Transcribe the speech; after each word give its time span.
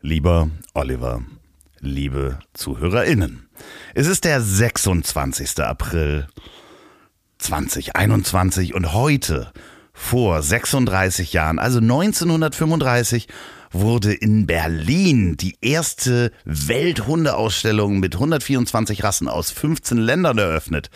Lieber 0.00 0.48
Oliver, 0.74 1.22
liebe 1.80 2.38
ZuhörerInnen, 2.54 3.48
es 3.96 4.06
ist 4.06 4.24
der 4.24 4.40
26. 4.40 5.58
April 5.58 6.28
2021 7.38 8.74
und 8.74 8.92
heute, 8.92 9.52
vor 9.92 10.40
36 10.40 11.32
Jahren, 11.32 11.58
also 11.58 11.80
1935, 11.80 13.26
wurde 13.72 14.14
in 14.14 14.46
Berlin 14.46 15.36
die 15.36 15.56
erste 15.60 16.30
Welthundeausstellung 16.44 17.98
mit 17.98 18.14
124 18.14 19.02
Rassen 19.02 19.26
aus 19.26 19.50
15 19.50 19.98
Ländern 19.98 20.38
eröffnet. 20.38 20.90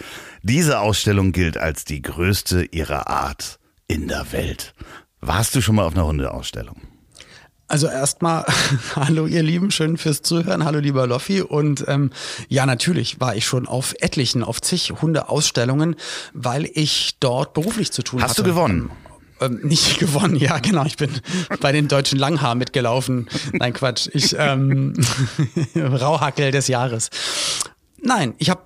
Diese 0.44 0.78
Ausstellung 0.78 1.32
gilt 1.32 1.58
als 1.58 1.84
die 1.84 2.02
größte 2.02 2.66
ihrer 2.66 3.08
Art 3.08 3.58
in 3.88 4.06
der 4.06 4.30
Welt. 4.30 4.74
Warst 5.20 5.56
du 5.56 5.60
schon 5.60 5.74
mal 5.74 5.86
auf 5.86 5.94
einer 5.94 6.06
Hundeausstellung? 6.06 6.91
Also 7.72 7.86
erstmal, 7.86 8.44
hallo 8.96 9.26
ihr 9.26 9.42
Lieben, 9.42 9.70
schön 9.70 9.96
fürs 9.96 10.20
Zuhören. 10.20 10.62
Hallo 10.62 10.78
lieber 10.78 11.06
Loffi. 11.06 11.40
Und 11.40 11.86
ähm, 11.88 12.10
ja, 12.48 12.66
natürlich 12.66 13.18
war 13.18 13.34
ich 13.34 13.46
schon 13.46 13.66
auf 13.66 13.94
etlichen, 13.98 14.44
auf 14.44 14.60
zig 14.60 14.92
Hundeausstellungen, 15.00 15.96
weil 16.34 16.68
ich 16.74 17.16
dort 17.18 17.54
beruflich 17.54 17.90
zu 17.90 18.02
tun 18.02 18.20
Hast 18.20 18.32
hatte. 18.32 18.42
du 18.42 18.50
gewonnen? 18.50 18.90
Ähm, 19.40 19.60
nicht 19.62 19.98
gewonnen, 19.98 20.36
ja 20.36 20.58
genau. 20.58 20.84
Ich 20.84 20.98
bin 20.98 21.12
bei 21.60 21.72
den 21.72 21.88
deutschen 21.88 22.18
Langhaar 22.18 22.56
mitgelaufen. 22.56 23.26
Nein, 23.54 23.72
Quatsch. 23.72 24.06
Ich 24.12 24.36
ähm, 24.38 24.92
Rauhackel 25.74 26.50
des 26.50 26.68
Jahres. 26.68 27.08
Nein, 28.02 28.34
ich 28.36 28.50
habe 28.50 28.60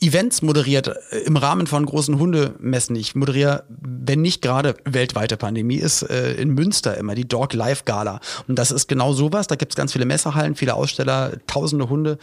Events 0.00 0.42
moderiert 0.42 0.88
äh, 0.88 1.18
im 1.20 1.36
Rahmen 1.36 1.66
von 1.66 1.84
großen 1.84 2.18
Hundemessen. 2.18 2.96
Ich 2.96 3.14
moderiere, 3.14 3.64
wenn 3.68 4.22
nicht 4.22 4.42
gerade 4.42 4.76
weltweite 4.84 5.36
Pandemie 5.36 5.76
ist, 5.76 6.02
äh, 6.02 6.34
in 6.34 6.50
Münster 6.50 6.96
immer 6.96 7.14
die 7.14 7.26
Dog 7.26 7.52
Life 7.52 7.82
Gala. 7.84 8.20
Und 8.46 8.58
das 8.58 8.70
ist 8.70 8.88
genau 8.88 9.12
sowas. 9.12 9.46
Da 9.46 9.56
gibt's 9.56 9.76
ganz 9.76 9.92
viele 9.92 10.04
Messerhallen, 10.06 10.54
viele 10.54 10.74
Aussteller, 10.74 11.32
tausende 11.46 11.88
Hunde. 11.88 12.18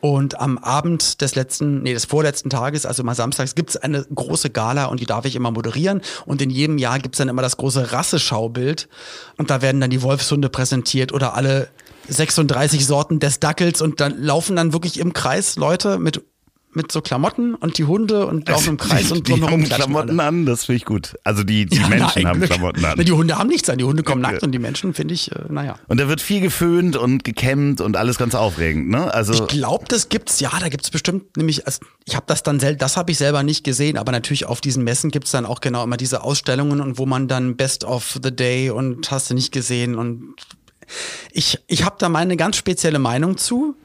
Und 0.00 0.38
am 0.38 0.58
Abend 0.58 1.20
des 1.22 1.34
letzten, 1.34 1.82
nee, 1.82 1.94
des 1.94 2.04
vorletzten 2.04 2.50
Tages, 2.50 2.86
also 2.86 3.02
mal 3.02 3.14
samstags, 3.14 3.54
gibt's 3.54 3.76
eine 3.76 4.04
große 4.14 4.50
Gala 4.50 4.84
und 4.84 5.00
die 5.00 5.06
darf 5.06 5.24
ich 5.24 5.34
immer 5.34 5.50
moderieren. 5.50 6.02
Und 6.26 6.42
in 6.42 6.50
jedem 6.50 6.78
Jahr 6.78 6.98
gibt's 6.98 7.18
dann 7.18 7.28
immer 7.28 7.42
das 7.42 7.56
große 7.56 7.92
Rasseschaubild. 7.92 8.88
Und 9.38 9.50
da 9.50 9.62
werden 9.62 9.80
dann 9.80 9.90
die 9.90 10.02
Wolfshunde 10.02 10.48
präsentiert 10.48 11.12
oder 11.12 11.34
alle 11.34 11.68
36 12.08 12.86
Sorten 12.86 13.18
des 13.18 13.40
Dackels 13.40 13.82
und 13.82 14.00
dann 14.00 14.22
laufen 14.22 14.54
dann 14.54 14.72
wirklich 14.72 15.00
im 15.00 15.12
Kreis 15.12 15.56
Leute 15.56 15.98
mit 15.98 16.22
mit 16.76 16.92
so 16.92 17.00
Klamotten 17.00 17.54
und 17.54 17.78
die 17.78 17.84
Hunde 17.84 18.26
und 18.26 18.48
laufen 18.48 18.70
im 18.70 18.76
Kreis 18.78 19.06
die, 19.06 19.12
und 19.14 19.26
die 19.26 19.32
drumherum 19.32 19.52
haben 19.60 19.64
klatschen 19.64 19.92
Klamotten 19.92 20.20
alle. 20.20 20.28
an, 20.28 20.46
das 20.46 20.66
finde 20.66 20.76
ich 20.76 20.84
gut. 20.84 21.16
Also 21.24 21.42
die, 21.42 21.66
die 21.66 21.78
Ja, 21.78 21.88
Menschen 21.88 22.22
na, 22.22 22.28
haben. 22.28 22.40
Klamotten 22.42 22.84
an. 22.84 22.98
Die 22.98 23.10
Hunde 23.12 23.38
haben 23.38 23.48
nichts 23.48 23.68
an, 23.68 23.78
die 23.78 23.84
Hunde 23.84 24.02
kommen 24.02 24.20
nackt 24.20 24.42
und 24.42 24.52
die 24.52 24.58
Menschen 24.58 24.94
finde 24.94 25.14
ich, 25.14 25.32
äh, 25.32 25.40
naja. 25.48 25.76
Und 25.88 25.98
da 25.98 26.08
wird 26.08 26.20
viel 26.20 26.40
geföhnt 26.40 26.96
und 26.96 27.24
gekämmt 27.24 27.80
und 27.80 27.96
alles 27.96 28.18
ganz 28.18 28.34
aufregend, 28.34 28.88
ne? 28.90 29.12
Also 29.12 29.32
Ich 29.32 29.46
glaube, 29.46 29.86
das 29.88 30.08
gibt's, 30.08 30.38
ja, 30.40 30.50
da 30.60 30.68
gibt's 30.68 30.90
bestimmt, 30.90 31.36
nämlich, 31.36 31.66
also 31.66 31.80
ich 32.04 32.14
habe 32.14 32.26
das 32.28 32.42
dann 32.42 32.60
selber, 32.60 32.78
das 32.78 32.96
habe 32.96 33.10
ich 33.10 33.18
selber 33.18 33.42
nicht 33.42 33.64
gesehen, 33.64 33.96
aber 33.98 34.12
natürlich 34.12 34.44
auf 34.46 34.60
diesen 34.60 34.84
Messen 34.84 35.10
gibt's 35.10 35.30
dann 35.30 35.46
auch 35.46 35.60
genau 35.60 35.82
immer 35.82 35.96
diese 35.96 36.22
Ausstellungen 36.22 36.80
und 36.80 36.98
wo 36.98 37.06
man 37.06 37.26
dann 37.26 37.56
Best 37.56 37.84
of 37.84 38.18
the 38.22 38.34
Day 38.34 38.70
und 38.70 39.10
hast 39.10 39.30
du 39.30 39.34
nicht 39.34 39.50
gesehen 39.50 39.94
und 39.96 40.34
ich, 41.32 41.58
ich 41.66 41.84
habe 41.84 41.96
da 41.98 42.08
meine 42.08 42.36
ganz 42.36 42.56
spezielle 42.56 42.98
Meinung 42.98 43.36
zu. 43.38 43.76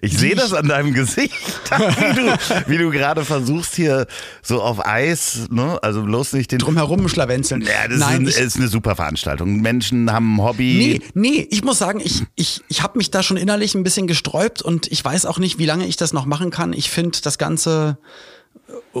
Ich 0.00 0.16
sehe 0.16 0.34
das 0.34 0.52
an 0.52 0.68
deinem 0.68 0.94
Gesicht, 0.94 1.34
wie 1.70 2.14
du, 2.14 2.36
wie 2.66 2.78
du 2.78 2.90
gerade 2.90 3.24
versuchst 3.24 3.74
hier 3.76 4.06
so 4.42 4.62
auf 4.62 4.84
Eis, 4.86 5.46
ne? 5.50 5.78
Also 5.82 6.02
bloß 6.02 6.32
nicht 6.32 6.52
den. 6.52 6.58
Drumherum 6.58 7.08
schlawenzeln. 7.08 7.62
ja, 7.62 7.88
das 7.88 7.98
Nein, 7.98 8.26
ist, 8.26 8.38
ich, 8.38 8.44
ist 8.44 8.56
eine 8.56 8.68
super 8.68 8.96
Veranstaltung. 8.96 9.60
Menschen 9.60 10.10
haben 10.12 10.36
ein 10.36 10.42
Hobby. 10.42 11.00
Nee, 11.14 11.30
nee, 11.30 11.48
ich 11.50 11.64
muss 11.64 11.78
sagen, 11.78 12.00
ich, 12.02 12.24
ich, 12.34 12.62
ich 12.68 12.82
habe 12.82 12.98
mich 12.98 13.10
da 13.10 13.22
schon 13.22 13.36
innerlich 13.36 13.74
ein 13.74 13.82
bisschen 13.82 14.06
gesträubt 14.06 14.62
und 14.62 14.90
ich 14.90 15.04
weiß 15.04 15.26
auch 15.26 15.38
nicht, 15.38 15.58
wie 15.58 15.66
lange 15.66 15.86
ich 15.86 15.96
das 15.96 16.12
noch 16.12 16.26
machen 16.26 16.50
kann. 16.50 16.72
Ich 16.72 16.90
finde 16.90 17.18
das 17.22 17.38
Ganze, 17.38 17.98
äh, 18.94 19.00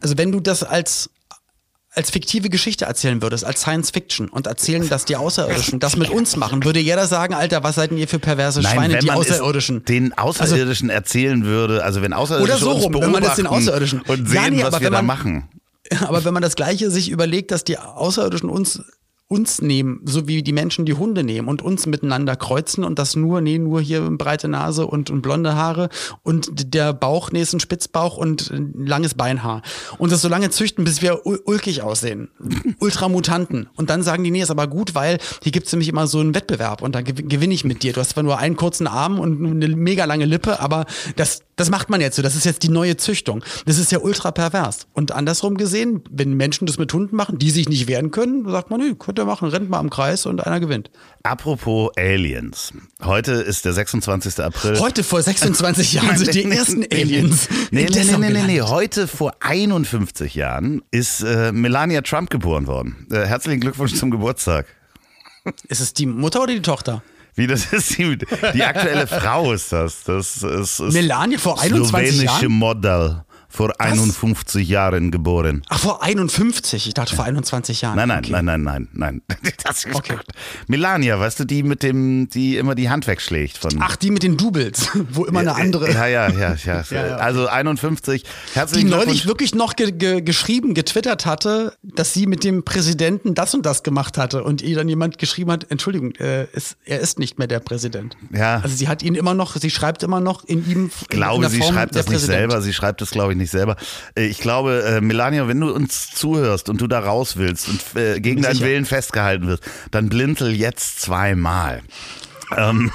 also 0.00 0.18
wenn 0.18 0.32
du 0.32 0.40
das 0.40 0.62
als 0.62 1.10
als 1.96 2.10
fiktive 2.10 2.50
Geschichte 2.50 2.84
erzählen 2.84 3.22
würdest, 3.22 3.44
als 3.44 3.62
Science 3.62 3.90
Fiction 3.90 4.28
und 4.28 4.46
erzählen, 4.46 4.86
dass 4.88 5.06
die 5.06 5.16
Außerirdischen 5.16 5.80
das 5.80 5.96
mit 5.96 6.10
uns 6.10 6.36
machen, 6.36 6.62
würde 6.62 6.78
jeder 6.78 7.06
sagen, 7.06 7.32
Alter, 7.34 7.62
was 7.64 7.76
seid 7.76 7.90
denn 7.90 7.98
ihr 7.98 8.06
für 8.06 8.18
perverse 8.18 8.60
Nein, 8.60 8.74
Schweine, 8.74 8.94
wenn 8.94 9.00
die 9.00 9.06
man 9.06 9.16
Außerirdischen? 9.16 9.84
den 9.86 10.12
Außerirdischen 10.16 10.90
erzählen 10.90 11.44
würde, 11.44 11.82
also 11.82 12.02
wenn 12.02 12.12
Außerirdische 12.12 12.52
Oder 12.52 12.58
so 12.60 12.70
rum, 12.72 12.92
beobachten 12.92 13.02
wenn 13.06 13.12
man 13.12 13.22
das 13.22 13.36
den 13.36 13.46
Außerirdischen- 13.46 14.02
und 14.06 14.32
Ja, 14.32 14.42
sehen, 14.42 14.54
nee, 14.56 14.62
was 14.62 14.72
wir 14.74 14.80
wenn 14.86 14.92
da 14.92 14.98
man- 15.02 15.06
machen. 15.06 15.48
Aber 16.06 16.24
wenn 16.24 16.34
man 16.34 16.42
das 16.42 16.56
Gleiche 16.56 16.90
sich 16.90 17.10
überlegt, 17.10 17.50
dass 17.50 17.64
die 17.64 17.78
Außerirdischen 17.78 18.50
uns 18.50 18.82
uns 19.28 19.60
nehmen, 19.60 20.00
so 20.04 20.28
wie 20.28 20.42
die 20.44 20.52
Menschen 20.52 20.86
die 20.86 20.94
Hunde 20.94 21.24
nehmen 21.24 21.48
und 21.48 21.60
uns 21.60 21.86
miteinander 21.86 22.36
kreuzen 22.36 22.84
und 22.84 22.98
das 22.98 23.16
nur, 23.16 23.40
nee, 23.40 23.58
nur 23.58 23.80
hier 23.80 24.08
breite 24.12 24.46
Nase 24.46 24.86
und, 24.86 25.10
und 25.10 25.20
blonde 25.22 25.56
Haare 25.56 25.88
und 26.22 26.72
der 26.74 26.92
Bauch, 26.92 27.32
nee, 27.32 27.42
ist 27.42 27.52
ein 27.52 27.58
Spitzbauch 27.58 28.16
und 28.16 28.50
ein 28.52 28.86
langes 28.86 29.14
Beinhaar. 29.14 29.62
Und 29.98 30.12
das 30.12 30.22
so 30.22 30.28
lange 30.28 30.50
züchten, 30.50 30.84
bis 30.84 31.02
wir 31.02 31.26
ul- 31.26 31.40
ulkig 31.44 31.82
aussehen. 31.82 32.28
Ultramutanten. 32.78 33.68
Und 33.74 33.90
dann 33.90 34.02
sagen 34.02 34.22
die, 34.22 34.30
nee, 34.30 34.42
ist 34.42 34.50
aber 34.50 34.68
gut, 34.68 34.94
weil 34.94 35.18
hier 35.42 35.50
gibt's 35.52 35.72
nämlich 35.72 35.88
immer 35.88 36.06
so 36.06 36.20
einen 36.20 36.34
Wettbewerb 36.34 36.82
und 36.82 36.94
da 36.94 37.00
gew- 37.00 37.26
gewinne 37.28 37.52
ich 37.54 37.64
mit 37.64 37.82
dir. 37.82 37.92
Du 37.92 38.00
hast 38.00 38.10
zwar 38.10 38.22
nur 38.22 38.38
einen 38.38 38.56
kurzen 38.56 38.86
Arm 38.86 39.18
und 39.18 39.44
eine 39.44 39.74
mega 39.74 40.04
lange 40.04 40.24
Lippe, 40.24 40.60
aber 40.60 40.86
das, 41.16 41.42
das 41.56 41.68
macht 41.70 41.90
man 41.90 42.00
jetzt 42.00 42.16
so. 42.16 42.22
Das 42.22 42.36
ist 42.36 42.44
jetzt 42.44 42.62
die 42.62 42.68
neue 42.68 42.96
Züchtung. 42.96 43.42
Das 43.64 43.78
ist 43.78 43.90
ja 43.90 43.98
ultra 43.98 44.30
pervers. 44.30 44.86
Und 44.92 45.10
andersrum 45.12 45.56
gesehen, 45.56 46.02
wenn 46.10 46.34
Menschen 46.34 46.66
das 46.66 46.78
mit 46.78 46.92
Hunden 46.92 47.16
machen, 47.16 47.38
die 47.38 47.50
sich 47.50 47.68
nicht 47.68 47.88
wehren 47.88 48.12
können, 48.12 48.48
sagt 48.48 48.70
man, 48.70 48.80
nö, 48.80 48.94
könnt 49.16 49.26
ihr 49.26 49.30
machen, 49.30 49.48
rennt 49.48 49.70
mal 49.70 49.80
im 49.80 49.88
Kreis 49.88 50.26
und 50.26 50.44
einer 50.46 50.60
gewinnt. 50.60 50.90
Apropos 51.22 51.90
Aliens. 51.96 52.72
Heute 53.02 53.32
ist 53.32 53.64
der 53.64 53.72
26. 53.72 54.40
April. 54.40 54.78
Heute 54.78 55.02
vor 55.02 55.22
26 55.22 55.92
Jahren 55.94 56.18
sind 56.18 56.34
die 56.34 56.44
ersten 56.44 56.84
Aliens. 56.92 57.48
Nee, 57.70 57.88
nee, 57.90 58.04
nee, 58.04 58.30
nee, 58.30 58.42
nee. 58.42 58.60
Heute 58.60 59.08
vor 59.08 59.34
51 59.40 60.34
Jahren 60.34 60.82
ist 60.90 61.22
äh, 61.22 61.50
Melania 61.50 62.02
Trump 62.02 62.28
geboren 62.28 62.66
worden. 62.66 63.06
Äh, 63.10 63.24
herzlichen 63.26 63.60
Glückwunsch 63.60 63.94
zum 63.94 64.10
Geburtstag. 64.10 64.66
Ist 65.68 65.80
es 65.80 65.94
die 65.94 66.06
Mutter 66.06 66.42
oder 66.42 66.52
die 66.52 66.62
Tochter? 66.62 67.02
Wie 67.34 67.46
das 67.46 67.66
ist 67.72 67.96
die, 67.96 68.18
die 68.54 68.64
aktuelle 68.64 69.06
Frau 69.06 69.52
ist 69.52 69.72
das. 69.72 70.04
Das 70.04 70.42
ist, 70.42 70.80
ist 70.80 70.92
Melania 70.92 71.38
vor 71.38 71.60
21 71.60 71.88
slowenische 71.88 72.24
Jahren? 72.24 72.52
Model 72.52 73.24
vor 73.56 73.72
51 73.80 74.68
Jahren 74.68 75.10
geboren. 75.10 75.62
Ach, 75.70 75.78
vor 75.78 76.02
51. 76.02 76.86
Ich 76.88 76.92
dachte 76.92 77.16
vor 77.16 77.24
21 77.24 77.80
Jahren. 77.80 77.96
Nein, 77.96 78.08
nein, 78.08 78.18
Okay. 78.18 78.32
nein, 78.32 78.44
nein, 78.44 78.62
nein, 78.62 78.88
nein. 78.92 79.22
Das 79.64 79.84
ist 79.84 79.94
Okay. 79.94 80.16
Melania, 80.66 81.18
weißt 81.18 81.40
du, 81.40 81.44
die 81.46 81.62
mit 81.62 81.82
dem, 81.82 82.28
die 82.28 82.56
immer 82.58 82.74
die 82.74 82.90
Hand 82.90 83.06
wegschlägt 83.06 83.56
von. 83.56 83.72
Ach, 83.80 83.96
die 83.96 84.10
mit 84.10 84.22
den 84.22 84.36
Doubles, 84.36 84.88
wo 85.10 85.24
immer 85.24 85.40
eine 85.40 85.54
andere. 85.54 85.90
Ja, 85.90 86.06
ja, 86.06 86.28
ja, 86.28 86.54
ja. 86.64 86.84
Ja. 86.90 87.16
Also 87.16 87.48
51. 87.48 88.22
die 88.22 88.28
Herzlichen 88.54 88.90
neulich 88.90 89.26
wirklich 89.26 89.54
noch 89.54 89.74
ge 89.74 89.90
ge 89.92 90.20
geschrieben, 90.20 90.74
getwittert 90.74 91.24
hatte, 91.24 91.72
dass 91.82 92.12
sie 92.12 92.26
mit 92.26 92.44
dem 92.44 92.62
Präsidenten 92.64 93.34
das 93.34 93.54
und 93.54 93.64
das 93.64 93.82
gemacht 93.82 94.18
hatte 94.18 94.44
und 94.44 94.60
ihr 94.62 94.76
dann 94.76 94.88
jemand 94.88 95.18
geschrieben 95.18 95.50
hat, 95.50 95.66
Entschuldigung, 95.70 96.14
äh, 96.16 96.44
ist, 96.52 96.76
er 96.84 97.00
ist 97.00 97.18
nicht 97.18 97.38
mehr 97.38 97.48
der 97.48 97.60
Präsident. 97.60 98.16
Ja. 98.32 98.60
Also 98.62 98.76
sie 98.76 98.86
hat 98.88 99.02
ihn 99.02 99.14
immer 99.14 99.32
noch, 99.34 99.56
sie 99.56 99.70
schreibt 99.70 100.02
immer 100.02 100.20
noch 100.20 100.44
in 100.44 100.70
ihm. 100.70 100.90
Ich 101.00 101.08
glaube, 101.08 101.48
sie 101.48 101.62
schreibt 101.62 101.96
das 101.96 102.06
nicht 102.06 102.18
Präsident. 102.18 102.38
selber. 102.50 102.60
Sie 102.62 102.72
schreibt 102.74 103.00
das, 103.00 103.10
glaube 103.10 103.32
ich, 103.32 103.38
nicht 103.38 103.45
selber. 103.50 103.76
Äh, 104.14 104.26
Ich 104.26 104.38
glaube, 104.38 104.82
äh, 104.86 105.00
Melania, 105.00 105.48
wenn 105.48 105.60
du 105.60 105.72
uns 105.72 106.10
zuhörst 106.10 106.68
und 106.68 106.80
du 106.80 106.86
da 106.86 107.00
raus 107.00 107.36
willst 107.36 107.68
und 107.68 107.80
äh, 108.00 108.20
gegen 108.20 108.42
deinen. 108.42 108.60
Willen 108.60 108.84
festgehalten 108.84 109.46
wirst, 109.46 109.62
dann 109.90 110.08
blinzel 110.08 110.52
jetzt 110.52 111.00
zweimal. 111.00 111.82
Ähm, 112.56 112.90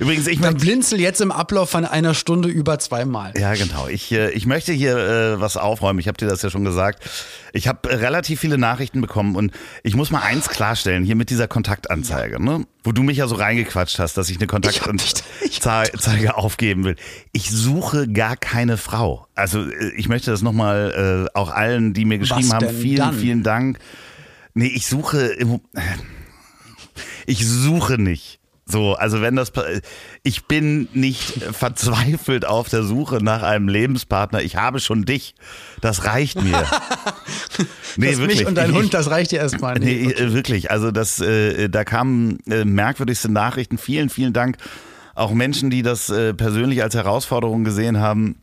übrigens, 0.00 0.26
ich 0.26 0.38
möchte. 0.38 0.56
blinzel 0.56 1.00
jetzt 1.00 1.20
im 1.20 1.32
Ablauf 1.32 1.70
von 1.70 1.84
einer 1.84 2.14
Stunde 2.14 2.48
über 2.48 2.78
zweimal. 2.78 3.32
Ja, 3.36 3.54
genau. 3.54 3.88
Ich, 3.88 4.12
äh, 4.12 4.30
ich 4.30 4.46
möchte 4.46 4.72
hier 4.72 4.96
äh, 4.96 5.40
was 5.40 5.56
aufräumen. 5.56 5.98
Ich 5.98 6.08
habe 6.08 6.18
dir 6.18 6.26
das 6.26 6.42
ja 6.42 6.50
schon 6.50 6.64
gesagt. 6.64 7.02
Ich 7.52 7.68
habe 7.68 7.88
äh, 7.88 7.94
relativ 7.94 8.40
viele 8.40 8.58
Nachrichten 8.58 9.00
bekommen 9.00 9.36
und 9.36 9.52
ich 9.82 9.96
muss 9.96 10.10
mal 10.10 10.20
eins 10.20 10.48
klarstellen, 10.48 11.04
hier 11.04 11.16
mit 11.16 11.30
dieser 11.30 11.48
Kontaktanzeige, 11.48 12.42
ne? 12.42 12.66
wo 12.84 12.92
du 12.92 13.02
mich 13.02 13.18
ja 13.18 13.26
so 13.26 13.34
reingequatscht 13.34 13.98
hast, 13.98 14.16
dass 14.16 14.30
ich 14.30 14.36
eine 14.36 14.46
Kontaktanzeige 14.46 16.36
aufgeben 16.36 16.84
will. 16.84 16.96
Ich 17.32 17.50
suche 17.50 18.08
gar 18.08 18.36
keine 18.36 18.76
Frau. 18.76 19.26
Also 19.34 19.62
äh, 19.62 19.92
ich 19.96 20.08
möchte 20.08 20.30
das 20.30 20.42
nochmal 20.42 21.28
äh, 21.34 21.38
auch 21.38 21.50
allen, 21.50 21.94
die 21.94 22.04
mir 22.04 22.18
geschrieben 22.18 22.52
haben, 22.52 22.68
vielen, 22.70 22.96
dann? 22.98 23.18
vielen 23.18 23.42
Dank. 23.42 23.78
Nee, 24.54 24.68
ich 24.68 24.86
suche, 24.86 25.36
ich 27.26 27.46
suche 27.46 28.00
nicht 28.00 28.40
So, 28.68 28.94
also 28.94 29.22
wenn 29.22 29.36
das, 29.36 29.52
ich 30.24 30.46
bin 30.46 30.88
nicht 30.92 31.40
verzweifelt 31.52 32.44
auf 32.44 32.68
der 32.68 32.82
Suche 32.82 33.22
nach 33.22 33.44
einem 33.44 33.68
Lebenspartner. 33.68 34.42
Ich 34.42 34.56
habe 34.56 34.80
schon 34.80 35.04
dich. 35.04 35.36
Das 35.80 36.04
reicht 36.04 36.42
mir. 36.42 36.50
nee, 37.96 38.10
das 38.10 38.18
wirklich. 38.18 38.40
Mich 38.40 38.48
und 38.48 38.56
dein 38.56 38.70
ich, 38.70 38.76
Hund, 38.76 38.92
das 38.92 39.08
reicht 39.08 39.30
dir 39.30 39.38
erstmal. 39.38 39.78
Nee, 39.78 40.06
nee 40.06 40.12
okay. 40.12 40.32
wirklich. 40.32 40.70
Also 40.72 40.90
das, 40.90 41.20
äh, 41.20 41.68
da 41.68 41.84
kamen 41.84 42.40
äh, 42.50 42.64
merkwürdigste 42.64 43.30
Nachrichten. 43.30 43.78
Vielen, 43.78 44.10
vielen 44.10 44.32
Dank. 44.32 44.56
Auch 45.14 45.32
Menschen, 45.32 45.70
die 45.70 45.82
das 45.82 46.10
äh, 46.10 46.34
persönlich 46.34 46.82
als 46.82 46.96
Herausforderung 46.96 47.62
gesehen 47.62 48.00
haben. 48.00 48.34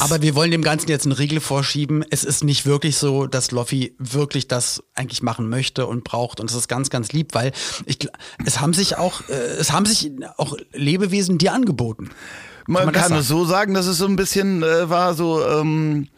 Aber 0.00 0.22
wir 0.22 0.34
wollen 0.34 0.50
dem 0.50 0.62
Ganzen 0.62 0.88
jetzt 0.88 1.04
einen 1.04 1.12
Riegel 1.12 1.40
vorschieben. 1.40 2.04
Es 2.10 2.24
ist 2.24 2.44
nicht 2.44 2.66
wirklich 2.66 2.96
so, 2.96 3.26
dass 3.26 3.50
Loffi 3.50 3.94
wirklich 3.98 4.48
das 4.48 4.82
eigentlich 4.94 5.22
machen 5.22 5.48
möchte 5.48 5.86
und 5.86 6.04
braucht. 6.04 6.40
Und 6.40 6.50
es 6.50 6.56
ist 6.56 6.68
ganz, 6.68 6.90
ganz 6.90 7.12
lieb, 7.12 7.34
weil 7.34 7.52
ich, 7.86 7.98
es 8.44 8.60
haben 8.60 8.74
sich 8.74 8.96
auch, 8.96 9.22
äh, 9.28 9.32
es 9.32 9.72
haben 9.72 9.86
sich 9.86 10.10
auch 10.36 10.56
Lebewesen 10.72 11.38
dir 11.38 11.52
angeboten. 11.52 12.10
Man 12.66 12.84
kann, 12.84 12.92
man 12.92 12.94
kann 12.94 13.12
es 13.18 13.28
so 13.28 13.44
sagen, 13.44 13.74
dass 13.74 13.86
es 13.86 13.98
so 13.98 14.06
ein 14.06 14.16
bisschen 14.16 14.62
äh, 14.62 14.90
war, 14.90 15.14
so, 15.14 15.42
ähm, 15.46 16.08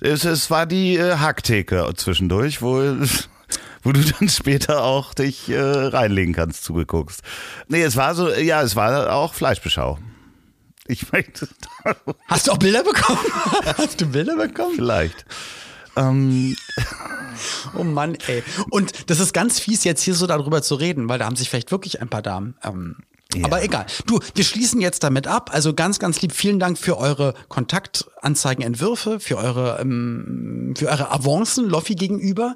es, 0.00 0.24
es 0.24 0.50
war 0.50 0.66
die 0.66 0.96
äh, 0.96 1.16
Hacktheke 1.16 1.92
zwischendurch, 1.94 2.60
wo 2.60 2.80
wo 3.82 3.92
du 3.92 4.00
dann 4.00 4.28
später 4.28 4.84
auch 4.84 5.14
dich 5.14 5.48
äh, 5.48 5.60
reinlegen 5.60 6.34
kannst, 6.34 6.64
zugeguckst. 6.64 7.22
Nee, 7.68 7.82
es 7.82 7.96
war 7.96 8.14
so, 8.14 8.30
ja, 8.32 8.62
es 8.62 8.76
war 8.76 9.12
auch 9.12 9.34
Fleischbeschau. 9.34 9.98
Ich 10.86 11.12
möchte. 11.12 11.48
Hast 12.26 12.48
du 12.48 12.52
auch 12.52 12.58
Bilder 12.58 12.82
bekommen? 12.82 13.20
Hast 13.78 14.00
du 14.00 14.06
Bilder 14.06 14.36
bekommen? 14.36 14.74
Vielleicht. 14.74 15.24
Ähm. 15.96 16.56
Oh 17.74 17.82
Mann, 17.82 18.16
ey. 18.26 18.42
Und 18.68 19.08
das 19.10 19.18
ist 19.18 19.32
ganz 19.32 19.58
fies, 19.58 19.84
jetzt 19.84 20.02
hier 20.02 20.14
so 20.14 20.26
darüber 20.26 20.60
zu 20.60 20.74
reden, 20.74 21.08
weil 21.08 21.18
da 21.18 21.24
haben 21.24 21.34
sich 21.34 21.48
vielleicht 21.48 21.70
wirklich 21.70 22.02
ein 22.02 22.08
paar 22.08 22.20
Damen. 22.20 22.56
Ähm, 22.62 22.96
ja. 23.34 23.46
Aber 23.46 23.62
egal. 23.64 23.86
Du, 24.06 24.20
wir 24.34 24.44
schließen 24.44 24.80
jetzt 24.80 25.02
damit 25.02 25.26
ab. 25.26 25.50
Also 25.52 25.72
ganz, 25.72 25.98
ganz 25.98 26.20
lieb, 26.20 26.32
vielen 26.32 26.58
Dank 26.58 26.78
für 26.78 26.98
eure 26.98 27.34
Kontaktanzeigenentwürfe, 27.48 29.18
für 29.20 29.38
eure, 29.38 29.78
ähm, 29.80 30.74
für 30.76 30.88
eure 30.88 31.10
Avancen 31.10 31.68
Loffi 31.68 31.94
gegenüber. 31.94 32.54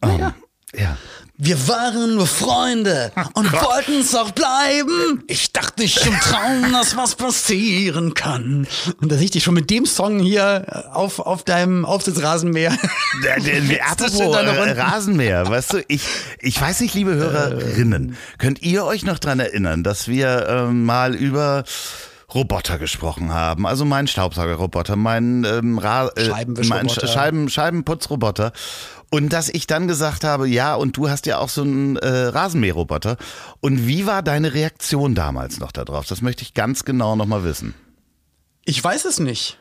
Naja. 0.00 0.34
Um, 0.74 0.80
ja. 0.80 0.96
Wir 1.38 1.68
waren 1.68 2.14
nur 2.14 2.26
Freunde 2.26 3.12
und 3.34 3.52
wollten 3.52 4.00
es 4.00 4.14
auch 4.14 4.30
bleiben. 4.30 5.22
Ich 5.26 5.52
dachte 5.52 5.84
ich 5.84 6.04
im 6.06 6.14
Traum, 6.14 6.72
dass 6.72 6.96
was 6.96 7.14
passieren 7.14 8.14
kann. 8.14 8.66
Und 9.02 9.12
da 9.12 9.16
sehe 9.16 9.26
ich 9.26 9.32
dich 9.32 9.44
schon 9.44 9.52
mit 9.52 9.68
dem 9.68 9.84
Song 9.84 10.18
hier 10.18 10.90
auf, 10.94 11.18
auf 11.18 11.44
deinem 11.44 11.84
Aufsitzrasenmäher. 11.84 12.76
Der, 13.22 13.40
der, 13.40 13.60
der 13.62 13.90
Apropos 13.90 14.36
äh, 14.36 14.70
Rasenmäher, 14.72 15.48
weißt 15.48 15.72
du, 15.72 15.84
ich, 15.88 16.02
ich 16.40 16.60
weiß 16.60 16.80
nicht, 16.80 16.92
liebe 16.92 17.14
Hörerinnen, 17.14 18.10
äh. 18.10 18.14
könnt 18.36 18.60
ihr 18.60 18.84
euch 18.84 19.04
noch 19.04 19.18
dran 19.18 19.40
erinnern, 19.40 19.82
dass 19.82 20.06
wir 20.06 20.46
äh, 20.46 20.66
mal 20.66 21.14
über 21.14 21.64
Roboter 22.34 22.78
gesprochen 22.78 23.32
haben. 23.32 23.66
Also 23.66 23.84
mein 23.84 24.08
Staubsaugerroboter, 24.08 24.96
mein, 24.96 25.44
ähm, 25.44 25.78
Ra 25.78 26.08
äh, 26.16 26.44
mein 26.68 26.88
Scheiben, 26.88 27.48
Scheibenputzroboter. 27.48 28.52
Und 29.10 29.32
dass 29.32 29.48
ich 29.48 29.66
dann 29.66 29.86
gesagt 29.86 30.24
habe, 30.24 30.48
ja, 30.48 30.74
und 30.74 30.96
du 30.96 31.08
hast 31.08 31.26
ja 31.26 31.38
auch 31.38 31.48
so 31.48 31.62
einen 31.62 31.96
äh, 31.96 32.08
Rasenmäherroboter. 32.08 33.16
Und 33.60 33.86
wie 33.86 34.06
war 34.06 34.22
deine 34.22 34.52
Reaktion 34.52 35.14
damals 35.14 35.60
noch 35.60 35.72
darauf? 35.72 36.06
Das 36.06 36.22
möchte 36.22 36.42
ich 36.42 36.54
ganz 36.54 36.84
genau 36.84 37.14
nochmal 37.14 37.44
wissen. 37.44 37.74
Ich 38.64 38.82
weiß 38.82 39.04
es 39.04 39.20
nicht. 39.20 39.58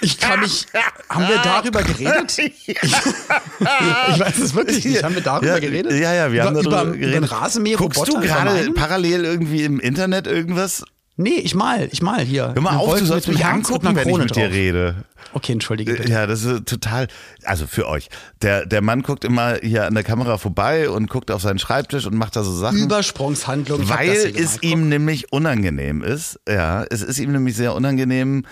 Ich 0.00 0.18
kann 0.18 0.40
mich. 0.40 0.66
Haben 1.08 1.28
wir 1.28 1.38
darüber 1.38 1.82
geredet? 1.82 2.36
Ich, 2.38 2.68
ich 2.68 4.20
weiß 4.20 4.38
es 4.38 4.54
wirklich 4.54 4.84
nicht. 4.84 5.02
Haben 5.02 5.14
wir 5.14 5.22
darüber 5.22 5.54
ja, 5.54 5.58
geredet? 5.58 5.92
Ja, 5.92 6.14
ja, 6.14 6.32
wir 6.32 6.40
über, 6.40 6.48
haben 6.48 6.54
darüber 6.54 6.82
über, 6.82 6.92
geredet. 6.92 7.14
Den 7.14 7.24
Rasenmäherroboter. 7.24 7.94
Guckst 7.94 8.12
du 8.12 8.20
gerade 8.20 8.72
parallel 8.72 9.24
irgendwie 9.24 9.64
im 9.64 9.78
Internet 9.80 10.26
irgendwas? 10.26 10.84
Nee, 11.20 11.40
ich 11.42 11.56
mal, 11.56 11.88
ich 11.90 12.00
mal 12.00 12.20
hier. 12.20 12.52
Hör 12.54 12.62
mal 12.62 12.76
auf, 12.76 12.96
du 12.96 13.04
sollst 13.04 13.26
mich 13.26 13.44
angucken, 13.44 13.88
wenn 13.96 14.08
ich 14.08 14.18
mit 14.18 14.36
dir 14.36 14.50
rede. 14.52 14.94
Okay, 15.32 15.50
entschuldige 15.50 15.92
bitte. 15.92 16.08
Ja, 16.08 16.28
das 16.28 16.44
ist 16.44 16.66
total, 16.66 17.08
also 17.42 17.66
für 17.66 17.88
euch. 17.88 18.08
Der, 18.40 18.64
der 18.66 18.82
Mann 18.82 19.02
guckt 19.02 19.24
immer 19.24 19.56
hier 19.60 19.86
an 19.86 19.94
der 19.94 20.04
Kamera 20.04 20.38
vorbei 20.38 20.88
und 20.88 21.10
guckt 21.10 21.32
auf 21.32 21.42
seinen 21.42 21.58
Schreibtisch 21.58 22.06
und 22.06 22.14
macht 22.14 22.36
da 22.36 22.44
so 22.44 22.54
Sachen. 22.54 22.78
Übersprungshandlung. 22.78 23.88
Weil 23.88 24.32
es 24.36 24.62
ihm 24.62 24.88
nämlich 24.88 25.32
unangenehm 25.32 26.04
ist. 26.04 26.38
Ja, 26.48 26.84
es 26.88 27.02
ist 27.02 27.18
ihm 27.18 27.32
nämlich 27.32 27.56
sehr 27.56 27.74
unangenehm, 27.74 28.44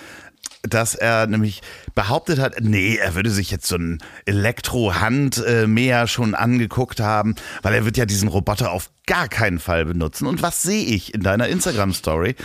dass 0.69 0.95
er 0.95 1.27
nämlich 1.27 1.63
behauptet 1.95 2.39
hat, 2.39 2.57
nee, 2.61 2.97
er 2.97 3.15
würde 3.15 3.31
sich 3.31 3.51
jetzt 3.51 3.67
so 3.67 3.77
ein 3.77 3.99
Elektro-Handmäher 4.25 6.07
schon 6.07 6.35
angeguckt 6.35 7.01
haben, 7.01 7.35
weil 7.63 7.75
er 7.75 7.85
wird 7.85 7.97
ja 7.97 8.07
diesen 8.07 8.29
Roboter 8.29 8.71
auf 8.73 8.91
gar 9.07 9.29
keinen 9.29 9.59
Fall 9.59 9.85
benutzen. 9.85 10.27
Und 10.27 10.43
was 10.43 10.63
sehe 10.63 10.85
ich 10.85 11.15
in 11.15 11.23
deiner 11.23 11.49
Instagram-Story? 11.49 12.37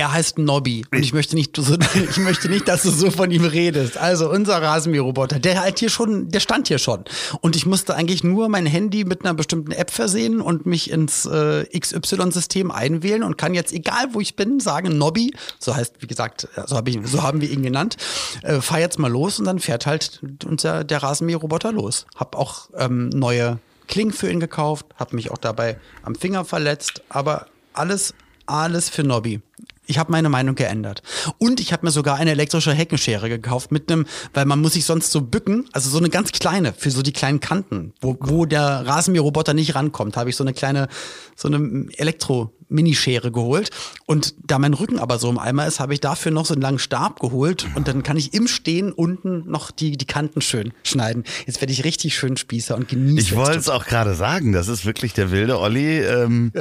Er 0.00 0.14
heißt 0.14 0.38
Nobby 0.38 0.86
und 0.90 1.02
ich 1.02 1.12
möchte 1.12 1.34
nicht 1.34 1.58
ich 1.94 2.16
möchte 2.16 2.48
nicht, 2.48 2.68
dass 2.68 2.84
du 2.84 2.90
so 2.90 3.10
von 3.10 3.30
ihm 3.30 3.44
redest. 3.44 3.98
Also 3.98 4.30
unser 4.30 4.62
Rasenmäherroboter, 4.62 5.38
der 5.38 5.60
halt 5.60 5.78
hier 5.78 5.90
schon, 5.90 6.30
der 6.30 6.40
stand 6.40 6.68
hier 6.68 6.78
schon 6.78 7.04
und 7.42 7.54
ich 7.54 7.66
musste 7.66 7.94
eigentlich 7.94 8.24
nur 8.24 8.48
mein 8.48 8.64
Handy 8.64 9.04
mit 9.04 9.26
einer 9.26 9.34
bestimmten 9.34 9.72
App 9.72 9.90
versehen 9.90 10.40
und 10.40 10.64
mich 10.64 10.90
ins 10.90 11.26
äh, 11.26 11.66
XY-System 11.78 12.70
einwählen 12.70 13.22
und 13.22 13.36
kann 13.36 13.52
jetzt 13.52 13.74
egal 13.74 14.06
wo 14.12 14.22
ich 14.22 14.36
bin 14.36 14.58
sagen 14.58 14.96
Nobby, 14.96 15.34
so 15.58 15.76
heißt 15.76 15.96
wie 15.98 16.06
gesagt, 16.06 16.48
so, 16.66 16.76
hab 16.76 16.88
ich, 16.88 16.98
so 17.04 17.22
haben 17.22 17.42
wir 17.42 17.50
ihn 17.50 17.62
genannt, 17.62 17.98
äh, 18.42 18.62
fahr 18.62 18.80
jetzt 18.80 18.98
mal 18.98 19.12
los 19.12 19.38
und 19.38 19.44
dann 19.44 19.58
fährt 19.58 19.84
halt 19.84 20.22
unser 20.46 20.82
der 20.82 21.02
Rasenmäherroboter 21.02 21.72
los. 21.72 22.06
Hab 22.16 22.36
auch 22.36 22.70
ähm, 22.74 23.10
neue 23.10 23.58
Klingen 23.86 24.12
für 24.12 24.30
ihn 24.30 24.40
gekauft, 24.40 24.86
hab 24.96 25.12
mich 25.12 25.30
auch 25.30 25.36
dabei 25.36 25.78
am 26.02 26.14
Finger 26.14 26.46
verletzt, 26.46 27.02
aber 27.10 27.48
alles 27.74 28.14
alles 28.50 28.88
für 28.88 29.04
Nobby. 29.04 29.40
Ich 29.90 29.98
habe 29.98 30.12
meine 30.12 30.28
Meinung 30.28 30.54
geändert. 30.54 31.02
Und 31.38 31.58
ich 31.58 31.72
habe 31.72 31.84
mir 31.84 31.90
sogar 31.90 32.16
eine 32.16 32.30
elektrische 32.30 32.72
Heckenschere 32.72 33.28
gekauft 33.28 33.72
mit 33.72 33.90
einem, 33.90 34.06
weil 34.32 34.44
man 34.44 34.60
muss 34.60 34.74
sich 34.74 34.84
sonst 34.84 35.10
so 35.10 35.20
bücken, 35.20 35.68
also 35.72 35.90
so 35.90 35.98
eine 35.98 36.10
ganz 36.10 36.30
kleine 36.30 36.72
für 36.72 36.92
so 36.92 37.02
die 37.02 37.12
kleinen 37.12 37.40
Kanten, 37.40 37.92
wo, 38.00 38.16
wo 38.20 38.46
der 38.46 38.86
Rasenmäherroboter 38.86 39.52
nicht 39.52 39.74
rankommt, 39.74 40.16
habe 40.16 40.30
ich 40.30 40.36
so 40.36 40.44
eine 40.44 40.54
kleine, 40.54 40.86
so 41.34 41.48
eine 41.48 41.86
Elektro 41.96 42.52
Minischere 42.70 43.30
geholt. 43.30 43.70
Und 44.06 44.34
da 44.44 44.58
mein 44.58 44.74
Rücken 44.74 44.98
aber 44.98 45.18
so 45.18 45.28
im 45.28 45.38
Eimer 45.38 45.66
ist, 45.66 45.80
habe 45.80 45.92
ich 45.92 46.00
dafür 46.00 46.32
noch 46.32 46.46
so 46.46 46.54
einen 46.54 46.62
langen 46.62 46.78
Stab 46.78 47.20
geholt 47.20 47.66
und 47.74 47.88
dann 47.88 48.02
kann 48.02 48.16
ich 48.16 48.32
im 48.32 48.46
Stehen 48.46 48.92
unten 48.92 49.50
noch 49.50 49.70
die, 49.70 49.96
die 49.96 50.06
Kanten 50.06 50.40
schön 50.40 50.72
schneiden. 50.82 51.24
Jetzt 51.46 51.60
werde 51.60 51.72
ich 51.72 51.84
richtig 51.84 52.14
schön 52.14 52.36
Spießer 52.36 52.76
und 52.76 52.88
genieße 52.88 53.20
Ich 53.20 53.36
wollte 53.36 53.58
es 53.58 53.68
auch 53.68 53.84
gerade 53.84 54.14
sagen, 54.14 54.52
das 54.52 54.68
ist 54.68 54.86
wirklich 54.86 55.12
der 55.12 55.30
wilde 55.30 55.58
Olli. 55.58 56.00
Ähm, 56.00 56.52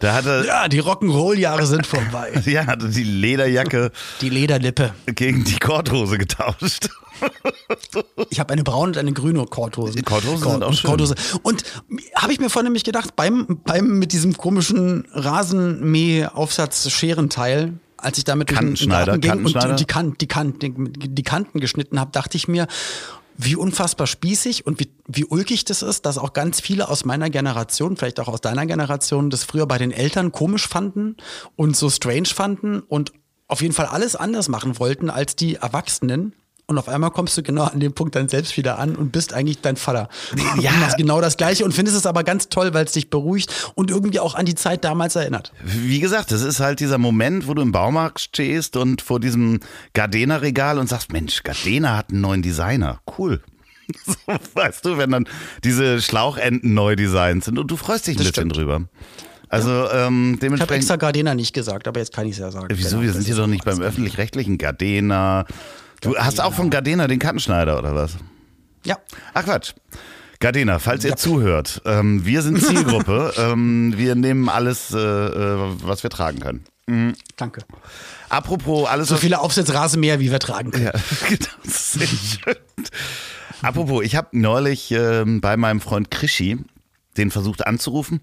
da 0.00 0.14
hatte 0.14 0.44
ja, 0.46 0.68
die 0.68 0.80
Rock'n'Roll-Jahre 0.80 1.66
sind 1.66 1.86
vorbei. 1.86 2.32
ja, 2.44 2.67
hatte 2.68 2.88
die 2.88 3.02
Lederjacke. 3.02 3.90
Die 4.20 4.28
Lederlippe. 4.28 4.94
Gegen 5.06 5.42
die 5.44 5.58
Korthose 5.58 6.18
getauscht. 6.18 6.90
Ich 8.30 8.38
habe 8.38 8.52
eine 8.52 8.62
braune 8.62 8.90
und 8.90 8.98
eine 8.98 9.12
grüne 9.12 9.44
Korthose. 9.46 9.96
Die 9.96 10.02
Korthose 10.02 10.40
Kort, 10.42 10.54
sind 10.54 10.62
auch 10.64 10.72
schön. 10.72 10.90
Korthose. 10.90 11.16
Und 11.42 11.64
habe 12.14 12.32
ich 12.32 12.38
mir 12.38 12.48
vorhin 12.50 12.66
nämlich 12.66 12.84
gedacht, 12.84 13.16
beim, 13.16 13.58
beim 13.64 13.98
mit 13.98 14.12
diesem 14.12 14.36
komischen 14.36 15.08
Rasenmäh-Aufsatz-Scherenteil, 15.12 17.72
als 17.96 18.18
ich 18.18 18.24
damit 18.24 18.50
durch 18.50 18.60
den 18.60 18.76
Garten 18.90 19.20
ging 19.20 19.32
und, 19.32 19.56
und 19.56 19.80
die, 19.80 19.84
kan 19.84 20.14
die, 20.20 20.28
kan 20.28 20.56
die, 20.60 20.72
die 20.72 21.24
Kanten 21.24 21.58
geschnitten 21.60 21.98
habe, 21.98 22.12
dachte 22.12 22.36
ich 22.36 22.46
mir, 22.46 22.68
wie 23.38 23.54
unfassbar 23.54 24.08
spießig 24.08 24.66
und 24.66 24.80
wie, 24.80 24.90
wie 25.06 25.24
ulkig 25.24 25.64
das 25.64 25.82
ist, 25.82 26.04
dass 26.04 26.18
auch 26.18 26.32
ganz 26.32 26.60
viele 26.60 26.88
aus 26.88 27.04
meiner 27.04 27.30
Generation, 27.30 27.96
vielleicht 27.96 28.18
auch 28.18 28.26
aus 28.28 28.40
deiner 28.40 28.66
Generation, 28.66 29.30
das 29.30 29.44
früher 29.44 29.66
bei 29.66 29.78
den 29.78 29.92
Eltern 29.92 30.32
komisch 30.32 30.66
fanden 30.66 31.16
und 31.54 31.76
so 31.76 31.88
strange 31.88 32.26
fanden 32.26 32.80
und 32.80 33.12
auf 33.46 33.62
jeden 33.62 33.74
Fall 33.74 33.86
alles 33.86 34.16
anders 34.16 34.48
machen 34.48 34.78
wollten 34.80 35.08
als 35.08 35.36
die 35.36 35.54
Erwachsenen. 35.54 36.34
Und 36.70 36.76
auf 36.76 36.90
einmal 36.90 37.10
kommst 37.10 37.34
du 37.38 37.42
genau 37.42 37.64
an 37.64 37.80
dem 37.80 37.94
Punkt 37.94 38.14
dann 38.14 38.28
selbst 38.28 38.58
wieder 38.58 38.78
an 38.78 38.94
und 38.94 39.10
bist 39.10 39.32
eigentlich 39.32 39.62
dein 39.62 39.76
Vater. 39.76 40.10
Ja. 40.60 40.72
Du 40.72 40.76
machst 40.78 40.98
genau 40.98 41.18
das 41.22 41.38
Gleiche 41.38 41.64
und 41.64 41.72
findest 41.72 41.96
es 41.96 42.04
aber 42.04 42.24
ganz 42.24 42.50
toll, 42.50 42.74
weil 42.74 42.84
es 42.84 42.92
dich 42.92 43.08
beruhigt 43.08 43.72
und 43.74 43.90
irgendwie 43.90 44.20
auch 44.20 44.34
an 44.34 44.44
die 44.44 44.54
Zeit 44.54 44.84
damals 44.84 45.16
erinnert. 45.16 45.52
Wie 45.64 45.98
gesagt, 45.98 46.30
das 46.30 46.42
ist 46.42 46.60
halt 46.60 46.80
dieser 46.80 46.98
Moment, 46.98 47.48
wo 47.48 47.54
du 47.54 47.62
im 47.62 47.72
Baumarkt 47.72 48.20
stehst 48.20 48.76
und 48.76 49.00
vor 49.00 49.18
diesem 49.18 49.60
Gardena-Regal 49.94 50.78
und 50.78 50.90
sagst, 50.90 51.10
Mensch, 51.10 51.42
Gardena 51.42 51.96
hat 51.96 52.10
einen 52.10 52.20
neuen 52.20 52.42
Designer. 52.42 53.00
Cool. 53.18 53.40
So, 54.04 54.34
weißt 54.52 54.84
du, 54.84 54.98
wenn 54.98 55.10
dann 55.12 55.26
diese 55.64 56.02
Schlauchenden 56.02 56.74
neu 56.74 56.94
designt 56.94 57.44
sind 57.44 57.58
und 57.58 57.70
du 57.70 57.76
freust 57.78 58.06
dich 58.06 58.16
ein 58.16 58.18
das 58.18 58.26
bisschen 58.26 58.50
stimmt. 58.50 58.56
drüber. 58.56 58.82
Also 59.48 59.70
ja. 59.70 60.06
ähm, 60.08 60.38
dementsprechend. 60.42 60.54
Ich 60.56 60.60
habe 60.60 60.74
extra 60.74 60.96
Gardena 60.96 61.34
nicht 61.34 61.54
gesagt, 61.54 61.88
aber 61.88 61.98
jetzt 61.98 62.12
kann 62.12 62.26
ich 62.26 62.32
es 62.32 62.38
ja 62.38 62.50
sagen. 62.50 62.68
Wieso? 62.70 63.00
Wir 63.00 63.14
sind 63.14 63.24
hier 63.24 63.36
doch 63.36 63.46
nicht 63.46 63.64
beim 63.64 63.80
öffentlich-rechtlichen 63.80 64.58
Gardena. 64.58 65.46
Du 66.00 66.16
hast 66.16 66.40
auch 66.40 66.54
von 66.54 66.70
Gardena 66.70 67.06
den 67.06 67.18
Kantenschneider 67.18 67.78
oder 67.78 67.94
was? 67.94 68.16
Ja. 68.84 68.98
Ach 69.34 69.44
Quatsch. 69.44 69.74
Gardena, 70.40 70.78
falls 70.78 71.04
ihr 71.04 71.10
ja. 71.10 71.16
zuhört, 71.16 71.82
ähm, 71.84 72.24
wir 72.24 72.42
sind 72.42 72.62
Zielgruppe. 72.64 73.34
ähm, 73.36 73.94
wir 73.96 74.14
nehmen 74.14 74.48
alles, 74.48 74.92
äh, 74.92 74.98
äh, 74.98 75.74
was 75.82 76.02
wir 76.02 76.10
tragen 76.10 76.38
können. 76.38 76.64
Mhm. 76.86 77.14
Danke. 77.36 77.62
Apropos 78.28 78.88
alles. 78.88 79.08
So 79.08 79.16
viele 79.16 79.40
Aufsitzrasenmäher, 79.40 80.20
wie 80.20 80.30
wir 80.30 80.38
tragen 80.38 80.70
können. 80.70 80.86
Ja, 80.86 80.92
genau. 81.28 81.50
Sehr 81.64 82.06
schön. 82.06 82.56
Apropos, 83.62 84.04
ich 84.04 84.14
habe 84.14 84.28
neulich 84.32 84.92
ähm, 84.92 85.40
bei 85.40 85.56
meinem 85.56 85.80
Freund 85.80 86.10
Krischi, 86.10 86.58
den 87.16 87.30
versucht 87.30 87.66
anzurufen. 87.66 88.20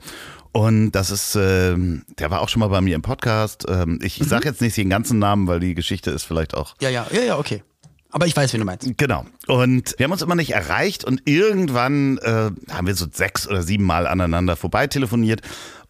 Und 0.56 0.92
das 0.94 1.12
ist, 1.12 1.36
äh, 1.36 1.76
der 2.18 2.32
war 2.32 2.40
auch 2.40 2.48
schon 2.48 2.62
mal 2.62 2.70
bei 2.70 2.80
mir 2.80 2.96
im 2.96 3.02
Podcast. 3.02 3.66
Ähm, 3.68 4.00
ich 4.02 4.22
Mhm. 4.22 4.26
sage 4.26 4.48
jetzt 4.48 4.62
nicht 4.62 4.78
den 4.78 4.90
ganzen 4.90 5.20
Namen, 5.20 5.48
weil 5.48 5.60
die 5.60 5.76
Geschichte 5.76 6.12
ist 6.12 6.24
vielleicht 6.24 6.54
auch 6.54 6.76
Ja, 6.80 6.88
ja, 6.88 7.06
ja, 7.12 7.22
ja, 7.24 7.38
okay. 7.38 7.62
Aber 8.10 8.26
ich 8.26 8.38
weiß, 8.38 8.54
wen 8.54 8.62
du 8.62 8.66
meinst. 8.66 8.88
Genau. 8.98 9.26
Und 9.48 9.96
wir 9.98 10.06
haben 10.06 10.14
uns 10.14 10.22
immer 10.22 10.36
nicht 10.36 10.52
erreicht 10.54 11.04
und 11.04 11.24
irgendwann 11.28 12.20
äh, 12.20 12.52
haben 12.72 12.88
wir 12.88 12.96
so 12.96 13.06
sechs 13.12 13.46
oder 13.50 13.64
sieben 13.64 13.84
Mal 13.84 14.08
aneinander 14.08 14.56
vorbei 14.56 14.88
telefoniert 14.88 15.42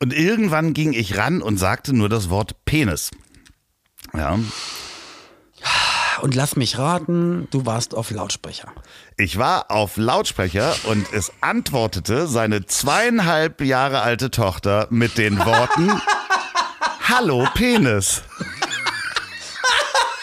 und 0.01 0.11
irgendwann 0.11 0.73
ging 0.73 0.93
ich 0.93 1.15
ran 1.15 1.43
und 1.43 1.57
sagte 1.57 1.95
nur 1.95 2.09
das 2.09 2.31
Wort 2.31 2.65
Penis. 2.65 3.11
Ja, 4.15 4.39
Und 6.25 6.33
lass 6.33 6.55
mich 6.55 6.79
raten, 6.79 7.47
du 7.51 7.67
warst 7.67 7.93
auf 7.93 8.09
Lautsprecher. 8.09 8.73
ich 9.15 9.37
war 9.37 9.69
auf 9.69 9.95
Lautsprecher 9.95 10.75
und 10.85 11.13
es 11.13 11.31
antwortete 11.41 12.25
seine 12.25 12.65
zweieinhalb 12.65 13.61
Jahre 13.61 14.01
alte 14.01 14.31
Tochter 14.31 14.87
mit 14.89 15.19
den 15.19 15.37
Worten 15.37 16.01
Hallo 17.07 17.47
Penis. 17.53 18.23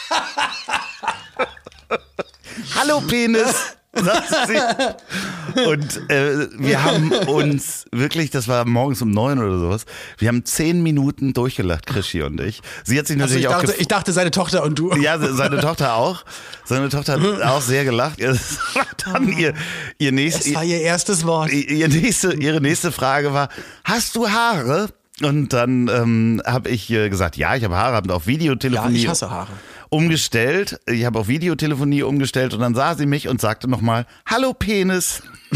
Hallo 2.75 2.99
Penis. 2.99 3.77
Sagte 3.93 4.35
sie. 4.47 5.61
Und 5.69 6.09
äh, 6.09 6.47
wir 6.57 6.83
haben 6.83 7.11
uns 7.11 7.85
wirklich, 7.91 8.31
das 8.31 8.47
war 8.47 8.65
morgens 8.65 9.01
um 9.01 9.11
neun 9.11 9.39
oder 9.39 9.59
sowas, 9.59 9.85
wir 10.17 10.27
haben 10.29 10.45
zehn 10.45 10.81
Minuten 10.83 11.33
durchgelacht, 11.33 11.85
Krischi 11.85 12.21
und 12.23 12.39
ich. 12.41 12.61
Sie 12.83 12.97
hat 12.97 13.07
sich 13.07 13.15
Also 13.21 13.35
natürlich 13.35 13.41
ich, 13.43 13.47
auch 13.47 13.61
dachte, 13.61 13.71
gef- 13.73 13.79
ich 13.81 13.87
dachte, 13.87 14.13
seine 14.13 14.31
Tochter 14.31 14.63
und 14.63 14.79
du. 14.79 14.91
ja, 14.95 15.19
se- 15.19 15.35
seine 15.35 15.59
Tochter 15.59 15.95
auch. 15.95 16.23
Seine 16.65 16.89
Tochter 16.89 17.13
hat 17.21 17.41
auch 17.43 17.61
sehr 17.61 17.83
gelacht. 17.85 18.19
Es 18.19 18.57
war 18.73 18.85
dann 19.05 19.27
ihr, 19.37 19.53
ihr 19.99 20.11
nächstes, 20.11 20.45
Das 20.45 20.55
war 20.55 20.63
ihr 20.63 20.81
erstes 20.81 21.25
Wort. 21.25 21.51
ihr 21.51 21.87
nächste, 21.87 22.33
ihre 22.33 22.61
nächste 22.61 22.91
Frage 22.91 23.33
war, 23.33 23.49
hast 23.83 24.15
du 24.15 24.29
Haare? 24.29 24.89
Und 25.21 25.53
dann 25.53 25.87
ähm, 25.89 26.41
habe 26.43 26.69
ich 26.69 26.89
äh, 26.89 27.07
gesagt, 27.09 27.37
ja, 27.37 27.55
ich 27.55 27.63
habe 27.63 27.75
Haare, 27.75 27.95
habe 27.95 28.11
auf 28.13 28.23
Ja, 28.23 28.27
Videotelefonie 28.29 28.97
ich 28.97 29.07
hasse 29.07 29.29
Haare. 29.29 29.51
Umgestellt. 29.93 30.79
Ich 30.87 31.05
habe 31.05 31.19
auf 31.19 31.27
Videotelefonie 31.27 32.01
umgestellt 32.03 32.53
und 32.55 32.59
dann 32.61 32.73
sah 32.73 32.95
sie 32.95 33.05
mich 33.05 33.27
und 33.27 33.39
sagte 33.39 33.69
nochmal, 33.69 34.05
hallo 34.25 34.53
Penis. 34.53 35.21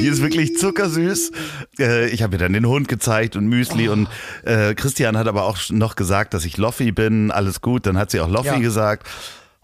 Die 0.00 0.06
ist 0.06 0.22
wirklich 0.22 0.56
zuckersüß. 0.56 1.32
Äh, 1.80 2.08
ich 2.10 2.22
habe 2.22 2.36
ihr 2.36 2.38
dann 2.38 2.52
den 2.52 2.66
Hund 2.66 2.86
gezeigt 2.86 3.34
und 3.34 3.48
Müsli 3.48 3.88
und 3.88 4.08
äh, 4.44 4.74
Christian 4.74 5.16
hat 5.16 5.26
aber 5.26 5.42
auch 5.44 5.58
noch 5.70 5.96
gesagt, 5.96 6.34
dass 6.34 6.44
ich 6.44 6.56
Loffi 6.56 6.92
bin. 6.92 7.32
Alles 7.32 7.60
gut, 7.60 7.84
dann 7.86 7.98
hat 7.98 8.12
sie 8.12 8.20
auch 8.20 8.28
Loffi 8.30 8.46
Ja. 8.48 8.58
gesagt. 8.58 9.08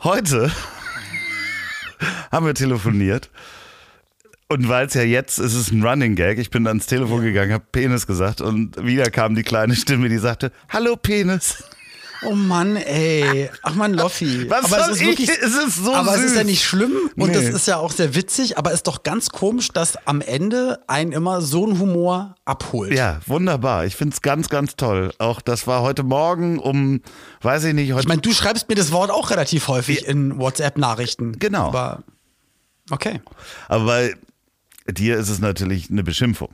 Heute 0.03 0.51
haben 2.33 2.47
wir 2.47 2.55
telefoniert. 2.55 3.31
Und 4.49 4.69
weil 4.69 4.87
es 4.87 4.95
ja 4.95 5.03
jetzt, 5.03 5.39
es 5.39 5.55
ist 5.55 5.71
ein 5.73 5.85
Running 5.85 6.17
Gag, 6.17 6.39
ich 6.39 6.51
bin 6.51 6.67
ans 6.67 6.87
Telefon 6.87 7.23
gegangen, 7.23 7.53
habe 7.53 7.65
Penis 7.71 8.07
gesagt 8.09 8.41
und 8.41 8.85
wieder 8.85 9.11
kam 9.11 9.35
die 9.37 9.43
kleine 9.45 9.75
Stimme, 9.77 10.09
die 10.09 10.19
sagte, 10.19 10.51
hallo 10.69 10.97
Penis. 10.97 11.63
Oh 12.23 12.35
Mann, 12.35 12.77
ey. 12.77 13.51
Ach 13.63 13.75
man, 13.75 13.93
Loffi. 13.95 14.47
Was 14.51 14.73
aber 14.73 14.83
es 14.85 14.89
ist 14.97 15.01
ich? 15.03 15.07
wirklich, 15.09 15.29
Es 15.29 15.55
ist 15.55 15.77
so 15.85 15.95
Aber 15.95 16.13
es 16.15 16.21
ist 16.23 16.29
süß. 16.31 16.37
ja 16.39 16.45
nicht 16.45 16.65
schlimm 16.65 16.93
und 17.17 17.29
Nee. 17.29 17.35
das 17.35 17.45
ist 17.45 17.67
ja 17.67 17.77
auch 17.77 17.91
sehr 17.93 18.15
witzig, 18.15 18.57
aber 18.57 18.71
es 18.71 18.77
ist 18.77 18.87
doch 18.87 19.03
ganz 19.03 19.29
komisch, 19.31 19.69
dass 19.69 19.97
am 20.07 20.21
Ende 20.21 20.81
einen 20.87 21.13
immer 21.13 21.43
so 21.43 21.67
ein 21.67 21.79
Humor 21.79 22.35
abholt. 22.45 22.93
Ja, 22.95 23.21
wunderbar. 23.27 23.85
Ich 23.85 23.97
find's 23.97 24.23
ganz, 24.23 24.49
ganz 24.49 24.77
toll. 24.77 25.13
Auch 25.19 25.41
das 25.43 25.67
war 25.67 25.83
heute 25.83 26.03
Morgen 26.03 26.59
um, 26.59 27.03
weiß 27.43 27.65
ich 27.65 27.75
nicht, 27.75 27.93
heute. 27.93 28.03
Ich 28.03 28.09
meine, 28.09 28.23
du 28.23 28.33
schreibst 28.33 28.69
mir 28.69 28.75
das 28.75 28.91
Wort 28.93 29.11
auch 29.11 29.31
relativ 29.31 29.69
häufig 29.69 30.07
in 30.07 30.39
WhatsApp-Nachrichten. 30.39 31.39
Genau. 31.39 31.69
Aber 31.69 32.03
okay, 32.91 33.21
aber 33.69 33.85
bei 33.85 34.15
dir 34.93 35.17
ist 35.19 35.29
es 35.29 35.41
natürlich 35.41 35.91
eine 35.91 36.03
Beschimpfung. 36.05 36.51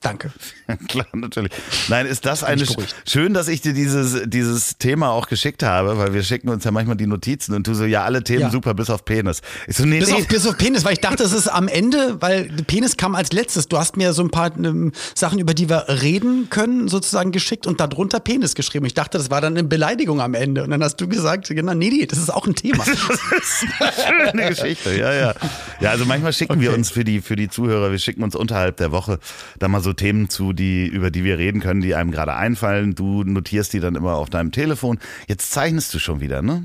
Danke. 0.00 0.32
Klar, 0.88 1.06
natürlich. 1.12 1.52
Nein, 1.88 2.06
ist 2.06 2.24
das 2.26 2.42
eine. 2.44 2.64
Schön, 3.06 3.34
dass 3.34 3.48
ich 3.48 3.60
dir 3.60 3.72
dieses, 3.72 4.22
dieses 4.28 4.78
Thema 4.78 5.10
auch 5.10 5.28
geschickt 5.28 5.62
habe, 5.62 5.98
weil 5.98 6.14
wir 6.14 6.22
schicken 6.22 6.48
uns 6.48 6.64
ja 6.64 6.70
manchmal 6.70 6.96
die 6.96 7.06
Notizen 7.06 7.54
und 7.54 7.66
du 7.66 7.74
so, 7.74 7.84
ja, 7.84 8.04
alle 8.04 8.22
Themen 8.24 8.40
Ja. 8.42 8.50
super, 8.50 8.74
bis 8.74 8.90
auf 8.90 9.04
Penis. 9.04 9.40
Ich 9.66 9.76
so, 9.76 9.84
nee, 9.84 9.98
Bis 10.00 10.08
nee. 10.08 10.14
auf, 10.16 10.26
bis 10.28 10.46
auf 10.46 10.56
Penis, 10.56 10.84
weil 10.84 10.94
ich 10.94 11.00
dachte, 11.00 11.22
es 11.22 11.32
ist 11.32 11.48
am 11.48 11.68
Ende, 11.68 12.16
weil 12.20 12.44
Penis 12.66 12.96
kam 12.96 13.14
als 13.14 13.32
letztes. 13.32 13.68
Du 13.68 13.78
hast 13.78 13.96
mir 13.96 14.12
so 14.12 14.22
ein 14.22 14.30
paar 14.30 14.56
ähm, 14.56 14.92
Sachen, 15.14 15.38
über 15.38 15.54
die 15.54 15.68
wir 15.68 15.86
reden 15.88 16.48
können, 16.50 16.88
sozusagen 16.88 17.32
geschickt 17.32 17.66
und 17.66 17.80
darunter 17.80 18.20
Penis 18.20 18.54
geschrieben. 18.54 18.86
Ich 18.86 18.94
dachte, 18.94 19.18
das 19.18 19.30
war 19.30 19.40
dann 19.40 19.54
eine 19.54 19.64
Beleidigung 19.64 20.20
am 20.20 20.34
Ende. 20.34 20.64
Und 20.64 20.70
dann 20.70 20.82
hast 20.82 20.96
du 21.00 21.08
gesagt, 21.08 21.48
genau, 21.48 21.74
nee, 21.74 21.90
nee, 21.90 22.06
das 22.06 22.18
ist 22.18 22.30
auch 22.32 22.46
ein 22.46 22.54
Thema. 22.54 22.84
Das 22.90 22.98
ist 22.98 23.66
eine 23.80 24.30
schöne 24.32 24.48
Geschichte, 24.50 24.96
ja, 24.98 25.12
ja. 25.12 25.34
Ja, 25.80 25.90
also 25.90 26.04
manchmal 26.04 26.32
schicken 26.32 26.60
wir 26.60 26.70
Okay. 26.70 26.78
uns 26.78 26.90
für 26.90 27.04
die, 27.04 27.20
für 27.20 27.36
die 27.36 27.48
Zuhörer, 27.48 27.90
wir 27.90 27.98
schicken 27.98 28.22
uns 28.22 28.34
unterhalb 28.36 28.76
der 28.76 28.92
Woche 28.92 29.18
da 29.58 29.68
mal 29.68 29.80
so 29.82 29.89
Themen 29.92 30.28
zu, 30.28 30.52
die, 30.52 30.86
über 30.86 31.10
die 31.10 31.24
wir 31.24 31.38
reden 31.38 31.60
können, 31.60 31.80
die 31.80 31.94
einem 31.94 32.10
gerade 32.10 32.34
einfallen. 32.34 32.94
Du 32.94 33.22
notierst 33.24 33.72
die 33.72 33.80
dann 33.80 33.94
immer 33.94 34.14
auf 34.16 34.30
deinem 34.30 34.52
Telefon. 34.52 34.98
Jetzt 35.28 35.52
zeichnest 35.52 35.92
du 35.94 35.98
schon 35.98 36.20
wieder, 36.20 36.42
ne? 36.42 36.64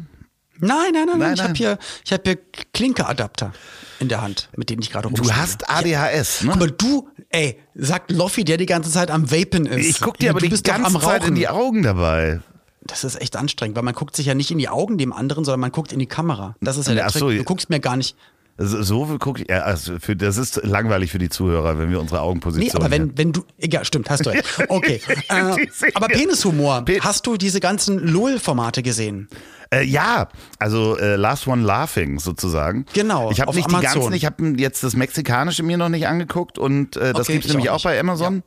Nein, 0.59 0.77
nein, 0.93 1.05
nein, 1.07 1.19
nein. 1.19 1.33
Ich 1.33 1.41
habe 1.43 1.53
hier, 1.53 1.77
ich 2.05 2.13
hab 2.13 2.25
hier 2.25 2.37
Klinkeadapter 2.73 3.51
in 3.99 4.07
der 4.07 4.21
Hand, 4.21 4.49
mit 4.55 4.69
denen 4.69 4.81
ich 4.81 4.89
gerade 4.91 5.09
Du 5.09 5.15
rumspiele. 5.15 5.35
hast 5.41 5.69
ADHS, 5.69 6.43
ne? 6.43 6.51
Guck 6.51 6.59
mal, 6.59 6.71
du, 6.71 7.09
ey, 7.29 7.57
sagt 7.75 8.11
Loffi, 8.11 8.43
der 8.45 8.57
die 8.57 8.65
ganze 8.65 8.89
Zeit 8.91 9.11
am 9.11 9.31
Vapen 9.31 9.65
ist. 9.65 9.85
Ich 9.89 9.99
guck 9.99 10.17
dir 10.17 10.29
aber 10.29 10.39
du 10.39 10.47
die 10.49 10.63
ganze 10.63 10.95
am 10.95 11.01
Zeit 11.01 11.25
in 11.25 11.35
die 11.35 11.47
Augen 11.47 11.83
dabei. 11.83 12.41
Das 12.87 13.03
ist 13.03 13.19
echt 13.19 13.35
anstrengend, 13.35 13.75
weil 13.75 13.83
man 13.83 13.95
guckt 13.95 14.15
sich 14.15 14.27
ja 14.27 14.35
nicht 14.35 14.51
in 14.51 14.59
die 14.59 14.69
Augen 14.69 14.97
dem 14.97 15.11
anderen, 15.11 15.43
sondern 15.43 15.59
man 15.59 15.71
guckt 15.71 15.91
in 15.91 15.97
die 15.99 16.05
Kamera. 16.05 16.55
Das 16.61 16.77
ist 16.77 16.87
ja 16.87 16.93
der 16.93 17.07
Ach 17.07 17.11
Trick. 17.11 17.19
so, 17.19 17.31
Du 17.31 17.43
guckst 17.43 17.69
mir 17.69 17.79
gar 17.79 17.97
nicht. 17.97 18.15
So, 18.57 19.17
guck 19.19 19.41
ich, 19.41 19.49
ja, 19.49 19.63
also 19.63 19.99
für, 19.99 20.15
das 20.15 20.37
ist 20.37 20.61
langweilig 20.63 21.11
für 21.11 21.17
die 21.17 21.27
Zuhörer, 21.29 21.77
wenn 21.77 21.89
wir 21.91 21.99
unsere 21.99 22.21
Nee, 22.21 22.25
Augenposition. 22.27 22.81
aber 22.81 22.89
wenn, 22.89 23.17
wenn 23.17 23.33
du. 23.33 23.43
Egal, 23.57 23.83
stimmt, 23.83 24.09
hast 24.09 24.25
du 24.25 24.29
recht. 24.29 24.45
Okay. 24.69 25.01
äh, 25.27 25.55
Die 25.57 25.95
aber 25.95 26.07
Penishumor. 26.07 26.85
Pe- 26.85 26.99
Hast 27.01 27.27
du 27.27 27.35
diese 27.35 27.59
ganzen 27.59 27.99
LOL-Formate 28.07 28.81
gesehen? 28.81 29.27
Äh, 29.73 29.83
ja, 29.83 30.29
also 30.57 30.97
äh, 30.97 31.17
Last 31.17 31.47
One 31.47 31.63
Laughing 31.63 32.19
sozusagen. 32.19 32.85
Genau, 32.93 33.29
Ich 33.31 33.41
habe 33.41 33.53
nicht 33.53 33.69
die 33.69 33.75
Amazon. 33.75 34.01
ganzen, 34.01 34.13
ich 34.13 34.25
habe 34.25 34.53
jetzt 34.57 34.83
das 34.83 34.95
Mexikanische 34.95 35.63
mir 35.63 35.77
noch 35.77 35.89
nicht 35.89 36.07
angeguckt 36.07 36.57
und 36.57 36.95
äh, 36.95 37.11
das 37.11 37.23
Okay, 37.23 37.33
gibt's 37.33 37.47
ich 37.47 37.53
nämlich 37.53 37.69
auch 37.71 37.75
auch, 37.79 37.83
bei. 37.83 37.99
Amazon. 37.99 38.43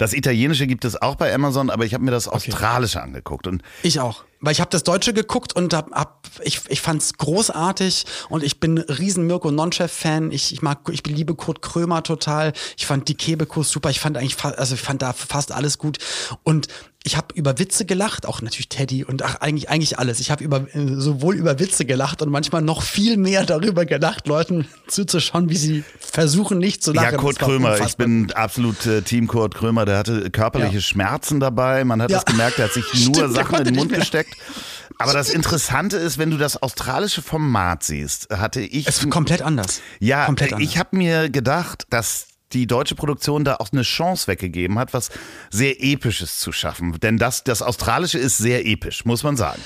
Das 0.00 0.14
Italienische 0.14 0.66
gibt 0.66 0.86
es 0.86 1.00
auch 1.00 1.16
bei 1.16 1.34
Amazon, 1.34 1.68
aber 1.68 1.84
ich 1.84 1.92
habe 1.92 2.02
mir 2.02 2.10
das 2.10 2.26
Australische 2.26 3.02
angeguckt 3.02 3.46
und 3.46 3.62
Ich 3.82 4.00
auch. 4.00 4.24
Weil 4.40 4.52
ich 4.52 4.60
habe 4.62 4.70
das 4.70 4.82
Deutsche 4.82 5.12
geguckt 5.12 5.54
und 5.54 5.74
hab, 5.74 5.90
hab, 5.90 6.26
ich, 6.42 6.62
ich 6.68 6.80
fand 6.80 7.02
es 7.02 7.18
großartig 7.18 8.06
und 8.30 8.42
ich 8.42 8.58
bin 8.58 8.78
riesen 8.78 9.26
Mirko 9.26 9.50
Nonchef-Fan. 9.50 10.32
Ich, 10.32 10.54
ich 10.54 10.62
mag, 10.62 10.88
ich 10.90 11.06
liebe 11.06 11.34
Kurt 11.34 11.60
Krömer 11.60 12.02
total. 12.02 12.54
Ich 12.78 12.86
fand 12.86 13.08
die 13.08 13.14
Kebekus 13.14 13.70
super. 13.70 13.90
Ich 13.90 14.00
fand 14.00 14.16
eigentlich, 14.16 14.42
also 14.42 14.74
ich 14.74 14.80
fand 14.80 15.02
da 15.02 15.12
fast 15.12 15.52
alles 15.52 15.76
gut. 15.76 15.98
Und 16.44 16.68
ich 17.02 17.16
habe 17.16 17.28
über 17.34 17.58
Witze 17.58 17.86
gelacht, 17.86 18.26
auch 18.26 18.42
natürlich 18.42 18.68
Teddy 18.68 19.04
und 19.04 19.22
ach, 19.22 19.36
eigentlich, 19.36 19.70
eigentlich 19.70 19.98
alles. 19.98 20.20
Ich 20.20 20.30
habe 20.30 20.44
über, 20.44 20.66
sowohl 20.74 21.34
über 21.36 21.58
Witze 21.58 21.86
gelacht 21.86 22.20
und 22.20 22.28
manchmal 22.30 22.60
noch 22.60 22.82
viel 22.82 23.16
mehr 23.16 23.44
darüber 23.46 23.86
gelacht, 23.86 24.26
Leuten 24.28 24.66
zuzuschauen, 24.86 25.48
wie 25.48 25.56
sie 25.56 25.84
versuchen, 25.98 26.58
nicht 26.58 26.82
zu 26.84 26.92
lachen. 26.92 27.12
ja, 27.12 27.16
Kurt 27.16 27.38
Krömer, 27.38 27.68
ich 27.74 27.80
unfassbar 27.80 28.06
bin 28.06 28.32
absolut 28.32 28.84
äh, 28.84 29.00
Team 29.00 29.28
Kurt 29.28 29.54
Krömer, 29.54 29.86
der 29.86 29.96
hatte 29.98 30.30
körperliche 30.30 30.74
Ja. 30.76 30.80
Schmerzen 30.82 31.40
dabei, 31.40 31.84
man 31.84 32.02
hat 32.02 32.10
Ja. 32.10 32.18
das 32.18 32.26
gemerkt, 32.26 32.58
er 32.58 32.66
hat 32.66 32.72
sich 32.74 32.84
Stimmt, 32.92 33.16
nur 33.16 33.28
der 33.28 33.30
Sachen 33.30 33.58
in 33.58 33.64
den 33.64 33.76
Mund 33.76 33.92
gesteckt. 33.94 34.36
Aber 34.98 35.14
das 35.14 35.30
Interessante 35.30 35.96
ist, 35.96 36.18
wenn 36.18 36.30
du 36.30 36.36
das 36.36 36.62
australische 36.62 37.22
Format 37.22 37.82
siehst, 37.82 38.28
hatte 38.30 38.60
ich 38.60 38.86
Es 38.86 38.98
ist 38.98 39.08
komplett 39.10 39.40
anders. 39.40 39.80
Ja, 40.00 40.26
komplett 40.26 40.52
anders. 40.52 40.68
ich 40.68 40.76
habe 40.76 40.94
mir 40.98 41.30
gedacht, 41.30 41.84
dass 41.88 42.26
die 42.52 42.66
deutsche 42.66 42.94
Produktion 42.94 43.44
da 43.44 43.56
auch 43.56 43.68
eine 43.72 43.82
Chance 43.82 44.26
weggegeben 44.28 44.78
hat, 44.78 44.92
was 44.92 45.10
sehr 45.50 45.82
Episches 45.82 46.38
zu 46.38 46.52
schaffen. 46.52 46.98
Denn 47.00 47.16
das, 47.18 47.44
das 47.44 47.62
Australische 47.62 48.18
ist 48.18 48.38
sehr 48.38 48.66
episch, 48.66 49.04
muss 49.04 49.22
man 49.22 49.36
sagen. 49.36 49.60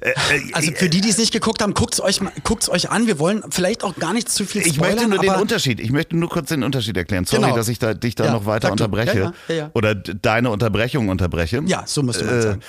Äh, 0.00 0.10
äh, 0.10 0.14
Also 0.52 0.72
für 0.72 0.88
die, 0.88 1.00
die 1.00 1.08
es 1.10 1.18
nicht 1.18 1.32
geguckt 1.32 1.62
haben, 1.62 1.72
guckt's 1.74 2.00
euch, 2.00 2.20
guckt's 2.42 2.68
euch 2.68 2.90
an. 2.90 3.06
Wir 3.06 3.18
wollen 3.18 3.42
vielleicht 3.50 3.84
auch 3.84 3.96
gar 3.96 4.12
nicht 4.12 4.28
zu 4.28 4.44
viel 4.44 4.62
ich 4.62 4.74
spoilern, 4.74 5.08
möchte 5.08 5.08
nur 5.08 5.18
den 5.34 5.40
Unterschied, 5.40 5.80
ich 5.80 5.90
möchte 5.92 6.16
nur 6.16 6.28
kurz 6.28 6.48
den 6.48 6.62
Unterschied 6.62 6.96
erklären. 6.96 7.24
Sorry, 7.24 7.42
Genau. 7.42 7.56
dass 7.56 7.68
ich 7.68 7.78
da, 7.78 7.94
dich 7.94 8.14
da 8.14 8.26
Ja, 8.26 8.32
noch 8.32 8.46
weiter 8.46 8.72
unterbreche. 8.72 9.32
Ja, 9.48 9.54
ja. 9.54 9.70
Oder 9.74 9.94
deine 9.94 10.50
Unterbrechung 10.50 11.08
unterbreche. 11.08 11.62
Ja, 11.66 11.84
so 11.86 12.02
müsste 12.02 12.24
man 12.24 12.38
Äh, 12.38 12.42
sagen. 12.42 12.60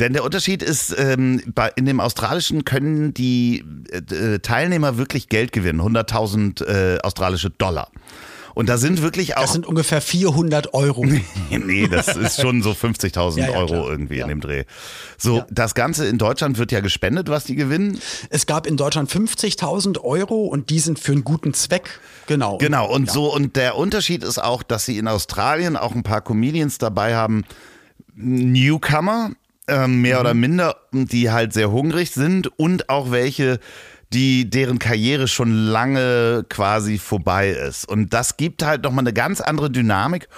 Denn 0.00 0.14
der 0.14 0.24
Unterschied 0.24 0.62
ist, 0.62 0.94
ähm, 0.98 1.42
bei, 1.54 1.70
in 1.76 1.84
dem 1.86 2.00
Australischen 2.00 2.64
können 2.64 3.14
die 3.14 3.64
äh, 3.90 4.14
äh, 4.34 4.38
Teilnehmer 4.40 4.96
wirklich 4.98 5.28
Geld 5.28 5.52
gewinnen, 5.52 5.80
100.000 5.80 6.64
äh, 6.64 6.98
australische 7.02 7.50
Dollar. 7.50 7.88
Und 8.54 8.68
da 8.68 8.76
sind 8.78 9.00
wirklich 9.02 9.36
auch 9.36 9.42
Das 9.42 9.52
sind 9.52 9.66
ungefähr 9.66 10.00
400 10.00 10.74
Euro. 10.74 11.04
nee, 11.50 11.88
das 11.88 12.08
ist 12.16 12.40
schon 12.40 12.62
so 12.62 12.72
50.000 12.72 13.38
Ja, 13.38 13.50
ja, 13.50 13.56
Euro 13.56 13.66
klar. 13.66 13.90
irgendwie 13.90 14.16
Ja. 14.16 14.24
in 14.24 14.28
dem 14.28 14.40
Dreh. 14.40 14.64
So, 15.18 15.44
das 15.50 15.74
Ganze 15.74 16.06
in 16.06 16.18
Deutschland 16.18 16.58
wird 16.58 16.70
ja 16.72 16.80
gespendet, 16.80 17.28
was 17.28 17.44
die 17.44 17.54
gewinnen. 17.54 17.98
Es 18.30 18.46
gab 18.46 18.66
in 18.66 18.76
Deutschland 18.76 19.10
50.000 19.10 20.00
Euro 20.02 20.42
und 20.46 20.70
die 20.70 20.78
sind 20.80 20.98
für 20.98 21.12
einen 21.12 21.24
guten 21.24 21.54
Zweck. 21.54 22.00
Genau. 22.26 22.58
Genau, 22.58 22.88
und 22.92 23.10
so, 23.10 23.32
und 23.32 23.56
der 23.56 23.76
Unterschied 23.76 24.22
ist 24.22 24.38
auch, 24.38 24.62
dass 24.62 24.84
sie 24.84 24.98
in 24.98 25.08
Australien 25.08 25.76
auch 25.76 25.94
ein 25.94 26.02
paar 26.02 26.20
Comedians 26.20 26.78
dabei 26.78 27.14
haben, 27.14 27.44
Newcomer, 28.14 29.30
ähm, 29.68 30.00
mehr 30.02 30.16
Mhm. 30.16 30.20
oder 30.20 30.34
minder, 30.34 30.76
die 30.92 31.30
halt 31.30 31.52
sehr 31.52 31.70
hungrig 31.70 32.10
sind 32.10 32.48
und 32.58 32.88
auch 32.88 33.10
welche, 33.10 33.60
die 34.12 34.48
deren 34.48 34.78
Karriere 34.78 35.28
schon 35.28 35.52
lange 35.66 36.44
quasi 36.48 36.98
vorbei 36.98 37.50
ist. 37.50 37.88
Und 37.88 38.12
das 38.12 38.36
gibt 38.36 38.62
halt 38.62 38.82
nochmal 38.82 39.02
eine 39.02 39.12
ganz 39.12 39.40
andere 39.40 39.70
Dynamik. 39.70 40.28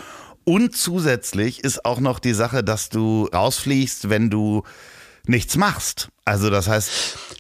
Und 0.45 0.77
zusätzlich 0.77 1.65
ist 1.65 1.85
auch 1.85 2.01
noch 2.01 2.19
die 2.19 2.35
Sache, 2.35 2.63
dass 2.63 2.91
du 2.91 3.29
rausfliegst, 3.33 4.11
wenn 4.11 4.31
du 4.31 4.63
nichts 5.27 5.57
machst. 5.57 6.09
Also 6.27 6.49
das 6.49 6.69
heißt. 6.69 6.91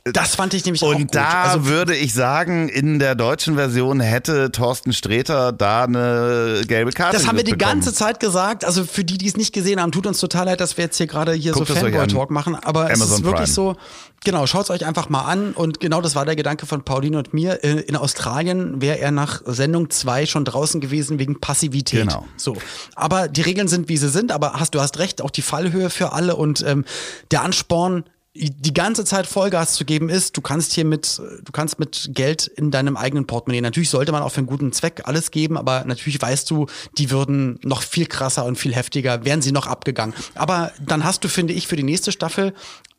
Das 0.04 0.34
fand 0.34 0.52
ich 0.52 0.64
nämlich 0.66 0.82
und 0.82 0.94
auch 0.94 0.98
gut. 0.98 1.14
da 1.14 1.44
also, 1.44 1.66
würde 1.66 1.94
ich 1.96 2.12
sagen, 2.12 2.68
in 2.68 2.98
der 2.98 3.14
deutschen 3.14 3.54
Version 3.54 4.00
hätte 4.00 4.52
Thorsten 4.52 4.92
Sträter 4.92 5.52
da 5.52 5.84
eine 5.84 6.62
gelbe 6.66 6.92
Karte 6.92 7.16
das 7.16 7.26
haben 7.26 7.36
wir 7.36 7.44
die 7.44 7.52
bekommen. 7.52 7.76
ganze 7.76 7.94
Zeit 7.94 8.20
gesagt. 8.20 8.64
Also 8.64 8.84
für 8.84 9.04
die, 9.04 9.16
die 9.16 9.26
es 9.26 9.36
nicht 9.36 9.54
gesehen 9.54 9.80
haben, 9.80 9.92
tut 9.92 10.06
uns 10.06 10.18
total 10.18 10.46
leid, 10.46 10.60
dass 10.60 10.76
wir 10.76 10.84
jetzt 10.84 10.98
hier 10.98 11.06
gerade 11.06 11.32
hier 11.32 11.52
Guckt 11.52 11.68
so 11.68 11.74
es 11.74 11.82
euch 11.82 11.92
Fanboy-Talk 11.92 12.28
an. 12.28 12.34
machen. 12.34 12.54
Aber 12.56 12.90
es 12.90 13.00
Amazon 13.00 13.18
ist 13.18 13.24
wirklich 13.24 13.54
Prime. 13.54 13.74
so, 13.74 13.76
genau, 14.24 14.46
schaut 14.46 14.64
es 14.64 14.70
euch 14.70 14.84
einfach 14.86 15.08
mal 15.08 15.22
an. 15.22 15.52
Und 15.52 15.80
genau 15.80 16.00
das 16.00 16.14
war 16.14 16.24
der 16.24 16.36
Gedanke 16.36 16.66
von 16.66 16.84
Pauline 16.84 17.18
und 17.18 17.34
mir. 17.34 17.62
Äh, 17.62 17.80
In 17.82 17.96
Australien 17.96 18.80
wäre 18.80 18.98
er 18.98 19.10
nach 19.10 19.42
Sendung 19.44 19.90
2 19.90 20.26
schon 20.26 20.44
draußen 20.44 20.80
gewesen 20.80 21.18
wegen 21.18 21.40
Passivität. 21.40 22.00
Genau. 22.00 22.26
So. 22.36 22.56
Aber 22.94 23.28
die 23.28 23.42
Regeln 23.42 23.68
sind, 23.68 23.88
wie 23.88 23.96
sie 23.96 24.08
sind. 24.08 24.32
Aber 24.32 24.54
hast, 24.54 24.74
du 24.74 24.80
hast 24.80 24.98
recht, 24.98 25.22
auch 25.22 25.30
die 25.30 25.42
Fallhöhe 25.42 25.90
für 25.90 26.12
alle 26.12 26.36
und 26.36 26.64
ähm, 26.66 26.84
der 27.30 27.42
Ansporn, 27.42 28.04
die 28.36 28.74
ganze 28.74 29.04
Zeit 29.04 29.28
Vollgas 29.28 29.74
zu 29.74 29.84
geben 29.84 30.08
ist, 30.08 30.36
du 30.36 30.40
kannst 30.40 30.72
hier 30.72 30.84
mit, 30.84 31.20
du 31.44 31.52
kannst 31.52 31.78
mit 31.78 32.10
Geld 32.14 32.48
in 32.48 32.72
deinem 32.72 32.96
eigenen 32.96 33.28
Portemonnaie. 33.28 33.60
Natürlich 33.60 33.90
sollte 33.90 34.10
man 34.10 34.24
auch 34.24 34.30
für 34.30 34.38
einen 34.38 34.48
guten 34.48 34.72
Zweck 34.72 35.02
alles 35.04 35.30
geben, 35.30 35.56
aber 35.56 35.84
natürlich 35.84 36.20
weißt 36.20 36.50
du, 36.50 36.66
die 36.98 37.12
würden 37.12 37.60
noch 37.62 37.82
viel 37.82 38.06
krasser 38.06 38.44
und 38.44 38.56
viel 38.56 38.74
heftiger, 38.74 39.24
wären 39.24 39.40
sie 39.40 39.52
noch 39.52 39.68
abgegangen. 39.68 40.14
Aber 40.34 40.72
dann 40.84 41.04
hast 41.04 41.22
du, 41.22 41.28
finde 41.28 41.52
ich, 41.52 41.68
für 41.68 41.76
die 41.76 41.84
nächste 41.84 42.10
Staffel 42.10 42.54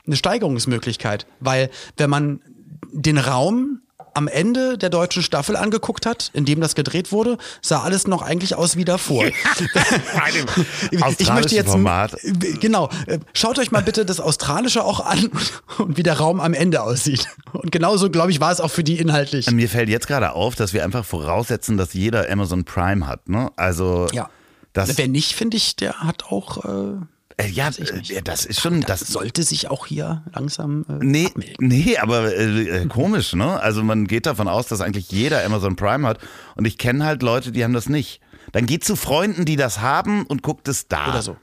eine 0.07 0.15
Steigerungsmöglichkeit, 0.15 1.25
weil 1.39 1.69
wenn 1.97 2.09
man 2.09 2.41
den 2.91 3.17
Raum 3.17 3.81
am 4.13 4.29
Ende 4.29 4.77
der 4.77 4.89
deutschen 4.89 5.21
Staffel 5.21 5.57
angeguckt 5.57 6.05
hat, 6.05 6.31
in 6.33 6.45
dem 6.45 6.61
das 6.61 6.73
gedreht 6.73 7.11
wurde, 7.11 7.37
sah 7.61 7.81
alles 7.81 8.07
noch 8.07 8.21
eigentlich 8.21 8.55
aus 8.55 8.77
wie 8.77 8.85
davor. 8.85 9.25
ich 11.19 11.29
möchte 11.33 11.53
jetzt 11.53 11.71
Format. 11.71 12.15
genau. 12.61 12.89
Schaut 13.33 13.59
euch 13.59 13.71
mal 13.71 13.81
bitte 13.83 14.05
das 14.05 14.21
Australische 14.21 14.85
auch 14.85 15.01
an 15.01 15.29
und 15.77 15.97
wie 15.97 16.03
der 16.03 16.17
Raum 16.17 16.39
am 16.39 16.53
Ende 16.53 16.81
aussieht. 16.81 17.27
Und 17.51 17.73
genauso, 17.73 18.09
glaube 18.09 18.31
ich, 18.31 18.39
war 18.39 18.51
es 18.53 18.61
auch 18.61 18.71
für 18.71 18.85
die 18.85 18.99
inhaltlich. 18.99 19.51
Mir 19.51 19.67
fällt 19.67 19.89
jetzt 19.89 20.07
gerade 20.07 20.31
auf, 20.31 20.55
dass 20.55 20.71
wir 20.73 20.85
einfach 20.85 21.03
voraussetzen, 21.03 21.75
dass 21.75 21.93
jeder 21.93 22.29
Amazon 22.31 22.63
Prime 22.63 23.07
hat. 23.07 23.27
Ne? 23.27 23.51
Also 23.57 24.07
Ja. 24.13 24.29
das, 24.71 24.97
Wer 24.97 25.09
nicht, 25.09 25.33
finde 25.33 25.57
ich, 25.57 25.75
der 25.75 25.99
hat 25.99 26.25
auch. 26.25 26.63
Äh, 26.63 27.05
äh, 27.37 27.47
ja, 27.47 27.69
äh, 27.69 28.21
das 28.23 28.45
ist 28.45 28.61
schon 28.61 28.81
das 28.81 29.01
das. 29.01 29.09
sollte 29.09 29.43
sich 29.43 29.69
auch 29.69 29.85
hier 29.87 30.23
langsam. 30.33 30.85
Äh, 30.89 31.03
Nee, 31.03 31.25
abmelden. 31.27 31.55
nee, 31.67 31.97
aber 31.97 32.33
äh, 32.33 32.83
äh, 32.83 32.85
komisch, 32.87 33.33
ne? 33.33 33.59
Also 33.59 33.83
man 33.83 34.07
geht 34.07 34.25
davon 34.25 34.47
aus, 34.47 34.67
dass 34.67 34.81
eigentlich 34.81 35.11
jeder 35.11 35.43
Amazon 35.45 35.75
Prime 35.75 36.07
hat. 36.07 36.19
Und 36.55 36.65
ich 36.65 36.77
kenne 36.77 37.05
halt 37.05 37.21
Leute, 37.23 37.51
die 37.51 37.63
haben 37.63 37.73
das 37.73 37.89
nicht. 37.89 38.21
Dann 38.51 38.65
geht 38.65 38.83
zu 38.85 38.95
Freunden, 38.95 39.43
die 39.45 39.55
das 39.57 39.81
haben 39.81 40.25
und 40.25 40.43
guckt 40.43 40.67
es 40.67 40.87
da. 40.87 41.09
Oder 41.09 41.21
so. 41.21 41.35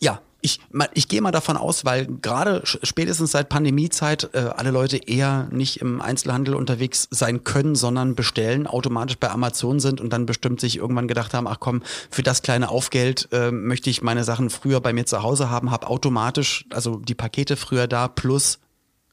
Ja, 0.00 0.20
ich, 0.42 0.60
ich 0.92 1.08
gehe 1.08 1.22
mal 1.22 1.30
davon 1.30 1.56
aus, 1.56 1.84
weil 1.84 2.06
gerade 2.06 2.62
spätestens 2.64 3.30
seit 3.30 3.48
Pandemiezeit 3.48 4.30
äh, 4.32 4.50
alle 4.56 4.72
Leute 4.72 4.96
eher 4.96 5.48
nicht 5.52 5.80
im 5.80 6.00
Einzelhandel 6.00 6.56
unterwegs 6.56 7.06
sein 7.10 7.44
können, 7.44 7.76
sondern 7.76 8.16
bestellen, 8.16 8.66
automatisch 8.66 9.18
bei 9.18 9.30
Amazon 9.30 9.78
sind 9.78 10.00
und 10.00 10.12
dann 10.12 10.26
bestimmt 10.26 10.60
sich 10.60 10.76
irgendwann 10.78 11.06
gedacht 11.06 11.32
haben, 11.32 11.46
ach 11.46 11.60
komm, 11.60 11.82
für 12.10 12.24
das 12.24 12.42
kleine 12.42 12.70
Aufgeld 12.70 13.28
äh, 13.30 13.52
möchte 13.52 13.88
ich 13.88 14.02
meine 14.02 14.24
Sachen 14.24 14.50
früher 14.50 14.80
bei 14.80 14.92
mir 14.92 15.06
zu 15.06 15.22
Hause 15.22 15.48
haben, 15.48 15.70
habe 15.70 15.86
automatisch, 15.86 16.66
also 16.70 16.96
die 16.96 17.14
Pakete 17.14 17.56
früher 17.56 17.86
da 17.86 18.08
plus 18.08 18.58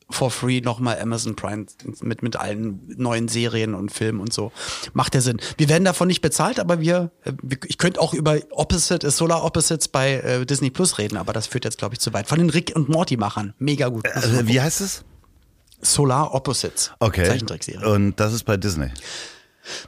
for 0.09 0.31
free 0.31 0.61
nochmal 0.61 0.99
Amazon 0.99 1.35
Prime 1.35 1.65
mit, 2.01 2.23
mit 2.23 2.35
allen 2.35 2.81
neuen 2.97 3.27
Serien 3.27 3.75
und 3.75 3.91
Filmen 3.91 4.19
und 4.19 4.33
so. 4.33 4.51
Macht 4.93 5.15
ja 5.15 5.21
Sinn. 5.21 5.39
Wir 5.57 5.69
werden 5.69 5.85
davon 5.85 6.07
nicht 6.07 6.21
bezahlt, 6.21 6.59
aber 6.59 6.79
wir, 6.79 7.11
äh, 7.23 7.33
ich 7.67 7.77
könnte 7.77 8.01
auch 8.01 8.13
über 8.13 8.37
Opposite, 8.51 9.05
äh, 9.05 9.11
Solar 9.11 9.43
Opposites 9.43 9.87
bei 9.87 10.15
äh, 10.15 10.45
Disney 10.45 10.69
Plus 10.71 10.97
reden, 10.97 11.17
aber 11.17 11.33
das 11.33 11.47
führt 11.47 11.65
jetzt, 11.65 11.77
glaube 11.77 11.93
ich, 11.95 11.99
zu 11.99 12.13
weit. 12.13 12.27
Von 12.27 12.39
den 12.39 12.49
Rick 12.49 12.73
und 12.75 12.89
Morty-Machern. 12.89 13.53
Mega 13.59 13.87
gut. 13.89 14.03
Mal 14.03 14.13
Also, 14.13 14.47
wie 14.47 14.59
heißt 14.59 14.81
es? 14.81 15.03
Solar 15.81 16.33
Opposites. 16.33 16.91
Okay. 16.99 17.25
Zeichentrickserie. 17.25 17.87
Und 17.87 18.19
das 18.19 18.33
ist 18.33 18.43
bei 18.43 18.57
Disney. 18.57 18.91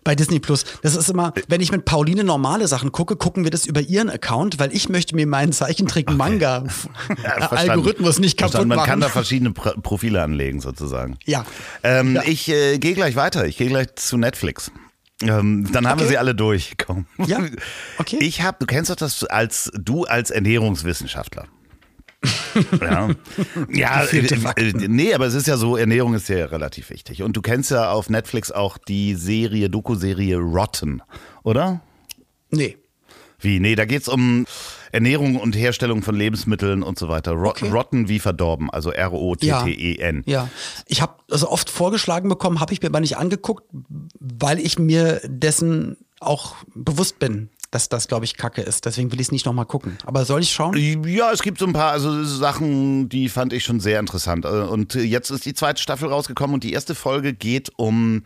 Bei 0.04 0.16
Disney 0.16 0.40
Plus. 0.40 0.66
Das 0.82 0.96
ist 0.96 1.10
immer, 1.10 1.34
wenn 1.48 1.62
ich 1.62 1.72
mit 1.72 1.86
Pauline 1.86 2.24
normale 2.24 2.68
Sachen 2.68 2.92
gucke, 2.92 3.16
gucken 3.16 3.44
wir 3.44 3.52
das 3.52 3.66
über 3.66 3.82
ihren 3.82 4.10
Account, 4.10 4.60
weil 4.60 4.74
ich 4.76 4.90
möchte 4.90 5.16
mir 5.16 5.28
meinen 5.28 5.54
Zeichentrick-Manga-Algorithmus 5.54 8.20
nicht 8.24 8.38
kaputt 8.38 8.52
Verstanden. 8.52 8.70
Man 8.70 8.78
machen. 8.78 8.90
kann 8.90 9.02
da 9.02 9.10
verschiedene 9.10 9.52
Pro 9.52 9.72
Profile 9.82 10.22
anlegen, 10.22 10.60
sozusagen. 10.62 11.18
Ja. 11.26 11.46
Ähm, 11.84 12.16
Ja. 12.16 12.24
Ich 12.26 12.48
äh, 12.50 12.78
gehe 12.78 12.94
gleich 12.94 13.16
weiter. 13.16 13.46
Ich 13.46 13.58
gehe 13.58 13.68
gleich 13.68 13.96
zu 13.96 14.18
Netflix. 14.18 14.72
Ähm, 15.24 15.70
dann 15.72 15.88
haben 15.88 16.00
wir 16.00 16.06
Okay. 16.06 16.14
sie 16.14 16.18
alle 16.18 16.34
durch. 16.36 16.74
Komm. 16.84 17.06
Ja, 17.26 17.40
okay. 18.00 18.18
Ich 18.22 18.42
habe, 18.42 18.58
du 18.60 18.66
kennst 18.66 18.90
doch 18.90 18.96
das 18.96 19.24
als 19.24 19.72
du 19.76 20.04
als 20.06 20.32
Ernährungswissenschaftler. 20.32 21.46
ja, 22.82 23.10
ja 23.70 24.04
äh, 24.04 24.18
äh, 24.18 24.88
nee, 24.88 25.14
aber 25.14 25.26
es 25.26 25.34
ist 25.34 25.48
ja 25.48 25.58
so, 25.58 25.78
Ernährung 25.78 26.14
ist 26.14 26.30
ja 26.30 26.46
relativ 26.46 26.90
wichtig. 26.90 27.24
Und 27.24 27.36
du 27.38 27.42
kennst 27.42 27.72
ja 27.72 27.92
auf 27.92 28.10
Netflix 28.10 28.52
auch 28.52 28.78
die 28.78 29.16
Serie, 29.16 29.70
Doku-Serie 29.70 30.38
Rotten, 30.38 31.02
oder? 31.44 31.82
Nee. 32.50 32.78
Wie? 33.40 33.60
Nee, 33.60 33.76
da 33.76 33.86
geht's 33.86 34.08
um 34.08 34.46
Ernährung 34.92 35.36
und 35.38 35.56
Herstellung 35.56 36.04
von 36.04 36.16
Lebensmitteln 36.16 36.84
und 36.84 37.00
so 37.00 37.10
weiter. 37.10 37.32
Ro 37.32 37.52
Okay. 37.52 37.70
Rotten 37.70 38.08
wie 38.08 38.20
verdorben, 38.20 38.70
also 38.70 38.92
R-O-T-T-E-N. 38.92 40.24
Ja, 40.26 40.48
ich 40.86 41.02
habe 41.02 41.16
also 41.30 41.50
oft 41.50 41.70
vorgeschlagen 41.70 42.30
bekommen, 42.30 42.60
habe 42.62 42.72
ich 42.72 42.82
mir 42.82 42.88
aber 42.88 43.02
nicht 43.02 43.18
angeguckt, 43.18 43.66
weil 44.20 44.58
ich 44.60 44.80
mir 44.80 45.20
dessen 45.26 45.98
auch 46.22 46.56
bewusst 46.74 47.20
bin, 47.20 47.50
dass 47.72 47.88
das, 47.90 48.08
glaube 48.08 48.26
ich, 48.26 48.36
Kacke 48.36 48.62
ist. 48.62 48.86
Deswegen 48.86 49.12
will 49.12 49.20
ich 49.22 49.28
es 49.28 49.32
nicht 49.32 49.46
nochmal 49.46 49.66
gucken. 49.66 49.98
Aber 50.06 50.26
soll 50.26 50.42
ich 50.42 50.52
schauen? 50.52 50.76
Ja, 51.08 51.32
es 51.32 51.42
gibt 51.42 51.58
so 51.58 51.66
ein 51.66 51.74
paar 51.74 51.94
also 51.94 52.24
Sachen, 52.24 53.08
die 53.10 53.30
fand 53.30 53.54
ich 53.54 53.64
schon 53.64 53.80
sehr 53.80 54.00
interessant. 54.00 54.46
Äh, 54.46 54.50
Und 54.50 54.94
jetzt 54.94 55.30
ist 55.30 55.46
die 55.46 55.54
zweite 55.54 55.82
Staffel 55.82 56.10
rausgekommen 56.10 56.54
und 56.54 56.64
die 56.64 56.74
erste 56.74 56.94
Folge 56.96 57.34
geht 57.34 57.72
um 57.78 58.24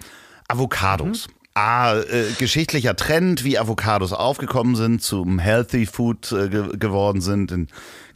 Avocados. 0.47 1.27
A, 1.53 1.93
äh, 1.99 2.25
geschichtlicher 2.37 2.97
Trend, 2.97 3.45
wie 3.45 3.57
Avocados 3.57 4.11
aufgekommen 4.11 4.75
sind, 4.75 5.01
zum 5.01 5.39
Healthy 5.39 5.85
Food 5.85 6.31
äh, 6.33 6.49
ge 6.49 6.77
geworden 6.77 7.21
sind 7.21 7.49
in 7.51 7.67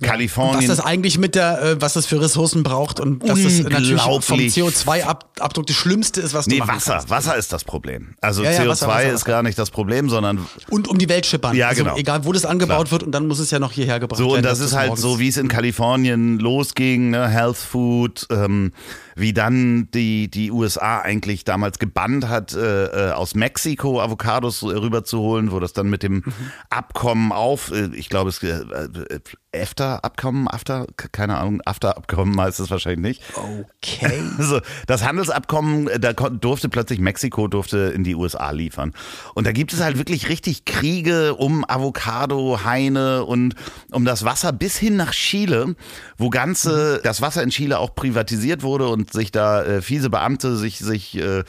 Kalifornien. 0.08 0.58
was 0.70 0.78
das 0.78 0.86
eigentlich 0.86 1.18
mit 1.18 1.36
der, 1.36 1.62
äh, 1.62 1.82
was 1.82 1.94
das 1.94 2.06
für 2.06 2.22
Ressourcen 2.22 2.64
braucht 2.64 3.00
und 3.00 3.28
dass 3.28 3.40
es 3.40 3.62
natürlich 3.64 4.02
vom 4.02 4.14
Unglaublich. 4.16 4.54
CO2-Abdruck 4.56 5.68
das 5.68 5.76
Schlimmste 5.76 6.22
ist, 6.22 6.34
was 6.34 6.46
du 6.46 6.52
nee, 6.52 6.60
machen 6.60 6.76
Wasser. 6.76 6.94
kannst. 6.94 7.10
Wasser 7.10 7.36
ist 7.36 7.52
das 7.54 7.64
Problem. 7.64 8.16
Also 8.22 8.44
Ja, 8.44 8.52
ja, 8.52 8.62
CO2 8.62 8.68
Wasser, 8.70 8.88
Wasser, 8.88 9.12
ist 9.14 9.26
gar 9.26 9.44
nicht 9.44 9.58
das 9.60 9.72
Problem, 9.72 10.10
sondern 10.10 10.46
Und 10.70 10.88
um 10.88 10.98
die 10.98 11.10
Welt 11.10 11.26
schippern. 11.26 11.56
Ja, 11.56 11.68
also 11.70 11.84
genau. 11.84 11.98
Egal, 11.98 12.26
wo 12.26 12.32
das 12.32 12.46
angebaut 12.46 12.88
Klar. 12.88 12.92
wird 12.92 13.04
und 13.04 13.12
dann 13.12 13.28
muss 13.28 13.40
es 13.40 13.52
ja 13.52 13.60
noch 13.60 13.72
hierher 13.72 14.00
gebracht 14.00 14.18
So, 14.18 14.28
werden. 14.28 14.38
und 14.38 14.44
das 14.44 14.60
dass 14.60 14.68
ist 14.70 14.76
halt 14.78 14.98
so, 14.98 15.20
wie 15.20 15.28
es 15.28 15.38
in 15.38 15.48
Kalifornien 15.48 16.40
losging, 16.40 17.10
ne? 17.12 17.28
Health 17.28 17.58
Food, 17.58 18.28
ähm, 18.32 18.72
wie 19.16 19.34
dann 19.34 19.90
die, 19.94 20.30
die 20.30 20.50
USA 20.52 21.00
eigentlich 21.00 21.44
damals 21.44 21.78
gebannt 21.80 22.28
hat, 22.30 22.54
äh, 22.54 23.10
äh, 23.10 23.12
aus 23.12 23.36
Mexiko 23.36 24.00
Avocados 24.02 24.64
rüberzuholen, 24.64 25.52
wo 25.52 25.60
das 25.60 25.74
dann 25.74 25.90
mit 25.90 26.04
dem 26.04 26.24
Abkommen 26.70 27.32
auf, 27.32 27.72
äh, 27.72 27.90
ich 27.94 28.10
glaube, 28.10 28.30
es 28.30 28.42
äh, 28.44 28.50
äh, 28.50 29.20
EFTA-Abkommen, 29.90 30.48
AFTA, 30.48 30.86
keine 31.12 31.38
Ahnung, 31.38 31.62
AFTA-Abkommen 31.66 32.40
heißt 32.40 32.60
es 32.60 32.70
wahrscheinlich 32.70 33.20
nicht. 33.20 33.24
Okay. 33.36 34.22
Also 34.40 34.62
das 34.88 35.04
Handelsabkommen, 35.04 35.88
äh, 35.88 36.00
da 36.00 36.14
durfte 36.14 36.70
plötzlich 36.70 37.00
Mexiko 37.00 37.48
durfte 37.48 37.78
in 37.78 38.04
die 38.04 38.16
USA 38.16 38.52
liefern. 38.52 38.94
Und 39.34 39.46
da 39.48 39.52
gibt 39.52 39.74
es 39.74 39.82
halt 39.82 39.98
wirklich 39.98 40.30
richtig 40.30 40.66
Kriege 40.66 41.36
um 41.36 41.66
Avocado, 41.68 42.62
Haine 42.64 43.26
und 43.26 43.56
um 43.92 44.06
das 44.06 44.24
Wasser 44.24 44.54
bis 44.54 44.78
hin 44.78 44.96
nach 44.96 45.12
Chile, 45.12 45.76
wo 46.18 46.30
ganze 46.30 47.02
das 47.04 47.22
Wasser 47.22 47.44
in 47.44 47.50
Chile 47.50 47.80
auch 47.80 47.96
privatisiert 47.96 48.64
wurde 48.64 48.88
und 48.88 49.12
sich 49.12 49.32
da 49.32 49.64
äh, 49.64 49.82
fiese 49.82 50.10
Beamte 50.10 50.56
sich 50.56 50.80
sich 50.80 51.18
äh, 51.18 51.44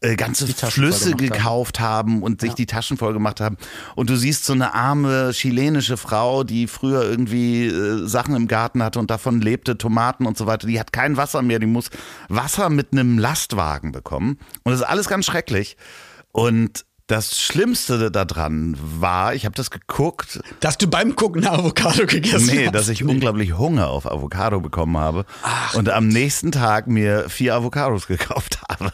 äh, 0.00 0.16
ganze 0.16 0.46
Flüsse 0.46 1.10
haben. 1.10 1.16
gekauft 1.16 1.80
haben 1.80 2.22
und 2.22 2.40
sich 2.40 2.54
die 2.54 2.66
Taschen 2.66 2.96
voll 2.96 3.12
gemacht 3.12 3.40
haben. 3.40 3.56
Und 3.94 4.10
du 4.10 4.16
siehst 4.16 4.44
so 4.44 4.52
eine 4.52 4.74
arme 4.74 5.30
chilenische 5.32 5.96
Frau, 5.96 6.44
die 6.44 6.66
früher 6.66 7.02
irgendwie 7.02 7.66
äh, 7.66 8.06
Sachen 8.06 8.34
im 8.34 8.48
Garten 8.48 8.82
hatte 8.82 8.98
und 8.98 9.10
davon 9.10 9.40
lebte, 9.40 9.78
Tomaten 9.78 10.26
und 10.26 10.36
so 10.36 10.46
weiter. 10.46 10.66
Die 10.66 10.78
hat 10.80 10.92
kein 10.92 11.16
Wasser 11.16 11.42
mehr, 11.42 11.58
die 11.58 11.66
muss 11.66 11.90
Wasser 12.28 12.70
mit 12.70 12.92
einem 12.92 13.18
Lastwagen 13.18 13.92
bekommen. 13.92 14.38
Und 14.64 14.72
das 14.72 14.80
ist 14.80 14.86
alles 14.86 15.08
ganz 15.08 15.26
schrecklich. 15.26 15.76
Und 16.32 16.84
das 17.06 17.40
Schlimmste 17.40 18.10
daran 18.10 18.76
war, 18.80 19.32
ich 19.34 19.44
habe 19.44 19.54
das 19.54 19.70
geguckt, 19.70 20.40
Dass 20.58 20.76
du 20.76 20.88
beim 20.88 21.14
Gucken 21.14 21.46
eine 21.46 21.56
Avocado 21.56 22.04
gegessen 22.04 22.46
nee, 22.46 22.66
hast. 22.66 22.74
dass 22.74 22.88
ich 22.88 23.04
unglaublich 23.04 23.56
Hunger 23.56 23.88
auf 23.90 24.10
Avocado 24.10 24.60
bekommen 24.60 24.96
habe 24.96 25.24
und 25.74 25.88
am 25.88 26.08
nächsten 26.08 26.50
Tag 26.50 26.88
mir 26.88 27.30
vier 27.30 27.54
Avocados 27.54 28.08
gekauft 28.08 28.60
habe. 28.68 28.92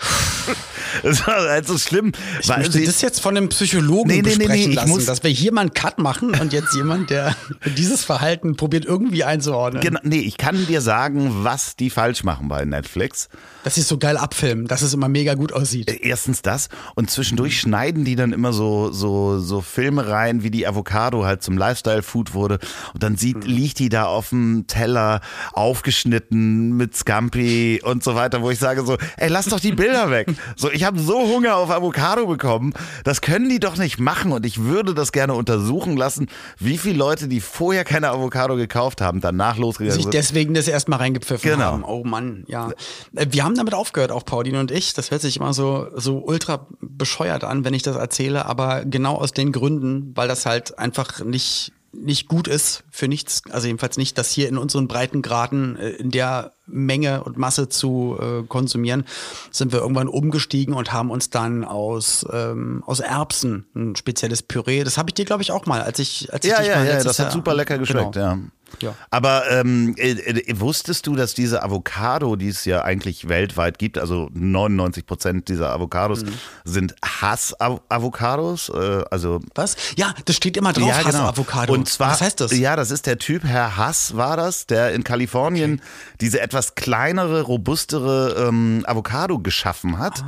Das 1.02 1.26
war 1.26 1.42
halt 1.48 1.66
so 1.66 1.76
schlimm. 1.76 2.12
Ich 2.40 2.48
möchte 2.48 2.82
das 2.82 3.02
jetzt 3.02 3.20
von 3.20 3.36
einem 3.36 3.50
Psychologen 3.50 4.08
Nee, 4.08 4.16
nee, 4.16 4.22
nee, 4.22 4.28
besprechen 4.38 4.54
nee, 4.64 4.68
ich 4.70 4.74
lassen, 4.74 4.88
muss- 4.88 5.04
dass 5.04 5.22
wir 5.22 5.30
hier 5.30 5.52
mal 5.52 5.60
einen 5.62 5.74
Cut 5.74 5.98
machen 5.98 6.30
und 6.40 6.52
jetzt 6.52 6.74
jemand, 6.74 7.10
der 7.10 7.36
dieses 7.76 8.04
Verhalten 8.04 8.56
probiert 8.56 8.86
irgendwie 8.86 9.22
einzuordnen. 9.22 9.82
Genau, 9.82 10.00
nee, 10.02 10.20
ich 10.20 10.38
kann 10.38 10.66
dir 10.66 10.80
sagen, 10.80 11.44
was 11.44 11.76
die 11.76 11.90
falsch 11.90 12.24
machen 12.24 12.48
bei 12.48 12.64
Netflix. 12.64 13.28
Dass 13.64 13.74
sie 13.74 13.82
es 13.82 13.88
so 13.88 13.98
geil 13.98 14.16
abfilmen, 14.16 14.66
dass 14.66 14.80
es 14.82 14.94
immer 14.94 15.08
mega 15.08 15.34
gut 15.34 15.52
aussieht. 15.52 15.90
Erstens 16.00 16.40
das 16.40 16.68
und 16.94 17.10
zwischendurch 17.10 17.60
schneiden 17.60 18.04
die 18.04 18.16
dann 18.16 18.32
immer 18.32 18.52
so 18.54 18.90
so 18.90 19.38
so 19.40 19.60
Filme 19.60 20.08
rein, 20.08 20.42
wie 20.42 20.50
die 20.50 20.66
Avocado 20.66 21.24
halt 21.26 21.42
zum 21.42 21.58
Lifestyle 21.58 22.02
Food 22.02 22.32
wurde 22.32 22.58
und 22.94 23.02
dann 23.02 23.16
sieht 23.16 23.44
liegt 23.44 23.78
die 23.78 23.90
da 23.90 24.04
auf 24.04 24.30
dem 24.30 24.66
Teller 24.66 25.20
aufgeschnitten 25.52 26.76
mit 26.76 26.96
Scampi 26.96 27.80
und 27.84 28.02
so 28.02 28.14
weiter, 28.14 28.42
wo 28.42 28.50
ich 28.50 28.58
sage 28.58 28.84
so, 28.86 28.96
ey, 29.18 29.28
lass 29.28 29.46
doch 29.46 29.60
die 29.60 29.72
Bilder 29.72 29.87
weg. 30.10 30.28
So, 30.56 30.70
ich 30.70 30.84
habe 30.84 30.98
so 30.98 31.18
Hunger 31.28 31.56
auf 31.56 31.70
Avocado 31.70 32.26
bekommen, 32.26 32.72
das 33.04 33.20
können 33.20 33.48
die 33.48 33.60
doch 33.60 33.76
nicht 33.76 33.98
machen 33.98 34.32
und 34.32 34.44
ich 34.46 34.62
würde 34.62 34.94
das 34.94 35.12
gerne 35.12 35.34
untersuchen 35.34 35.96
lassen, 35.96 36.28
wie 36.58 36.78
viele 36.78 36.96
Leute, 36.98 37.28
die 37.28 37.40
vorher 37.40 37.84
keine 37.84 38.10
Avocado 38.10 38.56
gekauft 38.56 39.00
haben, 39.00 39.20
danach 39.20 39.56
losgegangen 39.58 39.94
sich 39.94 40.04
sind. 40.04 40.14
deswegen 40.14 40.54
das 40.54 40.68
erstmal 40.68 40.98
reingepfiffen 40.98 41.50
Genau. 41.50 41.64
haben. 41.64 41.84
Oh 41.84 42.02
Mann, 42.04 42.44
ja. 42.48 42.70
Äh, 43.14 43.26
Wir 43.30 43.44
haben 43.44 43.54
damit 43.54 43.74
aufgehört, 43.74 44.12
auch 44.12 44.24
Pauline 44.24 44.60
und 44.60 44.70
ich. 44.70 44.94
Das 44.94 45.10
hört 45.10 45.20
sich 45.22 45.36
immer 45.36 45.52
so, 45.54 45.88
so 45.94 46.18
ultra 46.18 46.66
bescheuert 46.80 47.44
an, 47.44 47.64
wenn 47.64 47.74
ich 47.74 47.82
das 47.82 47.96
erzähle, 47.96 48.46
aber 48.46 48.84
genau 48.84 49.16
aus 49.16 49.32
den 49.32 49.52
Gründen, 49.52 50.12
weil 50.14 50.28
das 50.28 50.46
halt 50.46 50.78
einfach 50.78 51.24
nicht 51.24 51.72
nicht 51.92 52.28
gut 52.28 52.48
ist 52.48 52.84
für 52.90 53.08
nichts, 53.08 53.42
also 53.50 53.66
jedenfalls 53.66 53.96
nicht, 53.96 54.18
das 54.18 54.30
hier 54.30 54.48
in 54.48 54.58
unseren 54.58 54.88
Breitengraden 54.88 55.76
äh, 55.76 55.88
in 55.90 56.10
der 56.10 56.52
Menge 56.66 57.24
und 57.24 57.38
Masse 57.38 57.68
zu 57.70 58.18
äh, 58.20 58.42
konsumieren, 58.46 59.04
sind 59.50 59.72
wir 59.72 59.80
irgendwann 59.80 60.08
umgestiegen 60.08 60.74
und 60.74 60.92
haben 60.92 61.10
uns 61.10 61.30
dann 61.30 61.64
aus 61.64 62.26
ähm, 62.30 62.82
aus 62.86 63.00
Erbsen 63.00 63.66
ein 63.74 63.96
spezielles 63.96 64.42
Püree. 64.42 64.84
Das 64.84 64.98
habe 64.98 65.08
ich 65.10 65.14
dir 65.14 65.24
glaube 65.24 65.42
ich 65.42 65.50
auch 65.50 65.64
mal, 65.64 65.80
als 65.82 65.98
ich 65.98 66.32
als 66.32 66.44
ich 66.44 66.50
Ja, 66.50 66.58
dich 66.58 66.68
ja, 66.68 66.76
mal 66.76 66.86
ja, 66.86 67.02
das 67.02 67.18
hat 67.18 67.32
super 67.32 67.54
lecker 67.54 67.78
geschmeckt, 67.78 68.12
Genau. 68.12 68.26
ja. 68.26 68.38
Ja. 68.80 68.94
Aber 69.10 69.50
ähm, 69.50 69.94
äh, 69.98 70.10
äh, 70.12 70.60
wusstest 70.60 71.06
du, 71.06 71.16
dass 71.16 71.34
diese 71.34 71.62
Avocado, 71.62 72.36
die 72.36 72.48
es 72.48 72.64
ja 72.64 72.82
eigentlich 72.82 73.28
weltweit 73.28 73.78
gibt, 73.78 73.98
also 73.98 74.28
99 74.32 75.06
Prozent 75.06 75.48
dieser 75.48 75.72
Avocados 75.72 76.24
Mhm. 76.24 76.32
sind 76.64 76.94
Hass-Avocados? 77.04 78.68
Äh, 78.68 79.04
also 79.10 79.40
Was? 79.54 79.76
Ja, 79.96 80.14
das 80.24 80.36
steht 80.36 80.56
immer 80.56 80.72
drauf, 80.72 80.88
ja, 80.88 80.98
genau. 81.02 81.18
Hass-Avocado. 81.24 81.72
Und 81.72 81.88
zwar, 81.88 82.12
Was 82.12 82.20
heißt 82.20 82.40
das? 82.40 82.56
Ja, 82.56 82.76
das 82.76 82.90
ist 82.90 83.06
der 83.06 83.18
Typ, 83.18 83.44
Herr 83.44 83.76
Hass 83.76 84.16
war 84.16 84.36
das, 84.36 84.66
der 84.66 84.92
in 84.92 85.04
Kalifornien 85.04 85.80
diese 86.20 86.40
etwas 86.40 86.74
kleinere, 86.74 87.42
robustere 87.42 88.46
ähm, 88.48 88.84
Avocado 88.86 89.38
geschaffen 89.38 89.98
hat. 89.98 90.22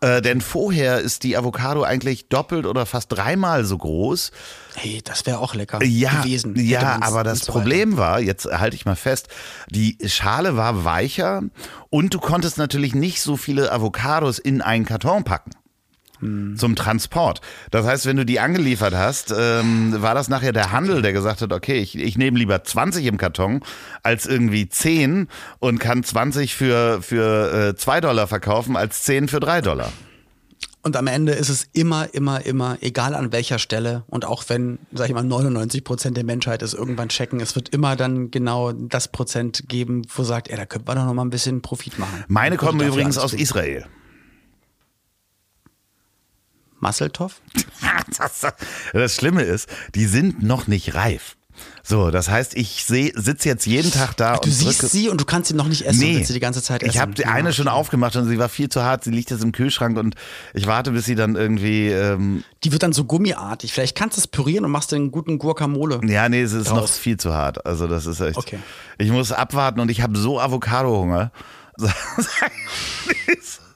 Ah. 0.00 0.16
Äh, 0.16 0.22
denn 0.22 0.40
vorher 0.40 1.00
ist 1.00 1.22
die 1.22 1.36
Avocado 1.36 1.82
eigentlich 1.82 2.28
doppelt 2.28 2.66
oder 2.66 2.86
fast 2.86 3.12
dreimal 3.12 3.64
so 3.64 3.78
groß. 3.78 4.30
Hey, 4.76 5.00
das 5.04 5.24
wäre 5.24 5.38
auch 5.38 5.54
lecker 5.54 5.82
Ja, 5.84 6.22
gewesen. 6.22 6.54
ja, 6.56 6.98
aber 7.00 7.22
das 7.22 7.40
so 7.40 7.52
Problem 7.52 7.96
war, 7.96 8.20
jetzt 8.20 8.46
halte 8.46 8.74
ich 8.76 8.84
mal 8.84 8.96
fest, 8.96 9.28
die 9.70 9.96
Schale 10.06 10.56
war 10.56 10.84
weicher 10.84 11.42
und 11.90 12.12
du 12.12 12.18
konntest 12.18 12.58
natürlich 12.58 12.94
nicht 12.94 13.20
so 13.20 13.36
viele 13.36 13.70
Avocados 13.70 14.38
in 14.38 14.62
einen 14.62 14.84
Karton 14.84 15.22
packen. 15.24 15.52
Hm. 16.20 16.56
Zum 16.56 16.76
Transport. 16.76 17.40
Das 17.70 17.86
heißt, 17.86 18.06
wenn 18.06 18.16
du 18.16 18.24
die 18.24 18.40
angeliefert 18.40 18.94
hast, 18.94 19.34
ähm, 19.36 19.94
war 20.00 20.14
das 20.14 20.28
nachher 20.28 20.52
der 20.52 20.70
Handel, 20.72 21.02
der 21.02 21.12
gesagt 21.12 21.40
hat, 21.42 21.52
okay, 21.52 21.78
ich, 21.78 21.98
ich 21.98 22.16
nehme 22.16 22.38
lieber 22.38 22.62
20 22.62 23.06
im 23.06 23.16
Karton 23.16 23.60
als 24.02 24.26
irgendwie 24.26 24.68
10 24.68 25.28
und 25.58 25.78
kann 25.80 26.02
20 26.04 26.54
für, 26.54 27.02
für 27.02 27.70
äh, 27.70 27.76
2 27.76 28.00
Dollar 28.00 28.26
verkaufen 28.26 28.76
als 28.76 29.02
10 29.02 29.28
für 29.28 29.40
3 29.40 29.60
Dollar. 29.60 29.92
Und 30.84 30.96
am 30.96 31.06
Ende 31.06 31.32
ist 31.32 31.48
es 31.48 31.66
immer, 31.72 32.12
immer, 32.12 32.44
immer, 32.44 32.76
egal 32.82 33.14
an 33.14 33.32
welcher 33.32 33.58
Stelle 33.58 34.04
und 34.06 34.26
auch 34.26 34.44
wenn, 34.48 34.78
sag 34.92 35.08
ich 35.08 35.14
mal, 35.14 35.24
99 35.24 35.82
Prozent 35.82 36.14
der 36.18 36.24
Menschheit 36.24 36.60
es 36.60 36.74
irgendwann 36.74 37.08
checken, 37.08 37.40
es 37.40 37.56
wird 37.56 37.70
immer 37.70 37.96
dann 37.96 38.30
genau 38.30 38.70
das 38.72 39.08
Prozent 39.08 39.64
geben, 39.66 40.02
wo 40.14 40.24
sagt, 40.24 40.50
ey, 40.50 40.56
da 40.58 40.66
könnte 40.66 40.86
man 40.86 40.96
doch 40.98 41.06
noch 41.06 41.14
mal 41.14 41.24
ein 41.24 41.30
bisschen 41.30 41.62
Profit 41.62 41.98
machen. 41.98 42.24
Meine 42.28 42.58
kommen 42.58 42.86
übrigens 42.86 43.16
aus. 43.16 43.32
Israel. 43.32 43.86
Masseltoff? 46.80 47.40
Das, 48.18 48.46
das 48.92 49.14
Schlimme 49.14 49.42
ist, 49.42 49.70
die 49.94 50.04
sind 50.04 50.42
noch 50.42 50.66
nicht 50.66 50.94
reif. 50.94 51.38
So, 51.82 52.10
das 52.10 52.28
heißt, 52.30 52.54
ich 52.56 52.84
sitze 52.86 53.48
jetzt 53.48 53.66
jeden 53.66 53.90
Tag 53.92 54.16
da 54.16 54.36
Du 54.36 54.44
und 54.48 54.50
siehst 54.50 54.82
drücke. 54.82 54.86
sie 54.92 55.08
und 55.10 55.20
du 55.20 55.24
kannst 55.24 55.48
sie 55.48 55.54
noch 55.54 55.68
nicht 55.68 55.82
essen, 55.86 55.98
Nee, 56.00 56.16
willst 56.16 56.28
sie 56.28 56.32
die 56.34 56.40
ganze 56.40 56.62
Zeit 56.62 56.82
essen. 56.82 56.90
ich 56.90 56.98
habe 57.00 57.12
die 57.12 57.26
eine 57.26 57.52
schon 57.52 57.68
aufgemacht 57.68 58.16
und 58.16 58.26
sie 58.28 58.38
war 58.38 58.48
viel 58.48 58.68
zu 58.70 58.82
hart. 58.82 59.04
Sie 59.04 59.10
liegt 59.10 59.30
jetzt 59.30 59.42
im 59.44 59.52
Kühlschrank 59.52 59.96
und 59.98 60.14
ich 60.54 60.66
warte, 60.66 60.90
bis 60.92 61.04
sie 61.04 61.14
dann 61.14 61.36
irgendwie. 61.36 61.88
Ähm, 61.88 62.42
Die 62.64 62.72
wird 62.72 62.82
dann 62.82 62.92
so 62.92 63.04
gummiartig. 63.04 63.72
Vielleicht 63.72 63.96
kannst 63.96 64.16
du 64.16 64.20
es 64.22 64.26
pürieren 64.26 64.64
und 64.64 64.70
machst 64.70 64.92
den 64.92 65.10
guten 65.10 65.38
Guacamole. 65.38 66.00
ja, 66.06 66.28
nee, 66.28 66.40
es 66.42 66.52
ist 66.54 66.70
noch 66.70 66.78
Raus. 66.82 66.96
viel 66.98 67.18
zu 67.18 67.34
hart. 67.34 67.64
Also 67.66 67.86
das 67.86 68.06
ist 68.06 68.20
echt. 68.20 68.38
Okay. 68.38 68.58
Ich 68.98 69.10
muss 69.10 69.30
abwarten 69.32 69.80
und 69.80 69.90
ich 69.90 70.00
habe 70.02 70.16
so 70.18 70.40
Avocado-Hunger. 70.40 71.30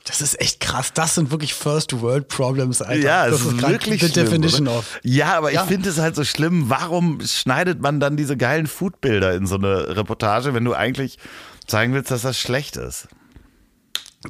Das 0.08 0.20
ist 0.22 0.40
echt 0.40 0.58
krass. 0.60 0.92
Das 0.94 1.14
sind 1.14 1.30
wirklich 1.30 1.54
First 1.54 2.00
World 2.00 2.28
Problems, 2.28 2.80
Alter. 2.82 3.00
Ja, 3.04 3.28
das 3.28 3.42
ist 3.42 3.58
grad 3.58 3.70
wirklich 3.70 4.00
the 4.00 4.08
schlimm. 4.08 4.24
definition 4.24 4.68
oder? 4.68 4.78
of. 4.78 5.00
Ja, 5.04 5.36
aber 5.36 5.52
Ja. 5.52 5.62
ich 5.62 5.68
finde 5.68 5.88
es 5.90 5.98
halt 5.98 6.16
so 6.16 6.24
schlimm. 6.24 6.70
Warum 6.70 7.20
schneidet 7.24 7.80
man 7.80 8.00
dann 8.00 8.16
diese 8.16 8.36
geilen 8.36 8.66
Foodbilder 8.66 9.34
in 9.34 9.46
so 9.46 9.56
eine 9.56 9.96
Reportage, 9.96 10.54
wenn 10.54 10.64
du 10.64 10.72
eigentlich 10.74 11.18
zeigen 11.66 11.92
willst, 11.92 12.10
dass 12.10 12.22
das 12.22 12.38
schlecht 12.38 12.76
ist? 12.76 13.08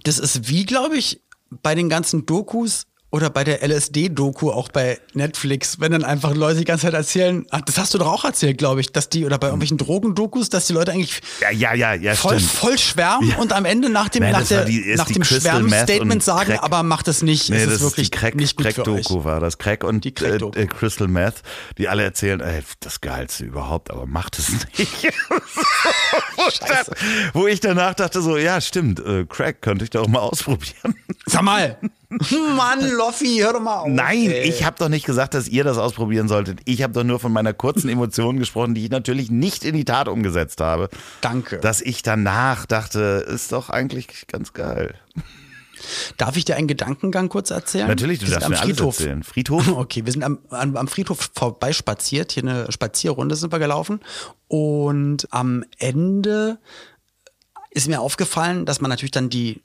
Das 0.04 0.18
ist 0.18 0.48
wie, 0.48 0.66
glaube 0.66 0.96
ich, 0.96 1.22
bei 1.62 1.74
den 1.74 1.88
ganzen 1.88 2.26
Dokus 2.26 2.84
oder 3.10 3.30
bei 3.30 3.42
der 3.42 3.62
LSD-Doku 3.66 4.50
auch 4.50 4.68
bei 4.68 4.98
Netflix, 5.14 5.80
wenn 5.80 5.92
dann 5.92 6.04
einfach 6.04 6.34
Leute 6.34 6.58
die 6.58 6.64
ganze 6.66 6.82
Zeit 6.86 6.94
erzählen, 6.94 7.46
ah, 7.50 7.60
das 7.62 7.78
hast 7.78 7.94
du 7.94 7.98
doch 7.98 8.06
auch 8.06 8.24
erzählt, 8.26 8.58
glaube 8.58 8.82
ich, 8.82 8.92
dass 8.92 9.08
die, 9.08 9.24
oder 9.24 9.38
bei 9.38 9.46
irgendwelchen 9.46 9.78
Drogendokus, 9.78 10.50
dass 10.50 10.66
die 10.66 10.74
Leute 10.74 10.92
eigentlich 10.92 11.22
Ja, 11.40 11.50
ja, 11.50 11.72
ja, 11.72 11.94
ja, 11.94 12.14
voll, 12.14 12.38
stimmt. 12.38 12.52
voll 12.52 12.78
schwärmen 12.78 13.34
und 13.36 13.54
am 13.54 13.64
Ende 13.64 13.88
nach 13.88 14.10
dem, 14.10 14.24
Man, 14.24 14.32
nach 14.32 14.40
das 14.40 14.50
war 14.50 14.56
der, 14.58 14.66
die- 14.66 14.80
ist 14.80 14.98
nach 14.98 15.06
die 15.06 15.14
dem 15.14 16.10
und 16.10 16.22
sagen, 16.22 16.50
Crack. 16.50 16.62
aber 16.62 16.82
macht 16.82 17.08
es 17.08 17.22
nicht. 17.22 17.48
Nee, 17.48 17.56
es 17.56 17.64
das 17.64 17.74
ist 17.76 17.80
wirklich 17.80 18.10
Crack, 18.10 18.34
nicht 18.34 18.56
gut 18.56 18.66
für 18.74 18.80
euch. 18.82 19.04
Crack-Doku 19.06 19.24
war 19.24 19.40
das. 19.40 19.56
Crack 19.56 19.84
und 19.84 20.04
Die 20.04 20.12
Crack-Doku. 20.12 20.58
äh, 20.58 20.64
äh, 20.64 20.66
Crystal 20.66 21.08
Meth, 21.08 21.36
die 21.78 21.88
alle 21.88 22.02
erzählen, 22.04 22.40
ey, 22.40 22.62
das 22.80 23.00
Geilste 23.00 23.44
überhaupt, 23.44 23.90
aber 23.90 24.04
macht 24.04 24.38
es 24.38 24.50
nicht. 24.50 24.68
wo, 26.36 26.50
stand, 26.50 26.90
wo 27.32 27.46
ich 27.46 27.60
danach 27.60 27.94
dachte 27.94 28.20
so, 28.20 28.36
ja, 28.36 28.60
stimmt, 28.60 29.00
äh, 29.00 29.24
Crack 29.24 29.62
könnte 29.62 29.84
ich 29.84 29.90
doch 29.90 30.06
mal 30.08 30.20
ausprobieren. 30.20 30.94
Sag 31.26 31.42
mal. 31.42 31.78
Mann, 32.56 32.90
Loffi, 32.90 33.38
hör 33.42 33.52
doch 33.52 33.60
mal 33.60 33.76
auf. 33.80 33.88
Nein, 33.88 34.30
ey. 34.30 34.48
ich 34.48 34.64
habe 34.64 34.76
doch 34.78 34.88
nicht 34.88 35.04
gesagt, 35.04 35.34
dass 35.34 35.46
ihr 35.46 35.62
das 35.62 35.76
ausprobieren 35.76 36.26
solltet. 36.26 36.60
Ich 36.64 36.82
habe 36.82 36.92
doch 36.94 37.04
nur 37.04 37.20
von 37.20 37.32
meiner 37.32 37.52
kurzen 37.52 37.90
Emotion 37.90 38.38
gesprochen, 38.38 38.74
die 38.74 38.84
ich 38.84 38.90
natürlich 38.90 39.30
nicht 39.30 39.64
in 39.64 39.74
die 39.74 39.84
Tat 39.84 40.08
umgesetzt 40.08 40.60
habe. 40.60 40.88
Danke. 41.20 41.58
Dass 41.58 41.82
ich 41.82 42.02
danach 42.02 42.64
dachte, 42.64 43.26
ist 43.28 43.52
doch 43.52 43.68
eigentlich 43.68 44.26
ganz 44.26 44.54
geil. 44.54 44.94
Darf 46.16 46.36
ich 46.36 46.44
dir 46.44 46.56
einen 46.56 46.66
Gedankengang 46.66 47.28
kurz 47.28 47.50
erzählen? 47.50 47.86
Natürlich, 47.86 48.18
du 48.20 48.26
Wir 48.26 48.32
darfst 48.32 48.46
am 48.46 48.52
mir 48.52 48.60
alles 48.60 48.76
Friedhof. 48.76 48.98
erzählen. 48.98 49.22
Friedhof? 49.22 49.68
Okay, 49.76 50.04
wir 50.06 50.12
sind 50.12 50.24
am, 50.24 50.38
am, 50.50 50.76
am 50.76 50.88
Friedhof 50.88 51.30
vorbeispaziert, 51.34 52.32
hier 52.32 52.42
eine 52.42 52.72
Spazierrunde 52.72 53.36
sind 53.36 53.52
wir 53.52 53.58
gelaufen 53.58 54.00
und 54.48 55.28
am 55.30 55.64
Ende 55.78 56.58
ist 57.70 57.86
mir 57.88 58.00
aufgefallen, 58.00 58.64
dass 58.66 58.80
man 58.80 58.88
natürlich 58.88 59.12
dann 59.12 59.28
die, 59.30 59.60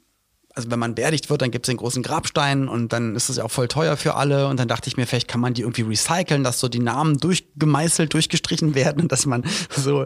also 0.56 0.70
wenn 0.70 0.78
man 0.78 0.94
beerdigt 0.94 1.30
wird, 1.30 1.42
dann 1.42 1.50
gibt 1.50 1.66
es 1.66 1.72
den 1.72 1.78
großen 1.78 2.04
Grabstein 2.04 2.68
und 2.68 2.94
dann 2.94 3.16
ist 3.16 3.30
es 3.30 3.38
ja 3.38 3.44
auch 3.44 3.52
voll 3.52 3.68
teuer 3.68 3.98
für 3.98 4.16
alle 4.16 4.48
und 4.48 4.60
dann 4.60 4.68
dachte 4.68 4.88
ich 4.88 4.98
mir, 4.98 5.08
vielleicht 5.08 5.28
kann 5.28 5.42
man 5.42 5.56
die 5.56 5.62
irgendwie 5.62 5.82
recyceln, 5.82 6.44
dass 6.44 6.60
so 6.60 6.70
die 6.70 6.80
Namen 6.80 7.18
durchgemeißelt, 7.18 8.14
durchgestrichen 8.14 8.76
werden 8.76 9.02
und 9.02 9.12
dass 9.12 9.26
man 9.26 9.44
so, 9.76 10.06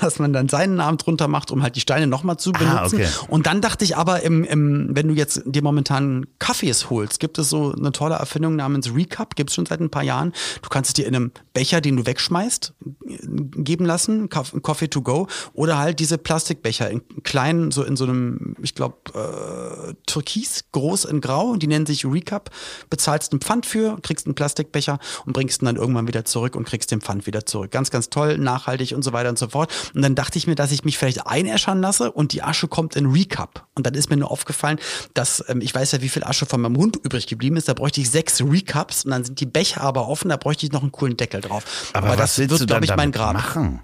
dass 0.00 0.20
man 0.20 0.32
dann 0.32 0.48
seinen 0.48 0.76
Namen 0.76 0.98
drunter 0.98 1.26
macht, 1.26 1.50
um 1.50 1.62
halt 1.62 1.74
die 1.74 1.80
Steine 1.80 2.06
nochmal 2.06 2.36
zu 2.36 2.52
benutzen. 2.52 2.76
Ah, 2.76 2.86
okay. 2.86 3.08
Und 3.28 3.46
dann 3.46 3.60
dachte 3.60 3.84
ich 3.84 3.96
aber, 3.96 4.22
im, 4.22 4.44
im, 4.44 4.90
wenn 4.92 5.08
du 5.08 5.14
jetzt 5.14 5.42
dir 5.44 5.62
momentan 5.62 6.26
Kaffees 6.38 6.88
holst, 6.88 7.18
gibt 7.18 7.38
es 7.38 7.50
so 7.50 7.72
eine 7.72 7.90
tolle 7.90 8.14
Erfindung 8.14 8.54
namens 8.56 8.94
Recap, 8.94 9.34
gibt 9.34 9.50
es 9.50 9.56
schon 9.56 9.66
seit 9.66 9.80
ein 9.80 9.90
paar 9.90 10.04
Jahren. 10.04 10.32
Du 10.62 10.68
kannst 10.68 10.90
es 10.90 10.94
dir 10.94 11.06
in 11.06 11.16
einem 11.16 11.32
Becher, 11.52 11.80
den 11.80 11.96
du 11.96 12.06
wegschmeißt, 12.06 12.74
geben 13.56 13.84
lassen, 13.86 14.28
Coffee 14.28 14.88
to 14.88 15.02
go, 15.02 15.26
oder 15.52 15.78
halt 15.78 15.98
diese 15.98 16.16
Plastikbecher 16.16 16.90
in 16.90 17.02
kleinen, 17.24 17.72
so 17.72 17.82
in 17.82 17.96
so 17.96 18.04
einem, 18.04 18.54
ich 18.62 18.76
glaube, 18.76 18.96
äh, 19.14 19.79
Türkis, 20.06 20.64
groß 20.72 21.04
in 21.06 21.20
Grau, 21.20 21.56
die 21.56 21.66
nennen 21.66 21.86
sich 21.86 22.04
Recap, 22.04 22.50
bezahlst 22.88 23.32
einen 23.32 23.40
Pfand 23.40 23.66
für, 23.66 23.98
kriegst 24.02 24.26
einen 24.26 24.34
Plastikbecher 24.34 24.98
und 25.26 25.32
bringst 25.32 25.62
ihn 25.62 25.66
dann 25.66 25.76
irgendwann 25.76 26.08
wieder 26.08 26.24
zurück 26.24 26.56
und 26.56 26.64
kriegst 26.64 26.90
den 26.90 27.00
Pfand 27.00 27.26
wieder 27.26 27.46
zurück. 27.46 27.70
Ganz, 27.70 27.90
ganz 27.90 28.10
toll, 28.10 28.38
nachhaltig 28.38 28.92
und 28.92 29.02
so 29.02 29.12
weiter 29.12 29.28
und 29.28 29.38
so 29.38 29.48
fort. 29.48 29.72
Und 29.94 30.02
dann 30.02 30.14
dachte 30.14 30.38
ich 30.38 30.46
mir, 30.46 30.54
dass 30.54 30.72
ich 30.72 30.84
mich 30.84 30.98
vielleicht 30.98 31.26
einäschern 31.26 31.80
lasse 31.80 32.10
und 32.12 32.32
die 32.32 32.42
Asche 32.42 32.68
kommt 32.68 32.96
in 32.96 33.06
Recap. 33.06 33.66
Und 33.74 33.86
dann 33.86 33.94
ist 33.94 34.10
mir 34.10 34.16
nur 34.16 34.30
aufgefallen, 34.30 34.78
dass 35.14 35.44
ähm, 35.48 35.60
ich 35.60 35.74
weiß 35.74 35.92
ja, 35.92 36.02
wie 36.02 36.08
viel 36.08 36.24
Asche 36.24 36.46
von 36.46 36.60
meinem 36.60 36.76
Hund 36.76 36.96
übrig 37.02 37.26
geblieben 37.26 37.56
ist. 37.56 37.68
Da 37.68 37.74
bräuchte 37.74 38.00
ich 38.00 38.10
sechs 38.10 38.40
Recaps 38.40 39.04
und 39.04 39.10
dann 39.10 39.24
sind 39.24 39.40
die 39.40 39.46
Becher 39.46 39.82
aber 39.82 40.08
offen, 40.08 40.28
da 40.28 40.36
bräuchte 40.36 40.66
ich 40.66 40.72
noch 40.72 40.82
einen 40.82 40.92
coolen 40.92 41.16
Deckel 41.16 41.40
drauf. 41.40 41.90
Aber, 41.92 42.10
was 42.10 42.16
das 42.16 42.38
willst 42.38 42.60
wird, 42.60 42.68
glaube 42.68 42.84
ich, 42.84 42.94
mein 42.96 43.12
Grab. 43.12 43.34
machen? 43.34 43.80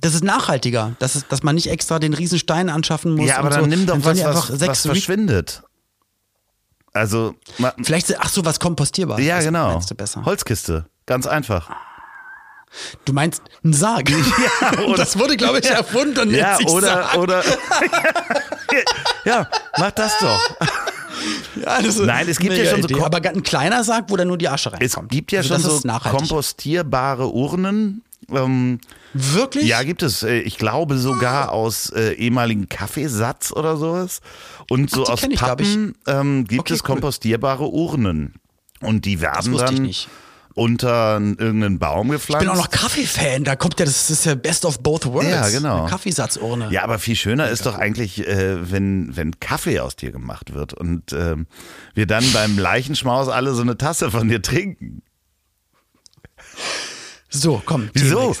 Das 0.00 0.14
ist 0.14 0.24
nachhaltiger, 0.24 0.92
das 0.98 1.14
ist, 1.16 1.26
dass 1.30 1.42
man 1.42 1.54
nicht 1.54 1.68
extra 1.68 1.98
den 1.98 2.14
riesen 2.14 2.38
Stein 2.38 2.70
anschaffen 2.70 3.14
muss. 3.16 3.28
Ja, 3.28 3.38
aber 3.38 3.48
und 3.48 3.54
dann 3.54 3.60
so. 3.64 3.66
nimm 3.68 3.86
doch 3.86 4.00
sollen 4.00 4.04
was, 4.18 4.24
was, 4.24 4.26
einfach 4.26 4.48
sechs 4.50 4.60
was 4.68 4.84
Re- 4.86 4.88
verschwindet. 4.90 5.62
Also, 6.92 7.34
Vielleicht, 7.82 8.18
ach 8.18 8.28
so, 8.30 8.44
was 8.44 8.58
kompostierbar. 8.58 9.20
ja, 9.20 9.36
das 9.36 9.44
genau. 9.44 9.80
Holzkiste. 10.24 10.86
Ganz 11.06 11.26
einfach. 11.26 11.70
Du 13.04 13.12
meinst 13.12 13.42
ein 13.64 13.72
Sarg. 13.72 14.10
Ja, 14.60 14.78
oder- 14.86 14.96
das 14.96 15.18
wurde, 15.18 15.36
glaube 15.36 15.58
ich, 15.60 15.66
erfunden 15.66 16.18
und 16.28 16.34
Ja, 16.34 16.58
oder, 16.66 16.86
Sarg. 16.86 17.16
oder. 17.18 17.42
ja, 19.24 19.48
mach 19.78 19.90
das 19.92 20.18
doch. 20.18 20.40
Ja, 21.56 21.76
das 21.82 21.96
ist 21.96 22.00
Nein, 22.00 22.28
es 22.28 22.38
gibt 22.38 22.54
ja 22.56 22.64
schon 22.64 22.82
so 22.82 22.88
Idee. 22.88 23.02
Aber 23.02 23.18
ein 23.28 23.42
kleiner 23.42 23.84
Sarg, 23.84 24.06
wo 24.08 24.16
dann 24.16 24.28
nur 24.28 24.38
die 24.38 24.48
Asche 24.48 24.70
Es 24.70 24.80
reinkommt. 24.80 25.10
gibt 25.10 25.32
ja 25.32 25.40
Also 25.40 25.54
schon 25.58 25.80
so 25.82 25.98
kompostierbare 26.10 27.28
Urnen. 27.28 28.02
Ähm, 28.32 28.78
Wirklich? 29.12 29.66
ja, 29.66 29.82
gibt 29.82 30.02
es. 30.02 30.22
Äh, 30.22 30.40
Ich 30.40 30.56
glaube 30.58 30.98
sogar 30.98 31.52
aus 31.52 31.90
äh, 31.90 32.12
ehemaligen 32.12 32.68
Kaffeesatz 32.68 33.52
oder 33.52 33.76
sowas. 33.76 34.20
Und 34.68 34.90
so 34.90 35.02
Ach, 35.02 35.06
die 35.06 35.12
aus 35.12 35.22
ich, 35.24 35.30
ich. 35.30 35.40
Pappen 35.40 35.94
ähm, 36.06 36.44
gibt 36.46 36.60
Okay, 36.62 36.74
es 36.74 36.82
kompostierbare 36.82 37.68
Urnen. 37.68 38.34
Und 38.80 39.04
die 39.04 39.20
werden 39.20 39.52
ich 39.54 39.60
dann 39.60 39.74
nicht. 39.82 40.08
unter 40.54 41.14
irgendeinen 41.20 41.78
Baum 41.78 42.06
Ich 42.06 42.12
gepflanzt. 42.14 42.40
bin 42.46 42.48
auch 42.48 42.56
noch 42.56 42.70
Kaffee-Fan. 42.70 43.44
Da 43.44 43.56
kommt 43.56 43.78
ja, 43.78 43.84
das 43.84 44.08
ist 44.10 44.24
ja 44.24 44.34
Best 44.34 44.64
of 44.64 44.78
both 44.80 45.04
worlds. 45.06 45.30
Ja, 45.30 45.48
genau. 45.50 45.86
Kaffeesatzurne. 45.86 46.68
Ja, 46.70 46.82
aber 46.84 46.98
viel 46.98 47.14
schöner 47.16 47.48
ist 47.50 47.66
doch 47.66 47.76
eigentlich, 47.76 48.26
äh, 48.26 48.70
wenn, 48.70 49.14
wenn 49.16 49.38
Kaffee 49.38 49.80
aus 49.80 49.96
dir 49.96 50.12
gemacht 50.12 50.54
wird 50.54 50.72
und 50.72 51.12
ähm, 51.12 51.46
wir 51.94 52.06
dann 52.06 52.24
beim 52.32 52.56
Leichenschmaus 52.58 53.28
alle 53.28 53.52
so 53.54 53.62
eine 53.62 53.76
Tasse 53.76 54.10
von 54.10 54.28
dir 54.28 54.40
trinken. 54.40 55.02
So, 57.30 57.62
komm. 57.64 57.88
Wieso? 57.92 58.36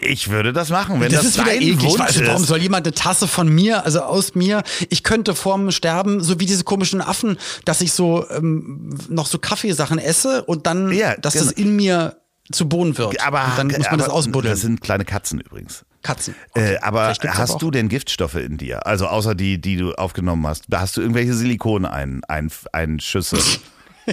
Ich 0.00 0.30
würde 0.30 0.52
das 0.52 0.70
machen, 0.70 1.00
wenn 1.00 1.10
Das, 1.10 1.22
das, 1.22 1.30
ist 1.30 1.34
wieder 1.38 1.46
dein 1.46 1.62
eklig. 1.62 1.82
Wunsch 1.82 1.98
Weißt 1.98 2.20
du, 2.20 2.26
warum 2.26 2.44
soll 2.44 2.58
jemand 2.58 2.86
eine 2.86 2.94
Tasse 2.94 3.26
von 3.26 3.48
mir, 3.48 3.84
also 3.84 4.00
aus 4.02 4.34
mir, 4.34 4.62
ich 4.88 5.02
könnte 5.02 5.34
vorm 5.34 5.72
Sterben, 5.72 6.22
so 6.22 6.38
wie 6.38 6.46
diese 6.46 6.64
komischen 6.64 7.00
Affen, 7.00 7.36
dass 7.64 7.80
ich 7.80 7.92
so 7.92 8.28
ähm, 8.30 8.96
noch 9.08 9.26
so 9.26 9.38
Kaffeesachen 9.38 9.98
esse 9.98 10.44
und 10.44 10.66
dann, 10.66 10.92
Ja, 10.92 11.16
dass 11.16 11.34
genau. 11.34 11.46
das 11.46 11.52
in 11.52 11.74
mir 11.74 12.16
zu 12.52 12.68
Boden 12.68 12.96
wird. 12.96 13.20
Aber, 13.26 13.44
und 13.44 13.58
dann 13.58 13.66
muss 13.66 13.78
man 13.78 13.86
aber 13.86 13.96
das 13.98 14.08
ausbuddeln. 14.08 14.52
Das 14.52 14.60
sind 14.60 14.80
kleine 14.80 15.04
Katzen 15.04 15.40
übrigens. 15.40 15.84
Katzen. 16.02 16.34
Äh, 16.54 16.78
aber 16.78 17.04
Vielleicht 17.04 17.22
gibt's 17.22 17.38
hast 17.38 17.50
aber 17.50 17.58
du 17.58 17.70
denn 17.72 17.88
Giftstoffe 17.88 18.36
in 18.36 18.56
dir? 18.56 18.86
Also 18.86 19.08
außer 19.08 19.34
die, 19.34 19.60
die 19.60 19.76
du 19.76 19.92
aufgenommen 19.94 20.46
hast. 20.46 20.64
Hast 20.72 20.96
du 20.96 21.00
irgendwelche 21.00 21.34
Silikon 21.34 21.84
ein, 21.84 22.22
ein, 22.28 22.50
ein? 22.72 22.98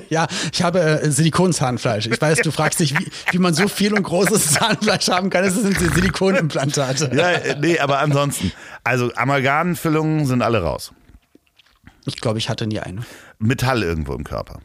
Ja, 0.09 0.27
ich 0.51 0.61
habe 0.63 0.79
äh, 0.81 1.09
Silikonzahnfleisch. 1.11 2.07
Ich 2.07 2.19
weiß, 2.21 2.39
du 2.41 2.51
fragst 2.51 2.79
dich, 2.79 2.97
wie, 2.99 3.07
wie 3.31 3.37
man 3.39 3.53
so 3.53 3.67
viel 3.67 3.93
und 3.93 4.03
großes 4.03 4.51
Zahnfleisch 4.53 5.07
haben 5.09 5.29
kann. 5.29 5.43
Das 5.43 5.55
sind 5.55 5.77
Silikonimplantate. 5.77 7.11
ja, 7.15 7.31
äh, 7.31 7.57
nee, 7.59 7.79
aber 7.79 7.99
ansonsten. 7.99 8.51
Also 8.83 9.11
Amalgamfüllungen 9.15 10.25
sind 10.25 10.41
alle 10.41 10.61
raus. 10.61 10.91
Ich 12.05 12.17
glaube, 12.17 12.37
ich 12.39 12.49
hatte 12.49 12.67
nie 12.67 12.79
eine. 12.79 13.01
Metall 13.39 13.81
irgendwo 13.83 14.13
im 14.13 14.23
Körper. 14.23 14.59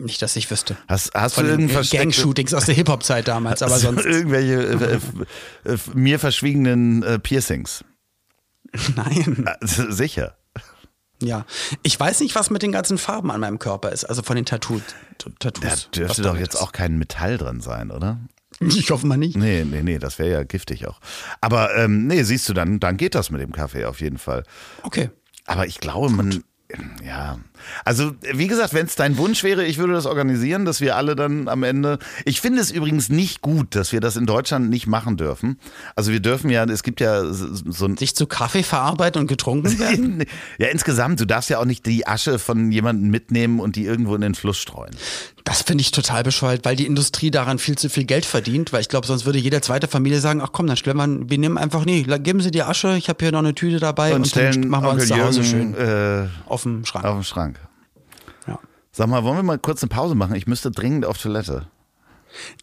Nicht, 0.00 0.22
dass 0.22 0.36
ich 0.36 0.48
wüsste. 0.50 0.76
Hast, 0.88 1.12
hast 1.14 1.34
Von 1.34 1.44
du 1.46 1.66
versteckte- 1.68 1.98
Gang-Shootings 2.04 2.54
aus 2.54 2.64
der 2.66 2.74
Hip-Hop-Zeit 2.76 3.26
damals, 3.28 3.62
aber 3.62 3.78
sonst. 3.78 4.06
irgendwelche 4.06 4.54
äh, 4.54 4.98
äh, 5.68 5.72
f- 5.74 5.92
mir 5.94 6.18
verschwiegenen 6.20 7.02
äh, 7.02 7.18
Piercings? 7.18 7.84
Nein. 8.96 9.44
Äh, 9.60 9.66
sicher. 9.66 10.37
Ja. 11.22 11.44
Ich 11.82 11.98
weiß 11.98 12.20
nicht, 12.20 12.34
was 12.34 12.50
mit 12.50 12.62
den 12.62 12.72
ganzen 12.72 12.98
Farben 12.98 13.30
an 13.30 13.40
meinem 13.40 13.58
Körper 13.58 13.90
ist, 13.90 14.04
also 14.04 14.22
von 14.22 14.36
den 14.36 14.44
Tattoo 14.44 14.80
Tattoos. 15.38 15.88
Da 15.90 16.00
dürfte 16.00 16.22
doch 16.22 16.36
jetzt 16.36 16.54
ist. 16.54 16.60
auch 16.60 16.72
kein 16.72 16.98
Metall 16.98 17.38
drin 17.38 17.60
sein, 17.60 17.90
oder? 17.90 18.18
Ich 18.60 18.90
hoffe 18.90 19.06
mal 19.06 19.16
nicht. 19.16 19.36
Nee, 19.36 19.64
nee, 19.64 19.82
nee, 19.82 19.98
das 19.98 20.18
wäre 20.18 20.30
ja 20.30 20.42
giftig 20.42 20.88
auch. 20.88 21.00
Aber 21.40 21.76
ähm, 21.76 22.08
nee, 22.08 22.24
siehst 22.24 22.48
du, 22.48 22.54
dann, 22.54 22.80
dann 22.80 22.96
geht 22.96 23.14
das 23.14 23.30
mit 23.30 23.40
dem 23.40 23.52
Kaffee 23.52 23.84
auf 23.84 24.00
jeden 24.00 24.18
Fall. 24.18 24.42
Okay. 24.82 25.10
Aber 25.46 25.66
ich 25.66 25.78
glaube, 25.78 26.10
man. 26.10 26.42
Ja, 27.06 27.38
also 27.84 28.12
wie 28.32 28.46
gesagt, 28.46 28.74
wenn 28.74 28.86
es 28.86 28.96
dein 28.96 29.16
Wunsch 29.18 29.44
wäre, 29.44 29.64
ich 29.64 29.78
würde 29.78 29.92
das 29.92 30.06
organisieren, 30.06 30.64
dass 30.64 30.80
wir 30.80 30.96
alle 30.96 31.16
dann 31.16 31.48
am 31.48 31.62
Ende. 31.62 31.98
Ich 32.24 32.40
finde 32.40 32.60
es 32.60 32.70
übrigens 32.70 33.08
nicht 33.08 33.40
gut, 33.40 33.74
dass 33.74 33.92
wir 33.92 34.00
das 34.00 34.16
in 34.16 34.26
Deutschland 34.26 34.70
nicht 34.70 34.86
machen 34.86 35.16
dürfen. 35.16 35.58
Also 35.96 36.12
wir 36.12 36.20
dürfen 36.20 36.50
ja, 36.50 36.64
es 36.64 36.82
gibt 36.82 37.00
ja 37.00 37.24
so 37.24 37.86
ein. 37.86 37.96
Sich 37.96 38.14
zu 38.14 38.26
Kaffee 38.26 38.62
verarbeiten 38.62 39.20
und 39.20 39.26
getrunken 39.26 39.78
werden? 39.78 40.24
Ja, 40.58 40.68
insgesamt, 40.68 41.20
du 41.20 41.24
darfst 41.24 41.50
ja 41.50 41.58
auch 41.58 41.64
nicht 41.64 41.86
die 41.86 42.06
Asche 42.06 42.38
von 42.38 42.70
jemandem 42.70 43.10
mitnehmen 43.10 43.60
und 43.60 43.76
die 43.76 43.84
irgendwo 43.84 44.14
in 44.14 44.20
den 44.20 44.34
Fluss 44.34 44.58
streuen. 44.58 44.94
Das 45.44 45.62
finde 45.62 45.80
ich 45.80 45.92
total 45.92 46.24
bescheuert, 46.24 46.64
weil 46.64 46.76
die 46.76 46.84
Industrie 46.84 47.30
daran 47.30 47.58
viel 47.58 47.78
zu 47.78 47.88
viel 47.88 48.04
Geld 48.04 48.26
verdient, 48.26 48.72
weil 48.72 48.82
ich 48.82 48.88
glaube, 48.90 49.06
sonst 49.06 49.24
würde 49.24 49.38
jede 49.38 49.62
zweite 49.62 49.88
Familie 49.88 50.20
sagen, 50.20 50.42
ach 50.42 50.50
komm, 50.52 50.66
dann 50.66 50.76
stellen 50.76 50.98
wir, 50.98 51.30
wir 51.30 51.38
nehmen 51.38 51.56
einfach, 51.56 51.86
nee, 51.86 52.02
geben 52.02 52.40
Sie 52.40 52.50
die 52.50 52.62
Asche, 52.62 52.96
ich 52.98 53.08
habe 53.08 53.24
hier 53.24 53.32
noch 53.32 53.38
eine 53.38 53.54
Tüte 53.54 53.80
dabei 53.80 54.10
und, 54.10 54.20
Und 54.20 54.28
stellen 54.28 54.62
dann 54.62 54.70
machen 54.70 54.84
wir 54.84 54.90
uns 54.90 55.10
Onkel 55.10 55.16
zu 55.16 55.24
Hause 55.24 55.40
Jürgen, 55.40 55.74
schön 55.74 56.24
äh, 56.24 56.28
auf 56.46 56.64
dem 56.64 56.84
Schrank. 56.84 57.04
auf 57.06 57.16
den 57.16 57.24
Schrank. 57.24 57.57
Sag 58.98 59.06
mal, 59.06 59.22
wollen 59.22 59.36
wir 59.36 59.42
mal 59.44 59.58
kurz 59.60 59.80
eine 59.80 59.90
Pause 59.90 60.16
machen? 60.16 60.34
Ich 60.34 60.48
müsste 60.48 60.72
dringend 60.72 61.06
auf 61.06 61.18
Toilette. 61.18 61.68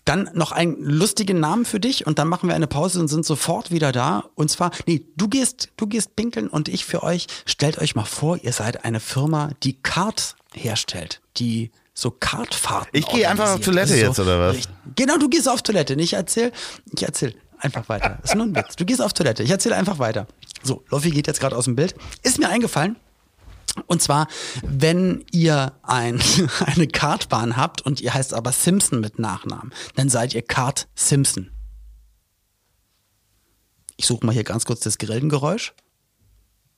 Dann 0.03 0.29
noch 0.33 0.51
einen 0.51 0.75
lustigen 0.83 1.39
Namen 1.39 1.63
für 1.63 1.79
dich 1.79 2.05
und 2.05 2.19
dann 2.19 2.27
machen 2.27 2.49
wir 2.49 2.55
eine 2.57 2.67
Pause 2.67 2.99
und 2.99 3.07
sind 3.07 3.25
sofort 3.25 3.71
wieder 3.71 3.93
da. 3.93 4.25
Und 4.35 4.51
zwar, 4.51 4.71
nee, 4.85 5.05
du 5.15 5.29
gehst, 5.29 5.69
du 5.77 5.87
gehst 5.87 6.17
pinkeln 6.17 6.49
und 6.49 6.67
ich 6.67 6.83
für 6.83 7.03
euch. 7.03 7.27
Stellt 7.45 7.77
euch 7.77 7.95
mal 7.95 8.03
vor, 8.03 8.37
ihr 8.43 8.51
seid 8.51 8.83
eine 8.83 8.99
Firma, 8.99 9.51
die 9.63 9.81
Kart 9.81 10.35
herstellt, 10.53 11.21
die 11.37 11.71
so 11.93 12.11
Kartfahrten. 12.11 12.89
Ich 12.91 13.07
gehe 13.07 13.29
einfach 13.29 13.53
auf. 13.53 13.61
Toilette 13.61 13.87
Das 13.87 13.97
ist 13.97 14.01
jetzt, 14.01 14.19
oder 14.19 14.41
was? 14.41 14.57
Genau, 14.93 15.17
du 15.17 15.29
gehst 15.29 15.47
auf 15.47 15.61
Toilette. 15.61 15.93
Ich 15.93 16.11
erzähl, 16.11 16.51
ich 16.93 17.03
erzähl 17.03 17.33
einfach 17.59 17.87
weiter. 17.87 18.17
Das 18.21 18.31
ist 18.31 18.35
nur 18.35 18.47
ein 18.47 18.55
Witz. 18.57 18.75
Du 18.75 18.83
gehst 18.83 19.01
auf 19.01 19.13
Toilette. 19.13 19.41
Ich 19.41 19.51
erzähle 19.51 19.77
einfach 19.77 19.99
weiter. 19.99 20.27
So, 20.63 20.83
Loffi 20.89 21.11
geht 21.11 21.27
jetzt 21.27 21.39
gerade 21.39 21.55
aus 21.55 21.63
dem 21.63 21.77
Bild. 21.77 21.95
Ist 22.23 22.39
mir 22.39 22.49
eingefallen. 22.49 22.97
Und 23.87 24.01
zwar, 24.01 24.27
wenn 24.63 25.25
ihr 25.31 25.73
ein, 25.83 26.21
eine 26.65 26.87
Kartbahn 26.87 27.57
habt 27.57 27.81
und 27.81 28.01
ihr 28.01 28.13
heißt 28.13 28.33
aber 28.33 28.51
Simpson 28.51 28.99
mit 28.99 29.19
Nachnamen, 29.19 29.73
dann 29.95 30.09
seid 30.09 30.33
ihr 30.33 30.41
Kart 30.41 30.87
Simpson. 30.95 31.51
Ich 33.97 34.07
suche 34.07 34.25
mal 34.25 34.33
hier 34.33 34.43
ganz 34.43 34.65
kurz 34.65 34.81
das 34.81 34.97
Grillengeräusch. 34.97 35.73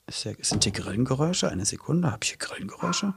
Sind 0.10 0.64
hier 0.64 0.72
Grillengeräusche? 0.72 1.50
Eine 1.50 1.66
Sekunde, 1.66 2.12
habe 2.12 2.24
ich 2.24 2.30
hier 2.30 2.38
Grillengeräusche? 2.38 3.14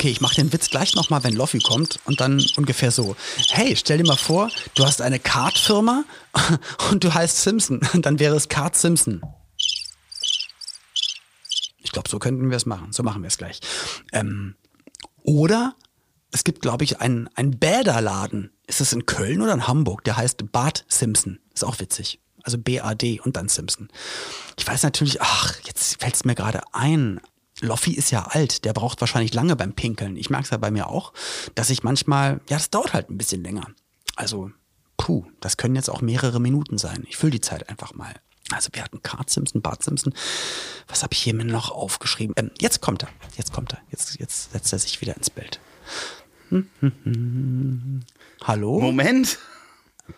Okay, 0.00 0.08
ich 0.08 0.22
mache 0.22 0.36
den 0.36 0.50
Witz 0.50 0.70
gleich 0.70 0.94
nochmal, 0.94 1.24
wenn 1.24 1.34
Loffi 1.34 1.58
kommt 1.58 2.00
und 2.06 2.22
dann 2.22 2.42
ungefähr 2.56 2.90
so. 2.90 3.16
Hey, 3.50 3.76
stell 3.76 3.98
dir 3.98 4.06
mal 4.06 4.16
vor, 4.16 4.50
du 4.74 4.86
hast 4.86 5.02
eine 5.02 5.18
Kartfirma 5.18 6.04
und 6.90 7.04
du 7.04 7.12
heißt 7.12 7.42
Simpson. 7.42 7.82
Dann 8.00 8.18
wäre 8.18 8.34
es 8.34 8.48
Kart 8.48 8.74
Simpson. 8.76 9.20
Ich 11.80 11.92
glaube, 11.92 12.08
so 12.08 12.18
könnten 12.18 12.48
wir 12.48 12.56
es 12.56 12.64
machen. 12.64 12.94
So 12.94 13.02
machen 13.02 13.20
wir 13.20 13.28
es 13.28 13.36
gleich. 13.36 13.60
Ähm, 14.14 14.54
oder 15.22 15.74
es 16.32 16.44
gibt, 16.44 16.62
glaube 16.62 16.84
ich, 16.84 17.02
einen, 17.02 17.28
einen 17.34 17.58
Bäderladen. 17.58 18.52
Ist 18.66 18.80
es 18.80 18.94
in 18.94 19.04
Köln 19.04 19.42
oder 19.42 19.52
in 19.52 19.68
Hamburg? 19.68 20.02
Der 20.04 20.16
heißt 20.16 20.50
Bad 20.50 20.86
Simpson. 20.88 21.40
Ist 21.52 21.62
auch 21.62 21.78
witzig. 21.78 22.20
Also 22.42 22.56
B-A-D 22.56 23.20
und 23.20 23.36
dann 23.36 23.50
Simpson. 23.50 23.90
Ich 24.58 24.66
weiß 24.66 24.82
natürlich, 24.82 25.20
ach, 25.20 25.60
jetzt 25.66 26.00
fällt 26.00 26.14
es 26.14 26.24
mir 26.24 26.34
gerade 26.34 26.62
ein. 26.72 27.20
Loffi 27.60 27.92
ist 27.92 28.10
ja 28.10 28.24
alt, 28.24 28.64
der 28.64 28.72
braucht 28.72 29.00
wahrscheinlich 29.00 29.34
lange 29.34 29.56
beim 29.56 29.72
Pinkeln. 29.72 30.16
Ich 30.16 30.30
merke 30.30 30.44
es 30.44 30.50
ja 30.50 30.56
bei 30.56 30.70
mir 30.70 30.88
auch, 30.88 31.12
dass 31.54 31.70
ich 31.70 31.82
manchmal, 31.82 32.40
ja, 32.48 32.56
das 32.56 32.70
dauert 32.70 32.94
halt 32.94 33.10
ein 33.10 33.18
bisschen 33.18 33.42
länger. 33.42 33.66
Also, 34.16 34.50
puh, 34.96 35.24
das 35.40 35.56
können 35.56 35.76
jetzt 35.76 35.90
auch 35.90 36.00
mehrere 36.00 36.40
Minuten 36.40 36.78
sein. 36.78 37.04
Ich 37.08 37.16
fülle 37.16 37.32
die 37.32 37.40
Zeit 37.40 37.68
einfach 37.68 37.94
mal. 37.94 38.14
Also 38.50 38.68
wir 38.72 38.82
hatten 38.82 39.02
Kart 39.02 39.30
Simpson, 39.30 39.62
Bart 39.62 39.82
Simpson. 39.82 40.12
Was 40.88 41.02
habe 41.02 41.12
ich 41.12 41.20
hier 41.20 41.34
mir 41.34 41.44
noch 41.44 41.70
aufgeschrieben? 41.70 42.34
Ähm, 42.36 42.50
jetzt 42.58 42.80
kommt 42.80 43.04
er. 43.04 43.08
Jetzt 43.36 43.52
kommt 43.52 43.72
er. 43.72 43.78
Jetzt, 43.90 44.18
jetzt 44.18 44.52
setzt 44.52 44.72
er 44.72 44.78
sich 44.78 45.00
wieder 45.00 45.16
ins 45.16 45.30
Bild. 45.30 45.60
Hm, 46.48 46.68
hm, 46.80 46.92
hm. 47.04 48.00
Hallo? 48.42 48.80
Moment, 48.80 49.38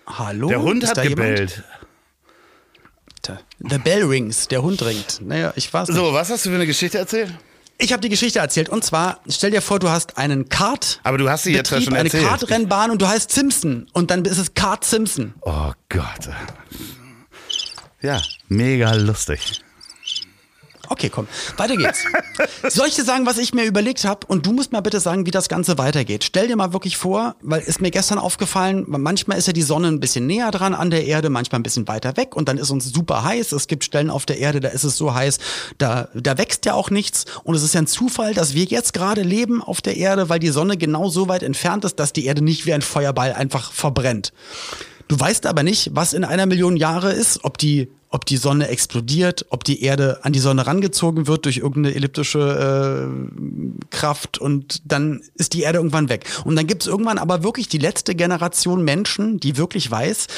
Hallo? 0.07 0.49
der 0.49 0.63
Hund 0.63 0.87
hat 0.87 0.97
da 0.97 1.03
jemand? 1.03 1.63
Gebellt. 3.23 3.45
The 3.59 3.79
Bell 3.79 4.05
rings, 4.05 4.49
der 4.49 4.63
Hund 4.63 4.83
ringt. 4.83 5.21
Naja, 5.23 5.53
ich 5.57 5.73
weiß 5.73 5.89
nicht. 5.89 5.97
So, 5.97 6.13
was 6.13 6.31
hast 6.31 6.45
du 6.45 6.51
für 6.51 6.57
eine 6.57 6.67
Geschichte 6.67 6.99
erzählt? 6.99 7.33
Ich 7.79 7.93
habe 7.93 8.01
die 8.01 8.09
Geschichte 8.09 8.39
erzählt. 8.39 8.69
Und 8.69 8.85
zwar, 8.85 9.21
stell 9.29 9.51
dir 9.51 9.61
vor, 9.61 9.79
du 9.79 9.89
hast 9.89 10.19
einen 10.19 10.49
Kart. 10.49 11.01
Aber 11.03 11.19
du 11.19 11.29
hast 11.29 11.45
sie 11.45 11.53
jetzt 11.53 11.71
ja 11.71 11.81
schon 11.81 11.95
eine 11.95 12.05
erzählt. 12.05 12.27
Kartrennbahn 12.27 12.91
und 12.91 13.03
du 13.03 13.09
heißt 13.09 13.31
Simpson. 13.31 13.89
Und 13.93 14.11
dann 14.11 14.25
ist 14.25 14.39
es 14.39 14.55
Kart 14.55 14.85
Simpson. 14.85 15.35
Oh 15.41 15.73
Gott. 15.89 16.29
Ja, 18.01 18.21
mega 18.49 18.93
lustig. 18.95 19.63
Okay, 20.93 21.09
komm, 21.09 21.27
weiter 21.57 21.75
geht's. 21.75 22.05
Soll 22.69 22.87
ich 22.87 22.95
dir 22.95 23.05
sagen, 23.05 23.25
was 23.25 23.39
ich 23.39 23.55
mir 23.55 23.65
überlegt 23.65 24.05
habe? 24.05 24.27
Und 24.27 24.45
du 24.45 24.53
musst 24.53 24.73
mal 24.73 24.83
bitte 24.83 25.01
sagen, 25.01 25.25
wie 25.25 25.31
das 25.31 25.49
Ganze 25.49 25.79
weitergeht. 25.79 26.23
Stell 26.23 26.49
dir 26.49 26.57
mal 26.57 26.75
wirklich 26.75 26.99
vor, 26.99 27.35
weil 27.41 27.63
ist 27.63 27.81
mir 27.81 27.91
gestern 27.91 28.19
aufgefallen, 28.19 28.85
manchmal 28.87 29.39
ist 29.39 29.47
ja 29.47 29.55
die 29.55 29.63
Sonne 29.63 29.89
ein 29.89 30.01
bisschen 30.01 30.27
näher 30.27 30.51
dran 30.51 30.75
an 30.75 30.91
der 30.91 31.07
Erde, 31.07 31.31
manchmal 31.31 31.61
ein 31.61 31.63
bisschen 31.63 31.89
weiter 31.89 32.19
weg 32.19 32.37
und 32.37 32.47
dann 32.47 32.59
ist 32.59 32.69
uns 32.71 32.93
super 32.93 33.25
heiß. 33.25 33.53
Es 33.53 33.69
gibt 33.69 33.85
Stellen 33.85 34.11
auf 34.11 34.27
der 34.27 34.37
Erde, 34.37 34.61
da 34.61 34.69
ist 34.69 34.85
es 34.85 34.99
so 34.99 35.15
heiß, 35.15 35.39
da, 35.79 36.09
da 36.13 36.37
wächst 36.37 36.67
ja 36.67 36.75
auch 36.75 36.91
nichts. 36.91 37.25
Und 37.43 37.55
es 37.55 37.63
ist 37.63 37.73
ja 37.73 37.81
ein 37.81 37.87
Zufall, 37.87 38.35
dass 38.35 38.53
wir 38.53 38.65
jetzt 38.65 38.93
gerade 38.93 39.23
leben 39.23 39.63
auf 39.63 39.81
der 39.81 39.97
Erde, 39.97 40.29
weil 40.29 40.41
die 40.41 40.51
Sonne 40.51 40.77
genau 40.77 41.09
so 41.09 41.27
weit 41.27 41.43
entfernt 41.43 41.87
ist, 41.87 41.99
dass 42.01 42.13
die 42.13 42.27
Erde 42.27 42.45
nicht 42.45 42.67
wie 42.67 42.75
ein 42.75 42.83
Feuerball 42.83 43.33
einfach 43.33 43.73
verbrennt. 43.73 44.35
Du 45.13 45.21
weißt 45.21 45.45
aber 45.45 45.63
nicht, 45.63 45.91
was 45.93 46.15
in 46.15 46.25
einer 46.25 46.47
Million 46.47 46.75
Jahre 46.75 47.13
ist, 47.13 47.45
ob 47.45 47.59
die 47.59 47.91
ob 48.09 48.25
die 48.25 48.39
Sonne 48.39 48.69
explodiert, 48.69 49.45
ob 49.51 49.63
die 49.63 49.83
Erde 49.83 50.25
an 50.25 50.33
die 50.33 50.39
Sonne 50.39 50.67
rangezogen 50.67 51.27
wird 51.27 51.45
durch 51.45 51.59
irgendeine 51.59 51.95
elliptische 51.95 53.11
äh, 53.11 53.91
Kraft 53.91 54.39
und 54.39 54.81
dann 54.91 55.21
ist 55.35 55.53
die 55.53 55.63
Erde 55.63 55.79
irgendwann 55.79 56.09
weg. 56.09 56.25
Und 56.45 56.57
dann 56.57 56.67
gibt 56.67 56.83
es 56.83 56.89
irgendwann 56.89 57.19
aber 57.19 57.43
wirklich 57.43 57.69
die 57.69 57.77
letzte 57.77 58.15
Generation 58.15 58.85
Menschen, 58.85 59.39
die 59.39 59.59
wirklich 59.59 59.91
weiß, 59.91 60.29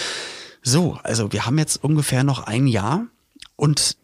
so, 0.63 0.99
also 1.05 1.33
wir 1.33 1.47
haben 1.47 1.59
jetzt 1.59 1.83
ungefähr 1.85 2.25
noch 2.25 2.43
ein 2.43 2.67
Jahr 2.67 3.07
und 3.55 3.97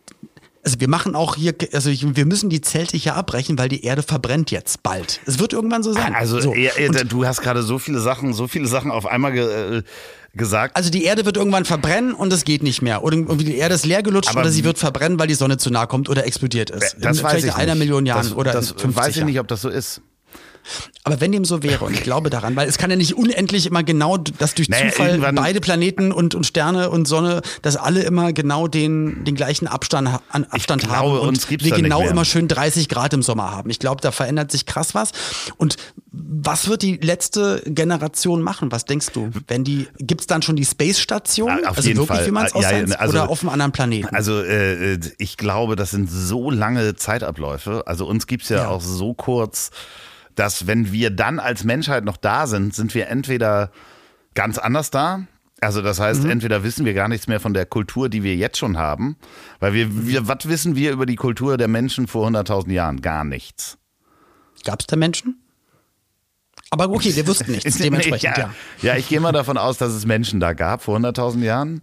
also 0.62 0.78
wir 0.78 0.88
machen 0.88 1.14
auch 1.14 1.36
hier, 1.36 1.54
also 1.72 1.90
wir 1.90 2.26
müssen 2.26 2.50
die 2.50 2.60
Zelte 2.60 2.96
hier 2.96 3.16
abbrechen, 3.16 3.58
weil 3.58 3.68
die 3.68 3.82
Erde 3.82 4.02
verbrennt 4.02 4.50
jetzt 4.50 4.82
bald. 4.82 5.20
Es 5.26 5.38
wird 5.38 5.52
irgendwann 5.52 5.82
so 5.82 5.92
sein. 5.92 6.14
Also 6.14 6.38
so. 6.40 6.52
er, 6.52 6.78
er, 6.78 7.04
du 7.04 7.24
hast 7.24 7.40
gerade 7.40 7.62
so 7.62 7.78
viele 7.78 7.98
Sachen, 7.98 8.34
so 8.34 8.46
viele 8.46 8.66
Sachen 8.66 8.90
auf 8.90 9.06
einmal 9.06 9.32
ge, 9.32 9.78
äh, 9.78 9.82
gesagt. 10.34 10.76
Also 10.76 10.90
die 10.90 11.04
Erde 11.04 11.24
wird 11.24 11.36
irgendwann 11.36 11.64
verbrennen 11.64 12.14
und 12.14 12.32
es 12.32 12.44
geht 12.44 12.62
nicht 12.62 12.82
mehr. 12.82 13.02
Oder 13.02 13.16
irgendwie 13.16 13.44
die 13.44 13.56
Erde 13.56 13.74
ist 13.74 13.84
leer 13.86 14.02
gelutscht 14.02 14.30
Aber 14.30 14.40
oder 14.40 14.50
sie 14.50 14.64
wird 14.64 14.78
verbrennen, 14.78 15.18
weil 15.18 15.26
die 15.26 15.34
Sonne 15.34 15.56
zu 15.58 15.70
nah 15.70 15.86
kommt 15.86 16.08
oder 16.08 16.26
explodiert 16.26 16.70
ist. 16.70 16.96
das 17.00 17.18
in 17.18 17.22
weiß 17.24 17.30
vielleicht 17.32 17.46
ich 17.46 17.54
einer 17.54 17.74
nicht. 17.74 17.80
Million 17.80 18.06
Jahren 18.06 18.22
das, 18.22 18.32
oder 18.34 18.52
das 18.52 18.70
in 18.72 18.78
50 18.78 18.96
weiß 18.96 19.08
ich 19.08 19.16
Jahren. 19.16 19.26
nicht, 19.26 19.40
ob 19.40 19.48
das 19.48 19.62
so 19.62 19.68
ist. 19.68 20.02
Aber 21.04 21.20
wenn 21.20 21.32
dem 21.32 21.44
so 21.44 21.62
wäre, 21.62 21.84
und 21.84 21.94
ich 21.94 22.02
glaube 22.02 22.30
daran, 22.30 22.56
weil 22.56 22.68
es 22.68 22.78
kann 22.78 22.90
ja 22.90 22.96
nicht 22.96 23.14
unendlich 23.16 23.66
immer 23.66 23.82
genau, 23.82 24.16
dass 24.18 24.54
durch 24.54 24.68
Naja, 24.68 24.90
Zufall 24.90 25.18
beide 25.34 25.60
Planeten 25.60 26.12
und, 26.12 26.34
und 26.34 26.46
Sterne 26.46 26.90
und 26.90 27.06
Sonne, 27.06 27.42
dass 27.62 27.76
alle 27.76 28.02
immer 28.02 28.32
genau 28.32 28.68
den, 28.68 29.24
den 29.24 29.34
gleichen 29.34 29.66
Abstand, 29.66 30.08
an 30.30 30.44
Abstand 30.50 30.82
glaube, 30.82 30.96
haben 30.96 31.18
und 31.20 31.28
uns 31.28 31.50
wir 31.50 31.58
genau 31.58 32.02
immer 32.02 32.24
schön 32.24 32.48
30 32.48 32.88
Grad 32.88 33.12
im 33.14 33.22
Sommer 33.22 33.50
haben. 33.50 33.70
Ich 33.70 33.78
glaube, 33.78 34.00
da 34.00 34.10
verändert 34.12 34.50
sich 34.52 34.66
krass 34.66 34.94
was. 34.94 35.12
Und 35.56 35.76
was 36.12 36.68
wird 36.68 36.82
die 36.82 36.96
letzte 36.96 37.62
Generation 37.66 38.42
machen? 38.42 38.72
Was 38.72 38.84
denkst 38.84 39.08
du? 39.12 39.30
Wenn 39.46 39.64
die, 39.64 39.86
gibt's 39.98 40.26
dann 40.26 40.42
schon 40.42 40.56
die 40.56 40.64
Space 40.64 40.98
Station? 40.98 41.50
Ah, 41.50 41.70
auf 41.70 41.76
also 41.78 41.88
jeden 41.88 42.00
wirklich, 42.00 42.18
Fall. 42.18 42.26
wie 42.26 42.30
man 42.32 42.46
es 42.46 42.54
Ah, 42.54 42.60
ja, 42.60 42.96
also- 42.96 43.12
oder 43.18 43.28
auf 43.30 43.40
einem 43.40 43.50
anderen 43.50 43.72
Planeten? 43.72 44.14
Also 44.14 44.40
äh, 44.42 44.94
äh, 44.94 45.00
ich 45.18 45.36
glaube, 45.36 45.76
das 45.76 45.90
sind 45.92 46.10
so 46.10 46.50
lange 46.50 46.94
Zeitabläufe. 46.96 47.84
Also 47.86 48.06
uns 48.06 48.26
gibt's 48.26 48.48
ja, 48.48 48.58
Ja. 48.58 48.68
auch 48.68 48.80
so 48.82 49.14
kurz, 49.14 49.70
dass 50.40 50.66
wenn 50.66 50.90
wir 50.90 51.10
dann 51.10 51.38
als 51.38 51.64
Menschheit 51.64 52.02
noch 52.04 52.16
da 52.16 52.46
sind, 52.46 52.74
sind 52.74 52.94
wir 52.94 53.08
entweder 53.08 53.70
ganz 54.34 54.56
anders 54.56 54.90
da. 54.90 55.26
Also 55.60 55.82
das 55.82 56.00
heißt, 56.00 56.24
Mhm. 56.24 56.30
entweder 56.30 56.64
wissen 56.64 56.86
wir 56.86 56.94
gar 56.94 57.08
nichts 57.08 57.26
mehr 57.26 57.40
von 57.40 57.52
der 57.52 57.66
Kultur, 57.66 58.08
die 58.08 58.22
wir 58.22 58.34
jetzt 58.34 58.56
schon 58.56 58.78
haben, 58.78 59.16
weil 59.58 59.74
wir, 59.74 60.06
wir 60.06 60.28
was 60.28 60.48
wissen 60.48 60.76
wir 60.76 60.92
über 60.92 61.04
die 61.04 61.16
Kultur 61.16 61.58
der 61.58 61.68
Menschen 61.68 62.06
vor 62.06 62.26
100.000 62.26 62.72
Jahren? 62.72 63.02
Gar 63.02 63.24
nichts. 63.24 63.76
Gab's 64.64 64.86
da 64.86 64.96
Menschen? 64.96 65.42
Aber 66.70 66.88
okay, 66.88 67.14
wir 67.14 67.26
wussten 67.26 67.50
nichts, 67.50 67.76
dementsprechend, 67.78 68.38
ja. 68.38 68.54
ja, 68.80 68.96
ich 68.96 69.08
gehe 69.10 69.20
mal 69.20 69.32
davon 69.32 69.58
aus, 69.58 69.76
dass 69.76 69.92
es 69.92 70.06
Menschen 70.06 70.40
da 70.40 70.54
gab 70.54 70.82
vor 70.82 70.96
100.000 70.96 71.42
Jahren. 71.42 71.82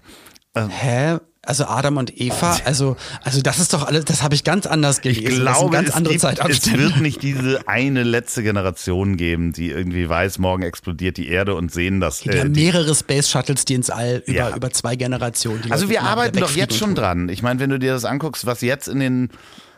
Hä? 0.56 1.18
Also 1.48 1.66
Adam 1.66 1.96
und 1.96 2.20
Eva, 2.20 2.58
also, 2.66 2.98
also 3.24 3.42
das 3.42 3.60
ist 3.60 3.74
doch 3.74 3.88
alles, 3.88 4.04
das 4.06 4.22
habe 4.22 4.36
ich 4.36 4.44
ganz 4.44 4.66
anders 4.66 5.00
gelesen. 5.02 5.24
Ich 5.28 5.36
glaube, 5.40 5.72
ganz 5.72 5.90
es, 5.90 5.96
andere 5.96 6.14
gibt, 6.18 6.50
es 6.50 6.74
wird 6.74 6.98
nicht 7.00 7.22
diese 7.24 7.68
eine 7.70 8.04
letzte 8.04 8.44
Generation 8.44 9.16
geben, 9.16 9.54
die 9.54 9.70
irgendwie 9.72 10.10
weiß, 10.10 10.40
morgen 10.40 10.64
explodiert 10.64 11.16
die 11.16 11.30
Erde 11.30 11.56
und 11.56 11.72
sehen 11.72 12.02
das. 12.02 12.26
Wir 12.26 12.34
äh, 12.36 12.40
haben 12.42 12.54
die- 12.54 12.66
mehrere 12.66 12.94
Space 12.94 13.30
Shuttles, 13.30 13.64
die 13.64 13.76
ins 13.76 13.90
All 13.90 14.22
über, 14.26 14.38
Ja. 14.38 14.56
über 14.56 14.72
zwei 14.72 14.98
Generationen. 14.98 15.62
Die 15.62 15.72
also 15.72 15.90
wir 15.90 16.04
arbeiten 16.04 16.38
doch 16.40 16.52
jetzt 16.56 16.76
schon 16.78 16.96
dran. 16.96 17.30
Ich 17.30 17.42
meine, 17.42 17.62
wenn 17.62 17.70
du 17.70 17.80
dir 17.80 17.94
das 17.94 18.04
anguckst, 18.04 18.46
was 18.46 18.60
jetzt 18.60 18.90
in 18.90 19.00
den 19.00 19.30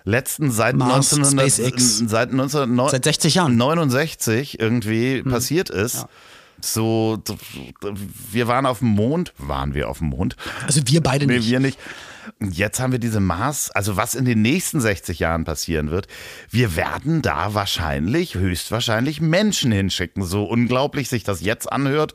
letzten 0.06 0.50
seit 0.50 0.76
Mars, 0.76 1.14
1900, 1.14 1.52
SpaceX. 1.52 1.98
seit 2.08 2.32
1969 2.32 2.92
Seit 2.92 3.04
60 3.04 3.36
Jahren. 3.36 3.58
69 3.58 4.60
irgendwie 4.60 5.22
passiert 5.22 5.70
ist. 5.70 6.06
So, 6.62 7.22
wir 8.32 8.48
waren 8.48 8.66
auf 8.66 8.80
dem 8.80 8.90
Mond, 8.90 9.34
waren 9.38 9.74
wir 9.74 9.90
auf 9.90 10.00
dem 10.00 10.08
Mond? 10.10 10.36
Also 10.66 10.82
wir 10.86 11.02
beide 11.02 11.26
Nee, 11.26 11.38
nicht. 11.38 11.50
wir 11.50 11.60
nicht. 11.60 11.80
Und 12.40 12.56
Jetzt 12.56 12.80
haben 12.80 12.92
wir 12.92 13.00
diese 13.00 13.20
Mars, 13.20 13.72
also 13.72 13.98
was 13.98 14.14
in 14.16 14.26
den 14.26 14.42
nächsten 14.42 14.80
60 14.80 15.20
Jahren 15.20 15.46
passieren 15.46 15.90
wird, 15.90 16.08
wir 16.52 16.76
werden 16.76 17.22
da 17.22 17.54
wahrscheinlich, 17.54 18.36
höchstwahrscheinlich 18.36 19.20
Menschen 19.20 19.72
hinschicken, 19.72 20.24
so 20.24 20.44
unglaublich 20.44 21.10
sich 21.10 21.24
das 21.24 21.42
jetzt 21.42 21.72
anhört. 21.72 22.14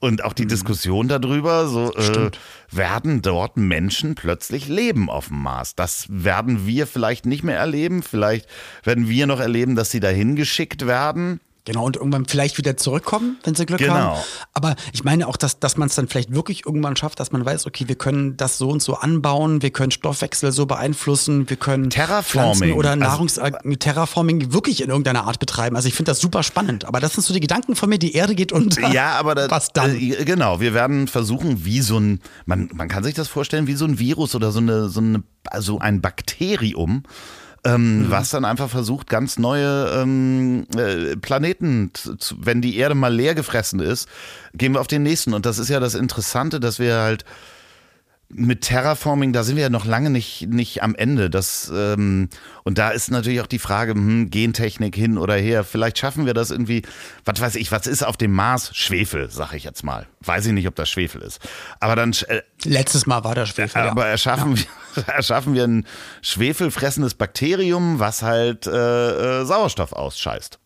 Und 0.00 0.22
auch 0.22 0.32
die 0.32 0.44
Mhm. 0.44 0.48
Diskussion 0.50 1.08
darüber, 1.08 1.66
so 1.66 1.92
äh, 1.92 2.30
werden 2.70 3.20
dort 3.20 3.56
Menschen 3.56 4.14
plötzlich 4.14 4.68
leben 4.68 5.10
auf 5.10 5.26
dem 5.26 5.42
Mars. 5.42 5.74
Das 5.74 6.06
werden 6.08 6.68
wir 6.68 6.86
vielleicht 6.86 7.26
nicht 7.26 7.42
mehr 7.42 7.58
erleben. 7.58 8.04
Vielleicht 8.04 8.46
werden 8.84 9.08
wir 9.08 9.26
noch 9.26 9.40
erleben, 9.40 9.74
dass 9.74 9.90
sie 9.90 9.98
dahin 9.98 10.36
geschickt 10.36 10.86
werden. 10.86 11.40
Genau, 11.68 11.84
und 11.84 11.96
irgendwann 11.96 12.24
vielleicht 12.24 12.56
wieder 12.56 12.78
zurückkommen, 12.78 13.36
wenn 13.44 13.54
sie 13.54 13.66
Glück 13.66 13.78
Genau. 13.80 13.92
haben. 13.92 14.20
Aber 14.54 14.74
ich 14.94 15.04
meine 15.04 15.28
auch, 15.28 15.36
dass, 15.36 15.60
dass 15.60 15.76
man 15.76 15.88
es 15.88 15.94
dann 15.96 16.08
vielleicht 16.08 16.32
wirklich 16.34 16.64
irgendwann 16.64 16.96
schafft, 16.96 17.20
dass 17.20 17.30
man 17.30 17.44
weiß, 17.44 17.66
okay, 17.66 17.88
wir 17.88 17.94
können 17.94 18.38
das 18.38 18.56
so 18.56 18.70
und 18.70 18.80
so 18.82 18.94
anbauen, 18.94 19.60
wir 19.60 19.68
können 19.70 19.90
Stoffwechsel 19.90 20.50
so 20.50 20.64
beeinflussen, 20.64 21.50
wir 21.50 21.58
können 21.58 21.90
Terraforming, 21.90 22.54
Pflanzen 22.56 22.72
oder 22.72 22.90
also- 22.92 23.00
Nahrungs 23.04 23.36
äh, 23.36 23.52
Terraforming 23.76 24.50
wirklich 24.54 24.80
in 24.82 24.88
irgendeiner 24.88 25.24
Art 25.24 25.38
betreiben. 25.40 25.76
Also 25.76 25.88
ich 25.88 25.94
finde 25.94 26.10
das 26.10 26.20
super 26.20 26.42
spannend. 26.42 26.86
Aber 26.86 27.00
das 27.00 27.12
sind 27.12 27.22
so 27.24 27.34
die 27.34 27.40
Gedanken 27.40 27.76
von 27.76 27.90
mir, 27.90 27.98
die 27.98 28.14
Erde 28.14 28.34
geht 28.34 28.50
unter. 28.50 28.88
Ja, 28.90 29.12
aber 29.18 29.34
da, 29.34 29.50
was 29.50 29.70
dann? 29.74 29.94
Äh, 29.94 30.24
genau, 30.24 30.60
wir 30.60 30.72
werden 30.72 31.06
versuchen, 31.06 31.66
wie 31.66 31.82
so 31.82 31.98
ein, 32.00 32.20
man, 32.46 32.70
man 32.72 32.88
kann 32.88 33.04
sich 33.04 33.12
das 33.14 33.28
vorstellen, 33.28 33.66
wie 33.66 33.74
so 33.74 33.84
ein 33.84 33.98
Virus 33.98 34.34
oder 34.34 34.52
so 34.52 34.60
eine, 34.60 34.88
so 34.88 35.00
eine, 35.00 35.22
also 35.44 35.78
ein 35.80 36.00
Bakterium, 36.00 37.02
ähm, 37.64 38.06
Mhm. 38.06 38.10
was 38.10 38.30
dann 38.30 38.44
einfach 38.44 38.68
versucht, 38.70 39.08
ganz 39.08 39.38
neue 39.38 39.90
ähm, 40.02 40.66
äh, 40.76 41.16
Planeten, 41.16 41.90
zu, 41.92 42.16
zu- 42.16 42.36
wenn 42.40 42.60
die 42.62 42.76
Erde 42.76 42.94
mal 42.94 43.12
leer 43.12 43.34
gefressen 43.34 43.80
ist, 43.80 44.08
gehen 44.54 44.72
wir 44.74 44.80
auf 44.80 44.86
den 44.86 45.02
nächsten. 45.02 45.34
Und 45.34 45.44
das 45.46 45.58
ist 45.58 45.68
ja 45.68 45.80
das 45.80 45.94
Interessante, 45.94 46.60
dass 46.60 46.78
wir 46.78 46.96
halt 46.98 47.24
mit 48.30 48.60
Terraforming, 48.60 49.32
da 49.32 49.42
sind 49.42 49.56
wir 49.56 49.62
ja 49.62 49.70
noch 49.70 49.86
lange 49.86 50.10
nicht, 50.10 50.48
nicht 50.48 50.82
am 50.82 50.94
Ende. 50.94 51.30
Das, 51.30 51.72
ähm, 51.74 52.28
und 52.62 52.76
da 52.76 52.90
ist 52.90 53.10
natürlich 53.10 53.40
auch 53.40 53.46
die 53.46 53.58
Frage, 53.58 53.92
hm, 53.94 54.28
Gentechnik 54.28 54.94
hin 54.94 55.16
oder 55.16 55.34
her. 55.34 55.64
Vielleicht 55.64 55.98
schaffen 55.98 56.26
wir 56.26 56.34
das 56.34 56.50
irgendwie, 56.50 56.82
was 57.24 57.40
weiß 57.40 57.54
ich, 57.54 57.72
was 57.72 57.86
ist 57.86 58.02
auf 58.02 58.18
dem 58.18 58.32
Mars? 58.32 58.76
Schwefel, 58.76 59.30
sag 59.30 59.54
ich 59.54 59.64
jetzt 59.64 59.82
mal. 59.82 60.06
Weiß 60.20 60.44
ich 60.44 60.52
nicht, 60.52 60.68
ob 60.68 60.74
das 60.74 60.90
Schwefel 60.90 61.22
ist. 61.22 61.40
Aber 61.80 61.96
dann 61.96 62.12
äh, 62.28 62.42
Letztes 62.64 63.06
Mal 63.06 63.24
war 63.24 63.34
der 63.34 63.46
Schwefel. 63.46 63.80
aber 63.80 64.04
ja. 64.04 64.10
erschaffen, 64.10 64.58
wir, 64.58 65.08
erschaffen 65.14 65.54
wir 65.54 65.64
ein 65.64 65.86
schwefelfressendes 66.20 67.14
Bakterium, 67.14 67.98
was 67.98 68.22
halt 68.22 68.66
äh, 68.66 69.40
äh, 69.40 69.44
Sauerstoff 69.46 69.94
ausscheißt. 69.94 70.58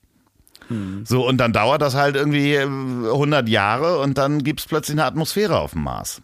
Hm. 0.67 1.05
So, 1.07 1.29
und 1.29 1.39
dann 1.39 1.53
dauert 1.53 1.81
das 1.81 1.95
halt 1.95 2.17
irgendwie 2.17 2.55
äh, 2.55 2.63
100 2.65 3.49
Jahre 3.49 4.01
und 4.01 4.19
dann 4.19 4.43
gibt's 4.43 4.67
plötzlich 4.67 4.97
eine 4.97 5.05
Atmosphäre 5.05 5.61
auf 5.61 5.73
dem 5.73 5.85
Mars. 5.85 6.23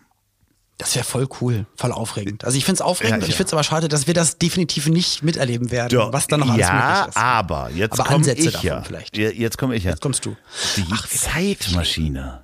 Das 0.79 0.95
wäre 0.95 1.05
voll 1.05 1.27
cool, 1.41 1.67
voll 1.77 1.91
aufregend. 1.91 2.45
Also 2.45 2.57
ich 2.57 2.65
finde 2.65 2.77
es 2.77 2.83
aufregend 2.83 3.11
Ja, 3.11 3.17
und 3.17 3.23
ich 3.25 3.31
ja. 3.31 3.37
finde 3.37 3.49
es 3.49 3.53
aber 3.53 3.65
schade, 3.65 3.89
dass 3.89 4.07
wir 4.07 4.15
das 4.15 4.39
definitiv 4.39 4.87
nicht 4.87 5.25
miterleben 5.25 5.73
werden, 5.73 5.99
was 6.13 6.29
da 6.29 6.37
noch 6.37 6.49
alles 6.49 6.69
ja, 6.69 6.73
möglich 6.73 7.09
ist. 7.09 7.17
aber 7.17 7.71
jetzt 7.75 7.93
Aber 7.95 8.05
komme 8.05 8.17
Ansätze 8.19 8.43
ich 8.43 8.53
davon 8.53 8.67
ja. 8.69 8.83
vielleicht. 8.83 9.17
Ja, 9.19 9.31
Jetzt 9.31 9.59
komme 9.59 9.75
ich 9.75 9.83
ja. 9.83 9.91
Jetzt 9.91 10.03
kommst 10.03 10.25
du. 10.25 10.37
Die 10.77 10.85
Ach, 10.93 11.09
Zeitmaschine. 11.09 12.43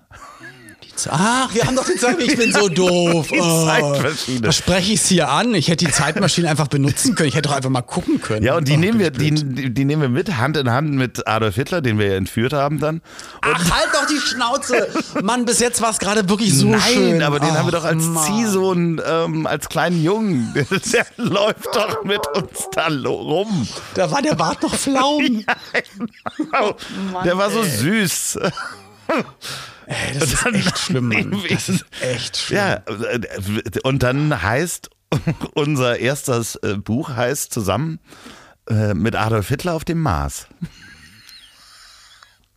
Ach, 1.11 1.52
wir 1.54 1.64
haben 1.64 1.76
doch 1.76 1.85
die 1.85 1.96
Zeit, 1.98 2.20
ich 2.20 2.37
bin 2.37 2.52
so 2.52 2.68
doof. 2.70 3.28
Die 3.28 3.38
Zeitmaschine. 3.38 4.40
Da 4.40 4.52
spreche 4.52 4.92
ich 4.92 5.00
es 5.00 5.07
hier 5.07 5.28
an. 5.30 5.54
Ich 5.54 5.68
hätte 5.68 5.85
die 5.85 5.90
Zeitmaschine 5.90 6.48
einfach 6.48 6.68
benutzen 6.68 7.14
können. 7.14 7.28
Ich 7.28 7.35
hätte 7.35 7.48
doch 7.48 7.57
einfach 7.57 7.70
mal 7.70 7.83
gucken 7.83 8.20
können. 8.20 8.44
Ja, 8.44 8.57
und 8.57 8.68
die 8.68 8.74
Ach, 8.74 8.78
nehmen 8.78 8.98
wir, 8.98 9.11
die, 9.11 9.33
die, 9.33 9.85
nehmen 9.85 10.02
wir 10.02 10.09
mit, 10.09 10.37
Hand 10.37 10.57
in 10.57 10.70
Hand 10.70 10.92
mit 10.92 11.26
Adolf 11.26 11.54
Hitler, 11.57 11.80
den 11.80 11.98
wir 11.98 12.07
ja 12.09 12.14
entführt 12.14 12.52
haben 12.52 12.78
dann. 12.80 13.02
Ach, 13.42 13.70
halt 13.70 13.88
doch 13.92 14.07
die 14.07 14.18
Schnauze. 14.18 14.88
Mann, 15.22 15.44
bis 15.44 15.61
jetzt 15.61 15.80
war 15.83 15.90
es 15.90 15.98
gerade 15.98 16.28
wirklich 16.28 16.57
so 16.57 16.68
Nein, 16.68 16.80
schön. 16.80 17.22
aber 17.22 17.40
den 17.40 17.50
Ach, 17.50 17.59
haben 17.59 17.66
wir 17.66 17.72
doch 17.72 17.85
als 17.85 18.04
Mann. 18.04 18.24
Ziehsohn, 18.24 19.00
ähm, 19.07 19.46
als 19.46 19.68
kleinen 19.68 20.02
Jungen. 20.02 20.54
Der 20.92 21.07
läuft 21.16 21.66
doch 21.74 22.04
mit 22.04 22.26
uns 22.28 22.68
da 22.72 22.87
rum. 22.88 23.66
Da 23.94 24.11
war 24.11 24.22
der 24.22 24.35
Bart 24.35 24.62
noch 24.62 24.74
flaum. 24.74 25.44
Genau. 26.37 26.76
Der 27.24 27.37
war 27.38 27.50
so 27.50 27.62
süß. 27.62 28.38
Ey, 29.86 30.18
das 30.18 30.32
ist 30.32 30.46
echt 30.46 30.78
schlimm, 30.78 31.08
Mann. 31.08 31.42
Das 31.50 31.68
ist 31.68 31.84
echt 32.00 32.36
schlimm. 32.36 32.58
Ja, 32.58 32.74
äh, 32.76 33.20
und 33.82 34.02
dann 34.02 34.42
heißt, 34.42 34.90
unser 35.54 35.98
erstes 35.98 36.56
äh, 36.56 36.76
Buch 36.76 37.10
heißt 37.10 37.52
zusammen 37.52 38.00
äh, 38.68 38.94
mit 38.94 39.14
Adolf 39.16 39.48
Hitler 39.48 39.74
auf 39.74 39.84
dem 39.84 40.00
Mars. 40.00 40.46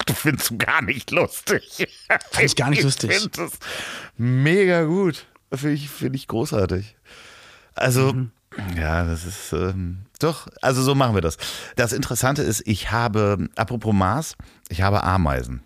Du 0.06 0.14
findest 0.14 0.52
du 0.52 0.58
gar 0.58 0.82
nicht 0.82 1.12
lustig. 1.12 1.86
Fand 2.32 2.46
ich 2.46 2.56
gar 2.56 2.70
nicht 2.70 2.82
lustig. 2.84 3.10
Ich 3.12 3.18
finde 3.20 3.32
das 3.38 3.52
mega 4.16 4.84
gut. 4.86 5.26
Finde 5.54 5.74
ich, 5.76 5.90
find 5.90 6.16
ich 6.16 6.28
großartig. 6.28 6.96
Also, 7.76 8.14
Mhm. 8.14 8.32
ja, 8.78 9.04
das 9.04 9.26
ist, 9.26 9.52
ähm, 9.52 10.06
doch, 10.20 10.48
also 10.62 10.82
so 10.82 10.96
machen 10.96 11.14
wir 11.14 11.22
das. 11.22 11.36
Das 11.76 11.92
Interessante 11.92 12.42
ist, 12.42 12.64
ich 12.66 12.90
habe, 12.90 13.50
apropos 13.58 13.94
Mars, 13.94 14.38
ich 14.70 14.82
habe 14.82 15.04
Ameisen. 15.04 15.62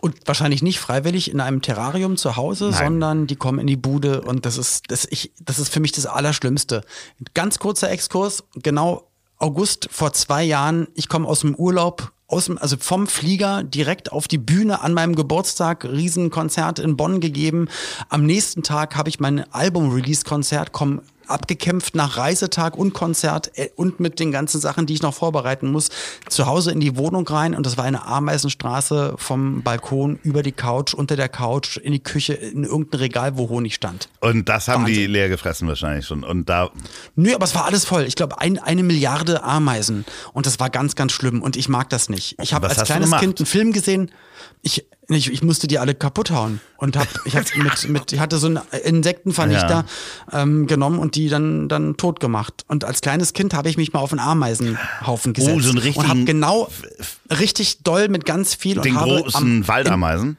Und 0.00 0.16
wahrscheinlich 0.26 0.62
nicht 0.62 0.80
freiwillig 0.80 1.30
in 1.30 1.40
einem 1.40 1.62
Terrarium 1.62 2.16
zu 2.16 2.34
Hause, 2.36 2.70
Nein. 2.70 2.84
sondern 2.84 3.26
die 3.28 3.36
kommen 3.36 3.60
in 3.60 3.68
die 3.68 3.76
Bude 3.76 4.22
und 4.22 4.46
das 4.46 4.58
ist, 4.58 4.90
das, 4.90 5.06
ich, 5.08 5.32
das 5.40 5.60
ist 5.60 5.68
für 5.68 5.78
mich 5.78 5.92
das 5.92 6.06
Allerschlimmste. 6.06 6.82
Ganz 7.34 7.60
kurzer 7.60 7.88
Exkurs, 7.88 8.42
genau 8.54 9.08
August 9.38 9.88
vor 9.92 10.12
zwei 10.12 10.42
Jahren, 10.42 10.88
ich 10.94 11.08
komme 11.08 11.28
aus 11.28 11.40
dem 11.40 11.54
Urlaub 11.54 12.12
aus 12.32 12.46
dem, 12.46 12.56
also 12.58 12.76
vom 12.78 13.06
Flieger 13.06 13.62
direkt 13.62 14.10
auf 14.10 14.26
die 14.26 14.38
Bühne 14.38 14.80
an 14.80 14.94
meinem 14.94 15.14
Geburtstag, 15.14 15.84
Riesenkonzert 15.84 16.78
in 16.78 16.96
Bonn 16.96 17.20
gegeben. 17.20 17.68
Am 18.08 18.24
nächsten 18.24 18.62
Tag 18.62 18.96
habe 18.96 19.10
ich 19.10 19.20
mein 19.20 19.44
Album-Release-Konzert, 19.52 20.72
komm 20.72 21.02
abgekämpft 21.26 21.94
nach 21.94 22.16
Reisetag 22.16 22.76
und 22.76 22.92
Konzert 22.92 23.50
äh, 23.56 23.70
und 23.76 24.00
mit 24.00 24.20
den 24.20 24.32
ganzen 24.32 24.60
Sachen, 24.60 24.86
die 24.86 24.94
ich 24.94 25.02
noch 25.02 25.14
vorbereiten 25.14 25.70
muss, 25.70 25.90
zu 26.28 26.46
Hause 26.46 26.72
in 26.72 26.80
die 26.80 26.96
Wohnung 26.96 27.26
rein 27.26 27.54
und 27.54 27.66
das 27.66 27.76
war 27.76 27.84
eine 27.84 28.06
Ameisenstraße 28.06 29.14
vom 29.16 29.62
Balkon 29.62 30.18
über 30.22 30.42
die 30.42 30.52
Couch, 30.52 30.94
unter 30.94 31.16
der 31.16 31.28
Couch, 31.28 31.76
in 31.76 31.92
die 31.92 32.02
Küche, 32.02 32.34
in 32.34 32.64
irgendein 32.64 33.00
Regal, 33.00 33.36
wo 33.36 33.48
Honig 33.48 33.74
stand. 33.74 34.08
Und 34.20 34.48
das 34.48 34.68
haben 34.68 34.82
Wahnsinn. 34.84 34.94
die 34.94 35.06
leer 35.06 35.28
gefressen 35.28 35.68
wahrscheinlich 35.68 36.06
schon. 36.06 36.24
Und 36.24 36.48
da, 36.48 36.70
Nö, 37.16 37.34
aber 37.34 37.44
es 37.44 37.54
war 37.54 37.64
alles 37.64 37.84
voll. 37.84 38.04
Ich 38.04 38.16
glaube, 38.16 38.40
ein, 38.40 38.58
eine 38.58 38.82
Milliarde 38.82 39.42
Ameisen. 39.42 40.04
Und 40.32 40.46
das 40.46 40.60
war 40.60 40.70
ganz, 40.70 40.94
ganz 40.94 41.12
schlimm. 41.12 41.42
Und 41.42 41.56
ich 41.56 41.68
mag 41.68 41.88
das 41.90 42.08
nicht. 42.08 42.36
Ich 42.40 42.54
habe 42.54 42.68
als 42.68 42.82
kleines? 42.84 43.10
Kind 43.12 43.38
einen 43.38 43.46
Film 43.46 43.72
gesehen. 43.72 44.10
Ich, 44.62 44.86
ich, 45.08 45.30
ich 45.32 45.42
musste 45.42 45.66
die 45.66 45.78
alle 45.78 45.94
kaputt 45.94 46.30
hauen. 46.30 46.60
Und 46.76 46.96
hab, 46.96 47.08
ich, 47.24 47.36
hab 47.36 47.44
mit, 47.56 47.88
mit, 47.88 48.12
ich 48.12 48.20
hatte 48.20 48.38
so 48.38 48.46
einen 48.46 48.60
Insektenvernichter 48.84 49.84
ähm, 50.32 50.66
genommen 50.66 50.98
und 50.98 51.16
die 51.16 51.28
dann, 51.28 51.68
dann 51.68 51.96
tot 51.96 52.20
gemacht. 52.20 52.64
Und 52.68 52.84
als 52.84 53.00
kleines 53.00 53.32
Kind 53.32 53.54
habe 53.54 53.68
ich 53.68 53.76
mich 53.76 53.92
mal 53.92 54.00
auf 54.00 54.12
einen 54.12 54.20
Ameisenhaufen 54.20 55.32
gesetzt. 55.32 55.56
Oh, 55.56 55.60
so 55.60 55.68
einen 55.70 55.78
und 55.78 55.84
richtigen- 55.84 56.08
habe 56.08 56.24
genau 56.24 56.68
richtig 57.30 57.82
doll 57.82 58.08
mit 58.08 58.24
ganz 58.24 58.54
viel 58.54 58.80
den 58.80 58.94
und 58.94 59.00
habe 59.00 59.22
großen 59.22 59.62
am, 59.62 59.68
Waldameisen. 59.68 60.38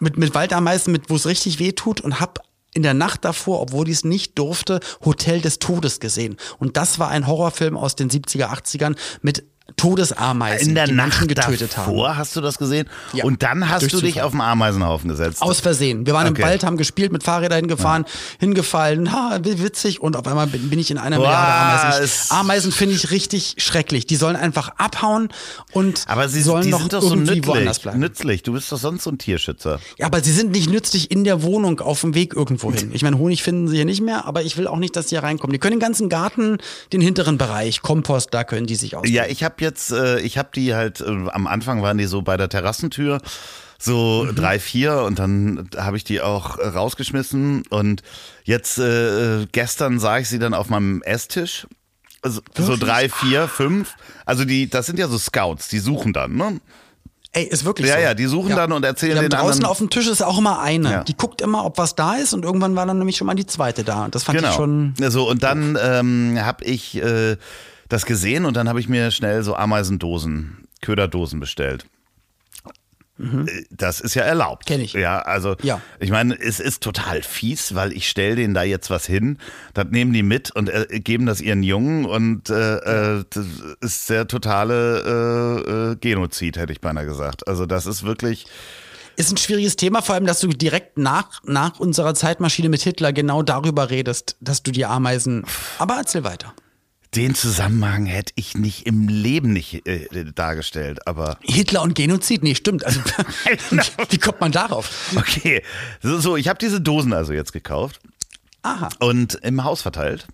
mit, 0.00 0.16
mit 0.18 0.34
Waldameisen, 0.34 0.92
mit, 0.92 1.08
wo 1.08 1.16
es 1.16 1.26
richtig 1.26 1.58
weh 1.58 1.72
tut 1.72 2.00
und 2.00 2.20
hab 2.20 2.40
in 2.74 2.82
der 2.82 2.94
Nacht 2.94 3.24
davor, 3.24 3.60
obwohl 3.60 3.88
ich 3.88 3.96
es 3.96 4.04
nicht 4.04 4.38
durfte, 4.38 4.80
Hotel 5.04 5.40
des 5.40 5.58
Todes 5.58 6.00
gesehen. 6.00 6.36
Und 6.58 6.76
das 6.76 6.98
war 6.98 7.08
ein 7.08 7.26
Horrorfilm 7.26 7.76
aus 7.76 7.96
den 7.96 8.08
70er, 8.10 8.46
80ern 8.46 8.96
mit 9.20 9.44
Todesameisen, 9.76 10.68
In 10.70 10.74
der 10.74 10.86
die 10.86 10.92
Menschen 10.92 11.26
Nacht 11.26 11.28
getötet 11.28 11.76
haben. 11.76 11.86
davor 11.92 12.16
hast 12.16 12.34
du 12.36 12.40
das 12.40 12.58
gesehen? 12.58 12.88
Ja. 13.12 13.24
Und 13.24 13.42
dann 13.42 13.68
hast 13.68 13.82
Durch 13.82 13.92
du 13.92 14.00
dich 14.00 14.14
Zufall. 14.14 14.26
auf 14.26 14.32
den 14.32 14.40
Ameisenhaufen 14.40 15.08
gesetzt. 15.08 15.42
Aus 15.42 15.60
Versehen. 15.60 16.06
Wir 16.06 16.14
waren 16.14 16.28
Okay. 16.28 16.42
im 16.42 16.48
Wald, 16.48 16.64
haben 16.64 16.76
gespielt, 16.76 17.12
mit 17.12 17.22
Fahrrädern 17.22 17.60
hingefahren, 17.60 18.04
hingefallen, 18.38 19.12
ha, 19.12 19.38
witzig. 19.42 20.00
Und 20.00 20.16
auf 20.16 20.26
einmal 20.26 20.46
bin 20.46 20.68
bin 20.70 20.78
ich 20.78 20.90
in 20.90 20.98
einer 20.98 21.16
Boah, 21.16 21.26
Milliarde 21.26 21.96
Ameisen. 21.96 22.30
Ameisen 22.30 22.72
finde 22.72 22.94
ich 22.94 23.10
richtig 23.10 23.54
schrecklich. 23.58 24.06
Die 24.06 24.16
sollen 24.16 24.36
einfach 24.36 24.70
abhauen 24.78 25.28
und 25.72 26.04
aber 26.08 26.28
sie 26.28 26.42
sollen 26.42 26.68
noch 26.70 26.80
sind 26.80 26.92
doch 26.92 27.02
so 27.02 27.10
irgendwie 27.14 27.46
woanders 27.46 27.64
nützlich. 27.76 27.82
bleiben. 27.82 27.98
Nützlich. 28.00 28.42
Du 28.42 28.52
bist 28.52 28.70
doch 28.72 28.78
sonst 28.78 29.04
so 29.04 29.10
ein 29.10 29.18
Tierschützer. 29.18 29.80
Ja, 29.98 30.06
aber 30.06 30.22
sie 30.22 30.32
sind 30.32 30.52
nicht 30.52 30.70
nützlich 30.70 31.10
in 31.10 31.24
der 31.24 31.42
Wohnung 31.42 31.80
auf 31.80 32.00
dem 32.00 32.14
Weg 32.14 32.34
irgendwo 32.34 32.72
hin. 32.72 32.90
Ich 32.94 33.02
meine, 33.02 33.18
Honig 33.18 33.42
finden 33.42 33.68
sie 33.68 33.76
hier 33.76 33.84
nicht 33.84 34.00
mehr, 34.00 34.24
aber 34.26 34.42
ich 34.42 34.56
will 34.56 34.66
auch 34.66 34.78
nicht, 34.78 34.96
dass 34.96 35.08
sie 35.08 35.16
hier 35.16 35.22
reinkommen. 35.22 35.52
Die 35.52 35.58
können 35.58 35.72
den 35.76 35.80
ganzen 35.80 36.08
Garten, 36.08 36.58
den 36.92 37.00
hinteren 37.00 37.38
Bereich, 37.38 37.82
Kompost, 37.82 38.28
da 38.32 38.44
können 38.44 38.66
die 38.66 38.76
sich 38.76 38.96
aus. 38.96 39.08
Ja, 39.08 39.26
ich 39.26 39.44
habe 39.44 39.54
jetzt, 39.62 39.90
äh, 39.92 40.18
ich 40.20 40.36
habe 40.38 40.50
die 40.54 40.74
halt, 40.74 41.00
äh, 41.00 41.04
am 41.06 41.46
Anfang 41.46 41.82
waren 41.82 41.96
die 41.98 42.04
so 42.06 42.20
bei 42.22 42.36
der 42.36 42.48
Terrassentür, 42.48 43.20
so 43.78 44.26
Mhm. 44.28 44.36
drei, 44.36 44.58
vier 44.60 45.02
und 45.02 45.18
dann 45.18 45.68
habe 45.76 45.96
ich 45.96 46.04
die 46.04 46.20
auch 46.20 46.58
rausgeschmissen 46.58 47.64
und 47.70 48.02
jetzt 48.44 48.78
äh, 48.78 49.46
gestern 49.52 49.98
sah 49.98 50.18
ich 50.18 50.28
sie 50.28 50.38
dann 50.38 50.54
auf 50.54 50.68
meinem 50.68 51.02
Esstisch. 51.02 51.66
Also, 52.24 52.40
so 52.56 52.76
drei, 52.76 53.08
vier, 53.08 53.48
fünf. 53.48 53.94
Also 54.24 54.44
die, 54.44 54.70
das 54.70 54.86
sind 54.86 54.98
ja 55.00 55.08
so 55.08 55.18
Scouts, 55.18 55.66
die 55.68 55.80
suchen 55.80 56.12
dann, 56.12 56.36
ne? 56.36 56.60
Ey, 57.34 57.44
ist 57.44 57.64
wirklich 57.64 57.88
Ja, 57.88 57.94
so. 57.96 58.00
ja, 58.02 58.14
die 58.14 58.26
suchen 58.26 58.50
dann 58.54 58.70
und 58.72 58.84
erzählen 58.84 59.16
haben 59.16 59.22
den 59.24 59.30
draußen 59.30 59.48
anderen- 59.54 59.70
auf 59.70 59.78
dem 59.78 59.88
Tisch 59.90 60.06
ist 60.06 60.22
auch 60.22 60.38
immer 60.38 60.60
eine. 60.60 60.90
Ja. 60.92 61.02
Die 61.02 61.16
guckt 61.16 61.40
immer, 61.40 61.64
ob 61.64 61.78
was 61.78 61.94
da 61.96 62.14
ist 62.16 62.34
und 62.34 62.44
irgendwann 62.44 62.76
war 62.76 62.84
dann 62.86 62.98
nämlich 62.98 63.16
schon 63.16 63.26
mal 63.26 63.34
die 63.34 63.46
zweite 63.46 63.82
da. 63.84 64.04
Und 64.04 64.14
das 64.14 64.22
fand 64.24 64.40
ich 64.40 64.46
schon. 64.52 64.92
So, 65.08 65.28
und 65.28 65.42
dann 65.42 65.76
ähm, 65.82 66.38
habe 66.40 66.62
ich 66.64 66.94
äh, 67.02 67.36
das 67.92 68.06
gesehen 68.06 68.44
und 68.44 68.56
dann 68.56 68.68
habe 68.68 68.80
ich 68.80 68.88
mir 68.88 69.10
schnell 69.10 69.42
so 69.42 69.54
Ameisendosen, 69.54 70.66
Köderdosen 70.80 71.40
bestellt. 71.40 71.84
Äh, 73.18 73.64
Das 73.70 74.00
ist 74.00 74.14
ja 74.14 74.22
erlaubt. 74.22 74.64
Mhm. 74.64 74.72
Kenn 74.72 74.80
ich. 74.80 74.94
Ja, 74.94 75.20
also 75.20 75.54
Ja. 75.62 75.80
ich 76.00 76.10
meine, 76.10 76.34
es 76.40 76.58
ist 76.60 76.82
total 76.82 77.22
fies, 77.22 77.74
weil 77.74 77.92
ich 77.92 78.08
stell 78.08 78.36
denen 78.36 78.54
da 78.54 78.62
jetzt 78.62 78.90
was 78.90 79.06
hin, 79.06 79.38
das 79.74 79.86
nehmen 79.90 80.12
die 80.12 80.22
mit 80.22 80.50
und 80.50 80.68
äh, 80.70 80.86
geben 81.00 81.26
das 81.26 81.40
ihren 81.40 81.62
Jungen 81.62 82.04
und 82.06 82.48
äh, 82.50 82.76
äh, 83.18 83.24
das 83.30 83.46
ist 83.80 84.10
der 84.10 84.26
totale 84.26 85.96
Genozid, 86.00 86.56
hätte 86.56 86.72
ich 86.72 86.80
beinahe 86.80 87.04
gesagt. 87.06 87.46
Also 87.46 87.66
das 87.66 87.86
ist 87.86 88.02
wirklich, 88.02 88.46
Ist 89.16 89.30
ein 89.30 89.36
schwieriges 89.36 89.76
Thema, 89.76 90.00
vor 90.02 90.14
allem, 90.14 90.24
dass 90.26 90.40
du 90.40 90.48
direkt 90.48 90.96
nach, 90.98 91.42
nach 91.44 91.78
unserer 91.78 92.14
Zeitmaschine 92.14 92.70
mit 92.70 92.80
Hitler 92.82 93.12
genau 93.12 93.42
darüber 93.42 93.90
redest, 93.90 94.36
dass 94.40 94.62
du 94.62 94.70
die 94.72 94.86
Ameisen. 94.86 95.44
Aber 95.78 95.96
erzähl 95.96 96.24
weiter. 96.24 96.54
Den 97.14 97.34
Zusammenhang 97.34 98.06
hätte 98.06 98.32
ich 98.36 98.56
nicht 98.56 98.86
im 98.86 99.08
Leben 99.08 99.52
nicht 99.52 99.86
äh, 99.86 100.24
dargestellt, 100.34 101.06
aber 101.06 101.38
Hitler 101.42 101.82
und 101.82 101.94
Genozid? 101.94 102.42
Nee, 102.42 102.54
stimmt. 102.54 102.84
Also, 102.84 103.00
wie 104.10 104.18
kommt 104.18 104.40
man 104.40 104.52
darauf? 104.52 105.12
Okay, 105.16 105.62
so, 106.02 106.18
so 106.18 106.36
ich 106.36 106.48
habe 106.48 106.58
diese 106.58 106.80
Dosen 106.80 107.12
also 107.12 107.32
jetzt 107.32 107.52
gekauft 107.52 108.00
Aha. 108.62 108.88
und 109.00 109.34
im 109.36 109.62
Haus 109.64 109.82
verteilt. 109.82 110.26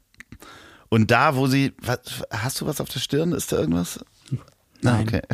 Und 0.89 1.11
da, 1.11 1.37
wo 1.37 1.47
sie, 1.49 1.74
was, 1.83 2.01
hast 2.31 2.61
du 2.61 2.66
was 2.66 2.81
auf 2.81 2.89
der 2.89 3.01
Stirn? 3.01 3.33
Ist 3.33 3.53
da 3.53 3.59
irgendwas? 3.59 4.01
Nein. 4.81 5.07
Okay. 5.07 5.22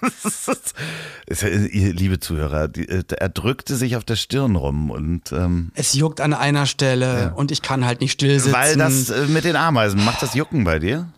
ja, 1.28 1.48
liebe 1.92 2.20
Zuhörer, 2.20 2.68
die, 2.68 2.88
äh, 2.88 3.02
er 3.16 3.28
drückte 3.28 3.76
sich 3.76 3.96
auf 3.96 4.04
der 4.04 4.16
Stirn 4.16 4.56
rum 4.56 4.90
und 4.90 5.32
ähm, 5.32 5.70
Es 5.74 5.94
juckt 5.94 6.20
an 6.20 6.32
einer 6.32 6.66
Stelle 6.66 7.32
und 7.36 7.50
ich 7.50 7.62
kann 7.62 7.84
halt 7.84 8.00
nicht 8.00 8.12
still 8.12 8.38
sitzen. 8.40 8.52
weil 8.52 8.76
das 8.76 9.10
äh, 9.10 9.26
mit 9.26 9.44
den 9.44 9.56
Ameisen 9.56 10.04
macht 10.04 10.22
das 10.22 10.34
Jucken 10.34 10.64
bei 10.64 10.78
dir? 10.78 11.08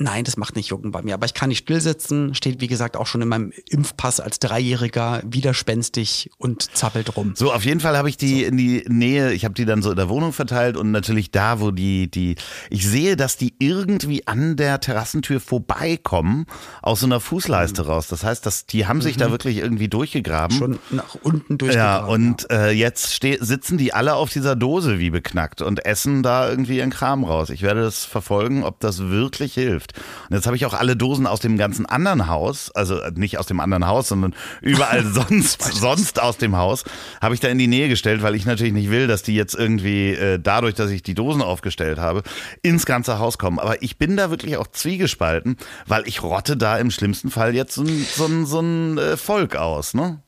Nein, 0.00 0.22
das 0.22 0.36
macht 0.36 0.54
nicht 0.54 0.68
Jucken 0.68 0.92
bei 0.92 1.02
mir. 1.02 1.14
Aber 1.14 1.26
ich 1.26 1.34
kann 1.34 1.48
nicht 1.48 1.64
still 1.64 1.80
sitzen. 1.80 2.32
Steht, 2.32 2.60
wie 2.60 2.68
gesagt, 2.68 2.96
auch 2.96 3.08
schon 3.08 3.20
in 3.20 3.26
meinem 3.26 3.52
Impfpass 3.68 4.20
als 4.20 4.38
Dreijähriger 4.38 5.22
widerspenstig 5.26 6.30
und 6.38 6.76
zappelt 6.76 7.16
rum. 7.16 7.32
So, 7.34 7.52
auf 7.52 7.64
jeden 7.64 7.80
Fall 7.80 7.96
habe 7.96 8.08
ich 8.08 8.16
die 8.16 8.44
in 8.44 8.56
die 8.56 8.84
Nähe, 8.86 9.32
ich 9.32 9.44
habe 9.44 9.54
die 9.54 9.64
dann 9.64 9.82
so 9.82 9.90
in 9.90 9.96
der 9.96 10.08
Wohnung 10.08 10.32
verteilt 10.32 10.76
und 10.76 10.92
natürlich 10.92 11.32
da, 11.32 11.58
wo 11.60 11.72
die, 11.72 12.08
die, 12.08 12.36
ich 12.70 12.86
sehe, 12.86 13.16
dass 13.16 13.36
die 13.36 13.54
irgendwie 13.58 14.24
an 14.28 14.56
der 14.56 14.78
Terrassentür 14.78 15.40
vorbeikommen, 15.40 16.46
aus 16.80 17.00
so 17.00 17.06
einer 17.06 17.18
Fußleiste 17.18 17.86
raus. 17.86 18.06
Das 18.06 18.22
heißt, 18.22 18.46
dass 18.46 18.66
die 18.66 18.86
haben 18.86 19.00
sich 19.00 19.16
da 19.16 19.32
wirklich 19.32 19.56
irgendwie 19.56 19.88
durchgegraben. 19.88 20.56
Schon 20.56 20.78
nach 20.90 21.16
unten 21.22 21.54
ja, 21.54 21.56
durchgegraben. 21.56 22.10
und 22.10 22.50
äh, 22.52 22.70
jetzt 22.70 23.20
sitzen 23.20 23.78
die 23.78 23.92
alle 23.92 24.14
auf 24.14 24.30
dieser 24.30 24.54
Dose 24.54 25.00
wie 25.00 25.10
beknackt 25.10 25.60
und 25.60 25.84
essen 25.84 26.22
da 26.22 26.48
irgendwie 26.48 26.76
ihren 26.78 26.90
Kram 26.90 27.24
raus. 27.24 27.50
Ich 27.50 27.62
werde 27.62 27.82
das 27.82 28.04
verfolgen, 28.04 28.62
ob 28.62 28.78
das 28.78 29.00
wirklich 29.00 29.54
hilft. 29.54 29.87
Und 30.28 30.36
jetzt 30.36 30.46
habe 30.46 30.56
ich 30.56 30.66
auch 30.66 30.74
alle 30.74 30.96
Dosen 30.96 31.26
aus 31.26 31.40
dem 31.40 31.56
ganzen 31.56 31.86
anderen 31.86 32.28
Haus, 32.28 32.70
also 32.72 33.00
nicht 33.14 33.38
aus 33.38 33.46
dem 33.46 33.60
anderen 33.60 33.86
Haus, 33.86 34.08
sondern 34.08 34.34
überall 34.60 35.04
sonst, 35.12 35.62
sonst 35.62 36.20
aus 36.20 36.36
dem 36.36 36.56
Haus, 36.56 36.84
habe 37.20 37.34
ich 37.34 37.40
da 37.40 37.48
in 37.48 37.58
die 37.58 37.66
Nähe 37.66 37.88
gestellt, 37.88 38.22
weil 38.22 38.34
ich 38.34 38.46
natürlich 38.46 38.72
nicht 38.72 38.90
will, 38.90 39.06
dass 39.06 39.22
die 39.22 39.34
jetzt 39.34 39.54
irgendwie 39.54 40.12
äh, 40.12 40.38
dadurch, 40.38 40.74
dass 40.74 40.90
ich 40.90 41.02
die 41.02 41.14
Dosen 41.14 41.42
aufgestellt 41.42 41.98
habe, 41.98 42.22
ins 42.62 42.86
ganze 42.86 43.18
Haus 43.18 43.38
kommen. 43.38 43.58
Aber 43.58 43.82
ich 43.82 43.98
bin 43.98 44.16
da 44.16 44.30
wirklich 44.30 44.56
auch 44.56 44.66
zwiegespalten, 44.66 45.56
weil 45.86 46.06
ich 46.06 46.22
rotte 46.22 46.56
da 46.56 46.78
im 46.78 46.90
schlimmsten 46.90 47.30
Fall 47.30 47.54
jetzt 47.54 47.74
so 47.74 47.82
ein, 47.82 48.06
so 48.14 48.26
ein, 48.26 48.46
so 48.46 48.60
ein 48.60 48.98
äh, 48.98 49.16
Volk 49.16 49.56
aus, 49.56 49.94
ne? 49.94 50.22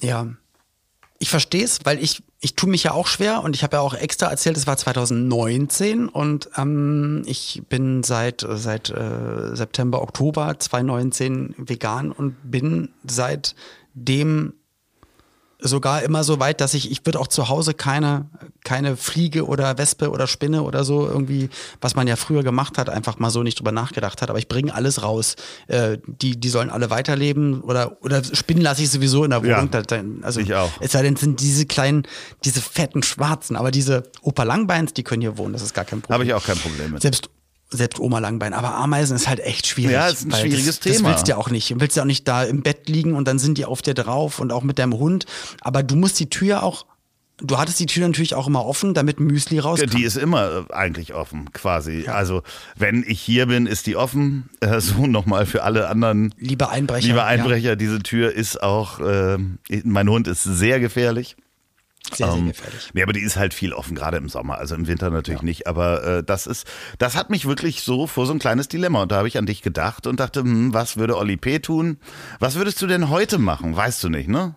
Ja. 0.00 0.26
Ich 1.18 1.30
verstehe 1.30 1.64
es, 1.64 1.80
weil 1.84 2.02
ich, 2.02 2.22
ich 2.40 2.56
tue 2.56 2.68
mich 2.68 2.84
ja 2.84 2.92
auch 2.92 3.06
schwer 3.06 3.42
und 3.42 3.56
ich 3.56 3.62
habe 3.62 3.76
ja 3.76 3.80
auch 3.80 3.94
extra 3.94 4.28
erzählt, 4.28 4.56
es 4.56 4.66
war 4.66 4.76
2019 4.76 6.08
und 6.08 6.50
ähm, 6.56 7.22
ich 7.26 7.62
bin 7.68 8.02
seit, 8.02 8.46
seit 8.48 8.90
äh, 8.90 9.54
September, 9.54 10.02
Oktober 10.02 10.58
2019 10.58 11.54
vegan 11.58 12.12
und 12.12 12.36
bin 12.50 12.90
seitdem 13.04 14.52
sogar 15.66 16.02
immer 16.02 16.24
so 16.24 16.40
weit, 16.40 16.60
dass 16.60 16.74
ich, 16.74 16.90
ich 16.90 17.04
würde 17.04 17.20
auch 17.20 17.26
zu 17.28 17.48
Hause 17.48 17.74
keine, 17.74 18.26
keine 18.64 18.96
Fliege 18.96 19.46
oder 19.46 19.78
Wespe 19.78 20.10
oder 20.10 20.26
Spinne 20.26 20.62
oder 20.62 20.84
so 20.84 21.06
irgendwie, 21.06 21.48
was 21.80 21.94
man 21.94 22.06
ja 22.06 22.16
früher 22.16 22.42
gemacht 22.42 22.78
hat, 22.78 22.88
einfach 22.88 23.18
mal 23.18 23.30
so 23.30 23.42
nicht 23.42 23.58
drüber 23.58 23.72
nachgedacht 23.72 24.22
hat. 24.22 24.30
Aber 24.30 24.38
ich 24.38 24.48
bringe 24.48 24.74
alles 24.74 25.02
raus. 25.02 25.36
Äh, 25.68 25.98
die, 26.06 26.38
die 26.38 26.48
sollen 26.48 26.70
alle 26.70 26.90
weiterleben 26.90 27.60
oder, 27.62 27.96
oder 28.02 28.22
Spinnen 28.24 28.62
lasse 28.62 28.82
ich 28.82 28.90
sowieso 28.90 29.24
in 29.24 29.30
der 29.30 29.44
Ja, 29.44 29.56
Wohnung. 29.58 29.70
Da- 29.70 29.82
also, 30.22 30.40
ich 30.40 30.54
auch. 30.54 30.70
Es 30.80 30.92
sei 30.92 31.02
denn, 31.02 31.14
es 31.14 31.20
sind 31.20 31.40
diese 31.40 31.66
kleinen, 31.66 32.06
diese 32.44 32.60
fetten 32.60 33.02
Schwarzen, 33.02 33.56
aber 33.56 33.70
diese 33.70 34.04
Opa 34.22 34.42
Langbeins, 34.42 34.92
die 34.94 35.02
können 35.02 35.20
hier 35.22 35.38
wohnen, 35.38 35.52
das 35.52 35.62
ist 35.62 35.74
gar 35.74 35.84
kein 35.84 36.00
Problem. 36.00 36.14
Habe 36.14 36.24
ich 36.24 36.34
auch 36.34 36.44
kein 36.44 36.58
Problem 36.58 36.92
mit. 36.92 37.02
Selbst 37.02 37.28
selbst 37.70 37.98
Oma 37.98 38.18
Langbein, 38.20 38.54
aber 38.54 38.74
Ameisen 38.74 39.16
ist 39.16 39.28
halt 39.28 39.40
echt 39.40 39.66
schwierig. 39.66 39.92
Ja, 39.92 40.08
ist 40.08 40.24
ein 40.24 40.32
schwieriges 40.32 40.66
das, 40.66 40.80
Das 40.80 40.96
Thema. 40.98 41.08
willst 41.10 41.26
du 41.26 41.30
ja 41.32 41.36
auch 41.36 41.50
nicht. 41.50 41.70
Du 41.70 41.80
willst 41.80 41.96
ja 41.96 42.02
auch 42.02 42.06
nicht 42.06 42.26
da 42.28 42.44
im 42.44 42.62
Bett 42.62 42.88
liegen 42.88 43.14
und 43.14 43.26
dann 43.26 43.38
sind 43.38 43.58
die 43.58 43.64
auf 43.64 43.82
dir 43.82 43.94
drauf 43.94 44.38
und 44.38 44.52
auch 44.52 44.62
mit 44.62 44.78
deinem 44.78 44.94
Hund. 44.94 45.26
Aber 45.60 45.82
du 45.82 45.96
musst 45.96 46.20
die 46.20 46.30
Tür 46.30 46.62
auch, 46.62 46.86
du 47.38 47.58
hattest 47.58 47.80
die 47.80 47.86
Tür 47.86 48.06
natürlich 48.06 48.34
auch 48.34 48.46
immer 48.46 48.64
offen, 48.64 48.94
damit 48.94 49.18
Müsli 49.18 49.56
Ja, 49.56 49.62
rauskommt. 49.64 49.94
die 49.94 50.04
ist 50.04 50.16
immer 50.16 50.66
äh, 50.70 50.72
eigentlich 50.72 51.14
offen, 51.14 51.52
quasi. 51.52 52.06
Also, 52.06 52.42
wenn 52.76 53.04
ich 53.06 53.20
hier 53.20 53.46
bin, 53.46 53.66
ist 53.66 53.86
die 53.86 53.96
offen. 53.96 54.48
Äh, 54.60 54.80
so 54.80 55.06
nochmal 55.08 55.44
für 55.44 55.64
alle 55.64 55.88
anderen. 55.88 56.32
Liebe 56.38 56.68
Einbrecher. 56.68 57.06
Liebe 57.08 57.18
ja. 57.18 57.26
Einbrecher, 57.26 57.74
diese 57.76 57.98
Tür 57.98 58.32
ist 58.32 58.62
auch, 58.62 59.00
äh, 59.00 59.38
mein 59.82 60.08
Hund 60.08 60.28
ist 60.28 60.44
sehr 60.44 60.78
gefährlich. 60.80 61.36
Sehr, 62.14 62.30
sehr 62.30 62.42
gefährlich. 62.42 62.90
Ja, 62.94 63.04
aber 63.04 63.12
die 63.12 63.20
ist 63.20 63.36
halt 63.36 63.54
viel 63.54 63.72
offen, 63.72 63.94
gerade 63.94 64.16
im 64.16 64.28
Sommer. 64.28 64.58
Also 64.58 64.74
im 64.74 64.86
Winter 64.86 65.10
natürlich 65.10 65.40
ja. 65.40 65.46
nicht. 65.46 65.66
Aber 65.66 66.04
äh, 66.04 66.24
das 66.24 66.46
ist, 66.46 66.66
das 66.98 67.16
hat 67.16 67.30
mich 67.30 67.46
wirklich 67.46 67.82
so 67.82 68.06
vor 68.06 68.26
so 68.26 68.32
ein 68.32 68.38
kleines 68.38 68.68
Dilemma. 68.68 69.02
Und 69.02 69.12
da 69.12 69.16
habe 69.16 69.28
ich 69.28 69.38
an 69.38 69.46
dich 69.46 69.62
gedacht 69.62 70.06
und 70.06 70.20
dachte, 70.20 70.40
hm, 70.40 70.72
was 70.74 70.96
würde 70.96 71.16
Olli 71.16 71.36
P. 71.36 71.58
tun? 71.58 71.98
Was 72.38 72.54
würdest 72.54 72.80
du 72.82 72.86
denn 72.86 73.08
heute 73.08 73.38
machen? 73.38 73.76
Weißt 73.76 74.02
du 74.04 74.08
nicht, 74.08 74.28
ne? 74.28 74.54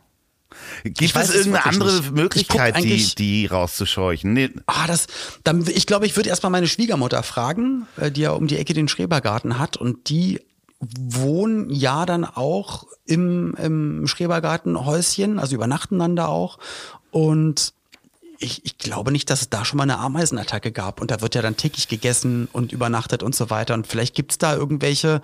Gibt 0.84 1.16
es 1.16 1.34
irgendeine 1.34 1.66
andere 1.66 1.98
nicht. 1.98 2.12
Möglichkeit, 2.12 2.78
die, 2.84 3.14
die 3.16 3.46
rauszuscheuchen? 3.46 4.34
Nee. 4.34 4.50
Ah, 4.66 4.88
das, 4.88 5.08
dann, 5.44 5.66
ich 5.68 5.86
glaube, 5.86 6.06
ich 6.08 6.16
würde 6.16 6.30
erstmal 6.30 6.52
meine 6.52 6.68
Schwiegermutter 6.68 7.22
fragen, 7.22 7.86
äh, 7.98 8.12
die 8.12 8.22
ja 8.22 8.32
um 8.32 8.48
die 8.48 8.58
Ecke 8.58 8.74
den 8.74 8.88
Schrebergarten 8.88 9.60
hat 9.60 9.78
und 9.78 10.10
die 10.10 10.40
wohnen 10.80 11.70
ja 11.70 12.06
dann 12.06 12.24
auch 12.24 12.86
im, 13.06 13.54
im 13.56 14.08
Schrebergartenhäuschen, 14.08 15.38
also 15.38 15.56
übernachten 15.56 16.00
dann 16.00 16.16
da 16.16 16.28
auch. 16.28 16.58
Und 17.12 17.74
ich, 18.40 18.66
ich 18.66 18.78
glaube 18.78 19.12
nicht, 19.12 19.30
dass 19.30 19.42
es 19.42 19.50
da 19.50 19.66
schon 19.66 19.78
mal 19.78 19.84
eine 19.84 20.00
Ameisenattacke 20.00 20.72
gab. 20.72 21.02
Und 21.02 21.12
da 21.12 21.22
wird 21.22 21.36
ja 21.36 21.42
dann 21.42 21.58
täglich 21.58 21.88
gegessen 21.88 22.48
und 22.52 22.72
übernachtet 22.72 23.22
und 23.22 23.36
so 23.36 23.50
weiter. 23.50 23.74
Und 23.74 23.86
vielleicht 23.86 24.16
gibt's 24.16 24.38
da 24.38 24.56
irgendwelche 24.56 25.22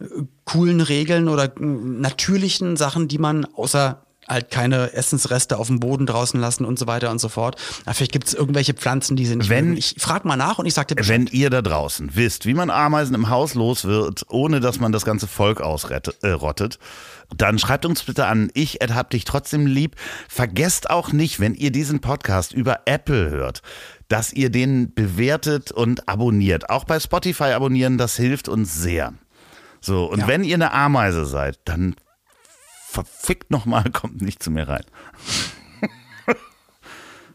äh, 0.00 0.04
coolen 0.44 0.80
Regeln 0.80 1.28
oder 1.28 1.44
äh, 1.44 1.60
natürlichen 1.60 2.76
Sachen, 2.76 3.08
die 3.08 3.18
man 3.18 3.46
außer 3.46 4.04
halt 4.30 4.50
keine 4.50 4.92
Essensreste 4.92 5.58
auf 5.58 5.66
dem 5.66 5.80
Boden 5.80 6.06
draußen 6.06 6.40
lassen 6.40 6.64
und 6.64 6.78
so 6.78 6.86
weiter 6.86 7.10
und 7.10 7.20
so 7.20 7.28
fort. 7.28 7.56
Aber 7.84 7.94
vielleicht 7.94 8.12
gibt 8.12 8.28
es 8.28 8.34
irgendwelche 8.34 8.74
Pflanzen, 8.74 9.16
die 9.16 9.26
sind. 9.26 9.48
Wenn, 9.48 9.76
ich 9.76 9.96
frage 9.98 10.26
mal 10.26 10.36
nach 10.36 10.58
und 10.58 10.66
ich 10.66 10.74
sag 10.74 10.88
dir 10.88 10.94
Bescheid. 10.94 11.10
Wenn 11.10 11.26
ihr 11.26 11.50
da 11.50 11.62
draußen 11.62 12.14
wisst, 12.14 12.46
wie 12.46 12.54
man 12.54 12.70
Ameisen 12.70 13.14
im 13.14 13.28
Haus 13.28 13.54
los 13.54 13.84
wird, 13.84 14.24
ohne 14.28 14.60
dass 14.60 14.80
man 14.80 14.92
das 14.92 15.04
ganze 15.04 15.26
Volk 15.26 15.60
ausrottet, 15.60 16.16
äh, 16.22 17.36
dann 17.36 17.58
schreibt 17.58 17.86
uns 17.86 18.02
bitte 18.02 18.26
an 18.26 18.50
ich 18.54 18.78
hab 18.80 19.10
dich 19.10 19.24
trotzdem 19.24 19.66
lieb. 19.66 19.96
Vergesst 20.28 20.90
auch 20.90 21.12
nicht, 21.12 21.40
wenn 21.40 21.54
ihr 21.54 21.70
diesen 21.70 22.00
Podcast 22.00 22.52
über 22.52 22.80
Apple 22.86 23.30
hört, 23.30 23.62
dass 24.08 24.32
ihr 24.32 24.50
den 24.50 24.92
bewertet 24.94 25.70
und 25.70 26.08
abonniert. 26.08 26.70
Auch 26.70 26.84
bei 26.84 26.98
Spotify 26.98 27.52
abonnieren, 27.52 27.98
das 27.98 28.16
hilft 28.16 28.48
uns 28.48 28.74
sehr. 28.74 29.14
So, 29.80 30.04
und 30.06 30.20
ja. 30.20 30.28
wenn 30.28 30.44
ihr 30.44 30.56
eine 30.56 30.72
Ameise 30.72 31.24
seid, 31.24 31.60
dann 31.64 31.94
verfickt 32.90 33.50
nochmal, 33.50 33.84
kommt 33.92 34.20
nicht 34.20 34.42
zu 34.42 34.50
mir 34.50 34.68
rein. 34.68 34.84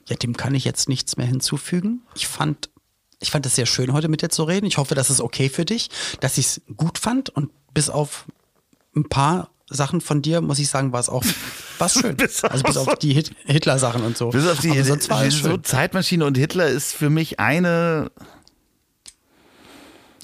ja, 0.08 0.16
dem 0.16 0.38
kann 0.38 0.53
ich 0.53 0.66
jetzt 0.66 0.89
nichts 0.89 1.18
mehr 1.18 1.26
hinzufügen. 1.26 2.01
Ich 2.16 2.28
fand, 2.28 2.70
ich 3.20 3.32
fand 3.32 3.45
es 3.45 3.56
sehr 3.56 3.66
schön, 3.66 3.93
heute 3.93 4.08
mit 4.08 4.22
dir 4.22 4.30
zu 4.30 4.43
reden. 4.43 4.66
Ich 4.66 4.78
hoffe, 4.78 4.95
das 4.95 5.10
ist 5.10 5.22
okay 5.22 5.49
für 5.49 5.66
dich, 5.66 5.89
dass 6.20 6.38
ich 6.38 6.45
es 6.45 6.62
gut 6.76 6.97
fand 6.97 7.30
und 7.30 7.51
bis 7.74 7.89
auf 7.89 8.26
ein 8.95 9.08
paar 9.08 9.49
Sachen 9.68 9.99
von 9.99 10.22
dir, 10.22 10.41
muss 10.41 10.60
ich 10.60 10.70
sagen, 10.70 10.91
war 10.93 10.99
es 10.99 11.10
auch 11.10 11.24
was 11.80 11.93
schön. 11.93 12.16
bis 12.16 12.43
also 12.43 12.64
bis 12.64 12.78
auf 12.78 12.95
die 12.95 13.14
Hit 13.14 13.32
Hitler-Sachen 13.45 14.03
und 14.03 14.16
so. 14.18 14.30
Bis 14.30 14.47
auf 14.47 14.60
die 14.60 14.72
Hitler, 14.72 14.99
so 15.32 15.58
Zeitmaschine 15.58 16.26
und 16.26 16.38
Hitler 16.38 16.68
ist 16.68 16.93
für 16.93 17.10
mich 17.10 17.39
eine 17.39 18.12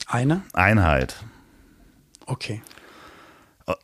eine 0.06 0.44
Einheit. 0.54 1.16
Okay. 2.26 2.62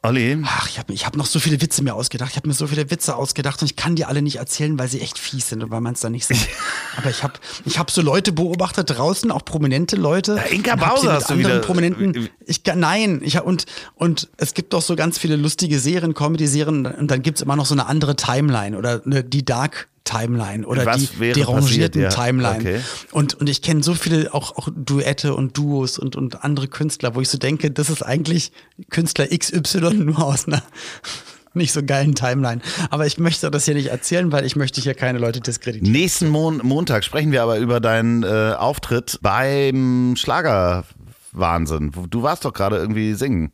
Olli? 0.02 0.38
Ach, 0.44 0.68
ich 0.70 0.80
habe 0.80 0.94
ich 0.94 1.06
hab 1.06 1.16
noch 1.16 1.26
so 1.26 1.40
viele 1.40 1.62
Witze 1.62 1.84
mir 1.84 1.94
ausgedacht. 1.94 2.32
Ich 2.32 2.38
habe 2.38 2.48
mir 2.48 2.54
so 2.54 2.68
viele 2.68 2.90
Witze 2.90 3.16
ausgedacht 3.16 3.62
und 3.62 3.70
ich 3.70 3.76
kann 3.76 3.96
die 3.96 4.06
alle 4.06 4.22
nicht 4.22 4.38
erzählen, 4.38 4.78
weil 4.78 4.88
sie 4.88 5.02
echt 5.02 5.18
fies 5.18 5.50
sind 5.50 5.64
und 5.64 5.72
weil 5.72 5.82
man 5.82 5.94
es 5.94 6.02
dann 6.02 6.12
nicht 6.12 6.26
sieht. 6.26 6.48
Aber 6.98 7.10
ich 7.10 7.24
habe 7.24 7.34
ich 7.66 7.80
hab 7.80 7.92
so 7.92 8.02
Leute 8.02 8.32
beobachtet 8.32 8.90
draußen, 8.90 9.32
auch 9.32 9.46
prominente 9.46 9.96
Leute. 9.96 10.36
Ja, 10.36 10.44
Inka 10.44 10.76
Bauser 10.76 11.14
hast 11.14 11.30
du 11.30 11.38
wieder. 11.38 11.60
Prominenten. 11.60 12.30
Ich, 12.46 12.62
nein, 12.76 13.22
ich, 13.24 13.40
und, 13.42 13.66
und 13.96 14.30
es 14.38 14.54
gibt 14.54 14.74
doch 14.74 14.82
so 14.82 14.96
ganz 14.96 15.18
viele 15.18 15.36
lustige 15.36 15.80
Serien, 15.80 16.14
Comedy-Serien 16.14 16.86
und 16.86 17.12
dann 17.12 17.22
gibt 17.22 17.38
es 17.38 17.42
immer 17.42 17.56
noch 17.56 17.66
so 17.66 17.76
eine 17.76 17.88
andere 17.88 18.16
Timeline 18.16 18.78
oder 18.78 19.02
eine, 19.06 19.24
die 19.24 19.44
Dark 19.44 19.88
Timeline 20.08 20.66
oder 20.66 20.86
Was 20.86 21.12
die 21.12 21.34
derangierten 21.34 22.02
ja. 22.02 22.10
Timeline. 22.10 22.60
Okay. 22.60 22.80
Und, 23.12 23.34
und 23.36 23.50
ich 23.50 23.62
kenne 23.62 23.84
so 23.84 23.94
viele 23.94 24.34
auch, 24.34 24.56
auch 24.58 24.70
Duette 24.74 25.36
und 25.36 25.58
Duos 25.58 26.00
und, 26.00 26.16
und 26.16 26.44
andere 26.44 26.68
Künstler, 26.68 27.14
wo 27.16 27.22
ich 27.22 27.30
so 27.30 27.38
denke, 27.38 27.72
das 27.72 27.90
ist 27.90 28.04
eigentlich 28.04 28.52
Künstler 28.90 29.28
XY 29.28 29.94
nur 29.96 30.24
aus 30.24 30.48
einer 30.48 30.64
nicht 31.54 31.74
so 31.74 31.84
geilen 31.84 32.16
Timeline. 32.16 32.62
Aber 32.90 33.06
ich 33.06 33.18
möchte 33.18 33.52
das 33.52 33.66
hier 33.66 33.74
nicht 33.74 33.88
erzählen, 33.88 34.32
weil 34.32 34.46
ich 34.46 34.56
möchte 34.56 34.80
hier 34.80 34.94
keine 34.94 35.20
Leute 35.20 35.42
diskreditieren. 35.42 35.92
Nächsten 35.92 36.30
Mon 36.30 36.62
Montag 36.64 37.04
sprechen 37.04 37.32
wir 37.32 37.44
aber 37.44 37.58
über 37.58 37.80
deinen 37.80 38.24
äh, 38.24 38.54
Auftritt 38.58 39.20
beim 39.22 40.16
Schlagerwahnsinn. 40.16 41.92
Du 42.10 42.24
warst 42.24 42.46
doch 42.46 42.54
gerade 42.54 42.78
irgendwie 42.78 43.14
singen. 43.16 43.52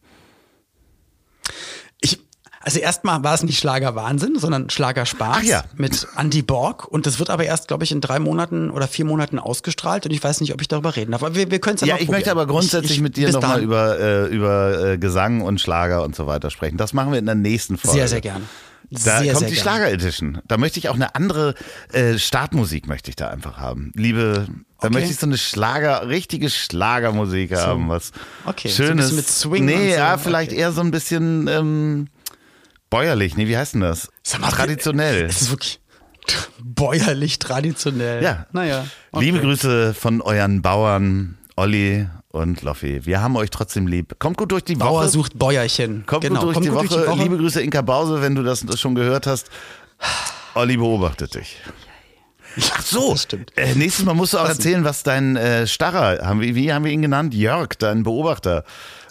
Also 2.64 2.80
erstmal 2.80 3.24
war 3.24 3.34
es 3.34 3.44
nicht 3.44 3.60
Schlagerwahnsinn, 3.60 4.40
sondern 4.40 4.70
Schlagerspaß 4.70 5.38
Ach 5.42 5.44
ja. 5.44 5.64
mit 5.76 6.08
Andy 6.18 6.42
Borg. 6.42 6.88
Und 6.88 7.06
das 7.06 7.20
wird 7.20 7.30
aber 7.30 7.44
erst, 7.44 7.68
glaube 7.68 7.84
ich, 7.84 7.92
in 7.92 8.00
drei 8.00 8.20
Monaten 8.20 8.72
oder 8.72 8.88
vier 8.88 9.04
Monaten 9.04 9.38
ausgestrahlt. 9.38 10.06
Und 10.06 10.14
ich 10.14 10.24
weiß 10.24 10.40
nicht, 10.40 10.54
ob 10.54 10.62
ich 10.62 10.70
darüber 10.70 10.96
reden 10.96 11.12
darf. 11.12 11.24
Aber 11.24 11.36
wir, 11.36 11.52
wir 11.52 11.60
können 11.60 11.76
es 11.76 11.82
ja, 11.82 11.96
ja 11.96 11.98
ich 12.02 12.10
möchte 12.10 12.32
aber 12.32 12.48
grundsätzlich 12.48 12.92
ich, 12.92 12.98
ich, 12.98 13.04
mit 13.04 13.18
dir 13.18 13.32
nochmal 13.32 13.62
über, 13.62 14.00
äh, 14.00 14.26
über 14.28 14.92
äh, 14.92 14.98
Gesang 14.98 15.42
und 15.42 15.60
Schlager 15.60 16.04
und 16.04 16.16
so 16.16 16.26
weiter 16.26 16.50
sprechen. 16.52 16.78
Das 16.78 16.94
machen 16.94 17.12
wir 17.12 17.20
in 17.20 17.26
der 17.26 17.36
nächsten 17.36 17.78
Folge. 17.78 17.98
Sehr, 17.98 18.08
sehr 18.08 18.22
gerne. 18.22 18.46
Da 18.90 19.00
sehr, 19.20 19.34
kommt 19.34 19.40
sehr 19.40 19.50
die 19.50 19.56
Schlager-Edition. 19.56 20.40
Da 20.48 20.58
möchte 20.58 20.80
ich 20.80 20.88
auch 20.88 20.96
eine 20.96 21.16
andere 21.16 21.56
äh, 21.92 22.18
Startmusik 22.18 22.88
möchte 22.88 23.10
ich 23.10 23.16
da 23.16 23.28
einfach 23.28 23.58
haben. 23.58 23.92
Liebe, 23.96 24.48
da 24.80 24.88
okay. 24.88 24.94
möchte 24.94 25.12
ich 25.12 25.18
so 25.18 25.26
eine 25.26 25.38
Schlager, 25.38 26.08
richtige 26.08 26.50
Schlagermusik 26.50 27.56
so. 27.56 27.62
haben, 27.62 27.90
was 27.90 28.12
okay. 28.46 28.70
schönes. 28.70 29.10
So 29.10 29.16
mit 29.16 29.28
Swing. 29.28 29.66
Nee, 29.66 29.92
so. 29.92 29.98
ja, 29.98 30.18
vielleicht 30.18 30.52
okay. 30.52 30.62
eher 30.62 30.72
so 30.72 30.82
ein 30.82 30.92
bisschen 30.92 31.48
ähm, 31.48 32.08
Bäuerlich, 32.94 33.36
nee, 33.36 33.48
wie 33.48 33.58
heißt 33.58 33.74
denn 33.74 33.82
das? 33.82 34.10
Sag 34.22 34.42
mal, 34.42 34.52
traditionell. 34.52 35.24
Es 35.24 35.42
ist 35.42 35.50
wirklich 35.50 35.80
bäuerlich 36.60 37.40
traditionell. 37.40 38.22
Ja. 38.24 38.46
Naja. 38.52 38.86
Okay. 39.12 39.26
Liebe 39.26 39.40
Grüße 39.40 39.96
von 39.96 40.22
euren 40.22 40.62
Bauern 40.62 41.40
Olli 41.56 42.08
und 42.30 42.62
Loffi. 42.62 43.04
Wir 43.04 43.20
haben 43.20 43.36
euch 43.36 43.50
trotzdem 43.50 43.88
lieb. 43.88 44.20
Kommt 44.20 44.38
gut 44.38 44.52
durch 44.52 44.64
die 44.64 44.80
Woche. 44.80 44.90
Bauer 44.90 45.08
sucht 45.08 45.40
Bäuerchen. 45.40 46.06
Kommt 46.06 46.22
genau. 46.22 46.42
gut, 46.42 46.44
durch, 46.44 46.54
Kommt 46.54 46.66
die, 46.66 46.70
gut 46.70 46.78
Woche. 46.78 46.88
durch 46.90 47.02
die 47.02 47.10
Woche. 47.10 47.24
Liebe 47.24 47.38
Grüße 47.38 47.62
Inka 47.64 47.82
Bause, 47.82 48.22
wenn 48.22 48.36
du 48.36 48.44
das 48.44 48.64
schon 48.80 48.94
gehört 48.94 49.26
hast. 49.26 49.50
Olli 50.54 50.78
beobachtet 50.78 51.34
dich. 51.34 51.58
Ach 52.76 52.82
so, 52.82 53.16
äh, 53.56 53.74
nächstes 53.74 54.06
Mal 54.06 54.14
musst 54.14 54.34
du 54.34 54.38
auch 54.38 54.48
erzählen, 54.48 54.84
was 54.84 55.02
dein 55.02 55.36
äh, 55.36 55.66
Starrer, 55.66 56.24
haben 56.24 56.42
wir, 56.42 56.54
wie 56.54 56.72
haben 56.72 56.86
wir 56.86 56.92
ihn 56.92 57.02
genannt? 57.02 57.34
Jörg, 57.34 57.70
dein 57.80 58.04
Beobachter, 58.04 58.64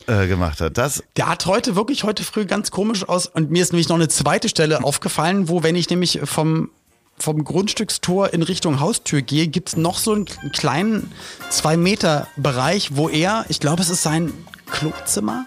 äh, 0.06 0.26
gemacht 0.26 0.60
hat. 0.60 0.78
Das 0.78 1.02
der 1.16 1.28
hat 1.28 1.46
heute 1.46 1.76
wirklich 1.76 2.04
heute 2.04 2.24
früh 2.24 2.44
ganz 2.44 2.70
komisch 2.70 3.08
aus 3.08 3.26
und 3.26 3.50
mir 3.50 3.62
ist 3.62 3.72
nämlich 3.72 3.88
noch 3.88 3.96
eine 3.96 4.08
zweite 4.08 4.48
Stelle 4.48 4.84
aufgefallen, 4.84 5.48
wo 5.48 5.62
wenn 5.62 5.76
ich 5.76 5.88
nämlich 5.90 6.20
vom 6.24 6.70
vom 7.18 7.44
Grundstückstor 7.44 8.32
in 8.32 8.42
Richtung 8.42 8.80
Haustür 8.80 9.22
gehe, 9.22 9.46
gibt 9.46 9.68
es 9.68 9.76
noch 9.76 9.98
so 9.98 10.12
einen 10.12 10.26
kleinen 10.52 11.12
zwei 11.50 11.76
Meter 11.76 12.26
Bereich, 12.36 12.96
wo 12.96 13.08
er, 13.08 13.44
ich 13.48 13.60
glaube, 13.60 13.82
es 13.82 13.90
ist 13.90 14.02
sein 14.02 14.32
Klozimmer, 14.70 15.46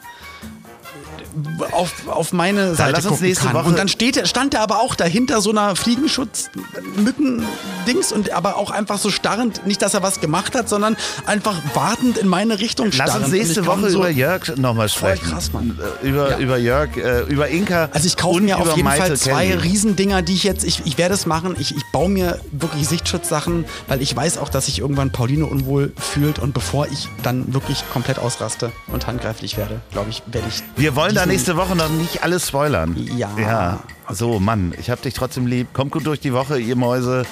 auf, 1.71 2.07
auf 2.07 2.33
meine 2.33 2.75
Seite 2.75 3.01
ja, 3.01 3.09
gucken 3.09 3.33
kann. 3.33 3.53
Woche 3.53 3.67
und 3.67 3.79
dann 3.79 3.87
steht, 3.87 4.27
stand 4.27 4.53
er 4.53 4.59
aber 4.61 4.79
auch 4.79 4.95
dahinter 4.95 5.39
so 5.41 5.51
einer 5.51 5.75
Fliegenschutz-Mücken-Dings 5.75 8.11
und 8.11 8.31
aber 8.31 8.57
auch 8.57 8.71
einfach 8.71 8.97
so 8.97 9.09
starrend, 9.09 9.65
nicht, 9.65 9.81
dass 9.81 9.93
er 9.93 10.03
was 10.03 10.19
gemacht 10.21 10.55
hat, 10.55 10.69
sondern 10.69 10.95
einfach 11.25 11.55
wartend 11.73 12.17
in 12.17 12.27
meine 12.27 12.59
Richtung 12.59 12.91
starrend. 12.91 13.13
Lass 13.13 13.23
uns 13.23 13.33
nächste 13.33 13.65
Woche 13.65 13.89
so 13.89 13.99
über 13.99 14.09
Jörg 14.09 14.57
nochmal 14.57 14.89
sprechen. 14.89 15.25
Krass, 15.25 15.53
Mann. 15.53 15.79
Äh, 16.03 16.07
über, 16.07 16.31
ja. 16.31 16.39
über 16.39 16.57
Jörg, 16.57 16.97
äh, 16.97 17.21
über 17.23 17.47
Inka. 17.49 17.89
Also 17.91 18.07
ich 18.07 18.17
kaufe 18.17 18.41
mir 18.41 18.59
auf 18.59 18.75
jeden 18.75 18.89
Fall 18.89 19.15
zwei 19.17 19.47
Kelly. 19.47 19.61
Riesendinger, 19.61 20.21
die 20.21 20.33
ich 20.33 20.43
jetzt, 20.43 20.63
ich, 20.63 20.81
ich 20.85 20.97
werde 20.97 21.13
es 21.13 21.25
machen, 21.25 21.55
ich, 21.59 21.75
ich 21.75 21.83
baue 21.91 22.09
mir 22.09 22.39
wirklich 22.51 22.87
Sichtschutzsachen, 22.87 23.65
weil 23.87 24.01
ich 24.01 24.15
weiß 24.15 24.37
auch, 24.37 24.49
dass 24.49 24.67
sich 24.67 24.79
irgendwann 24.79 25.11
Pauline 25.11 25.45
unwohl 25.45 25.91
fühlt 25.97 26.39
und 26.39 26.53
bevor 26.53 26.87
ich 26.87 27.09
dann 27.23 27.53
wirklich 27.53 27.83
komplett 27.91 28.19
ausraste 28.19 28.71
und 28.87 29.07
handgreiflich 29.07 29.57
werde, 29.57 29.81
glaube 29.91 30.09
ich, 30.09 30.23
werde 30.27 30.47
ich. 30.47 30.63
Wir 30.75 30.95
wollen 30.95 31.15
da 31.15 31.24
nächste 31.25 31.57
Woche 31.57 31.75
noch 31.75 31.89
nicht 31.89 32.23
alles 32.23 32.47
spoilern. 32.47 32.95
Ja. 33.15 33.29
Ja. 33.37 33.79
So, 34.09 34.39
Mann, 34.39 34.73
ich 34.79 34.89
hab 34.89 35.01
dich 35.01 35.13
trotzdem 35.13 35.47
lieb. 35.47 35.73
Kommt 35.73 35.91
gut 35.91 36.05
durch 36.05 36.19
die 36.19 36.33
Woche, 36.33 36.59
ihr 36.59 36.75
Mäuse. 36.75 37.25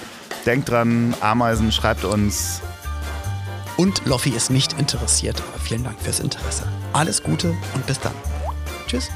Denkt 0.46 0.70
dran, 0.70 1.14
Ameisen, 1.22 1.72
schreibt 1.72 2.04
uns. 2.04 2.62
Und 3.78 4.06
Loffi 4.06 4.30
ist 4.30 4.50
nicht 4.50 4.74
interessiert. 4.74 5.42
Aber 5.42 5.60
vielen 5.60 5.84
Dank 5.84 6.00
fürs 6.02 6.20
Interesse. 6.20 6.64
Alles 6.94 7.24
Gute 7.24 7.56
und 7.74 7.86
bis 7.86 8.00
dann. 8.00 8.14
Tschüss. 8.88 9.10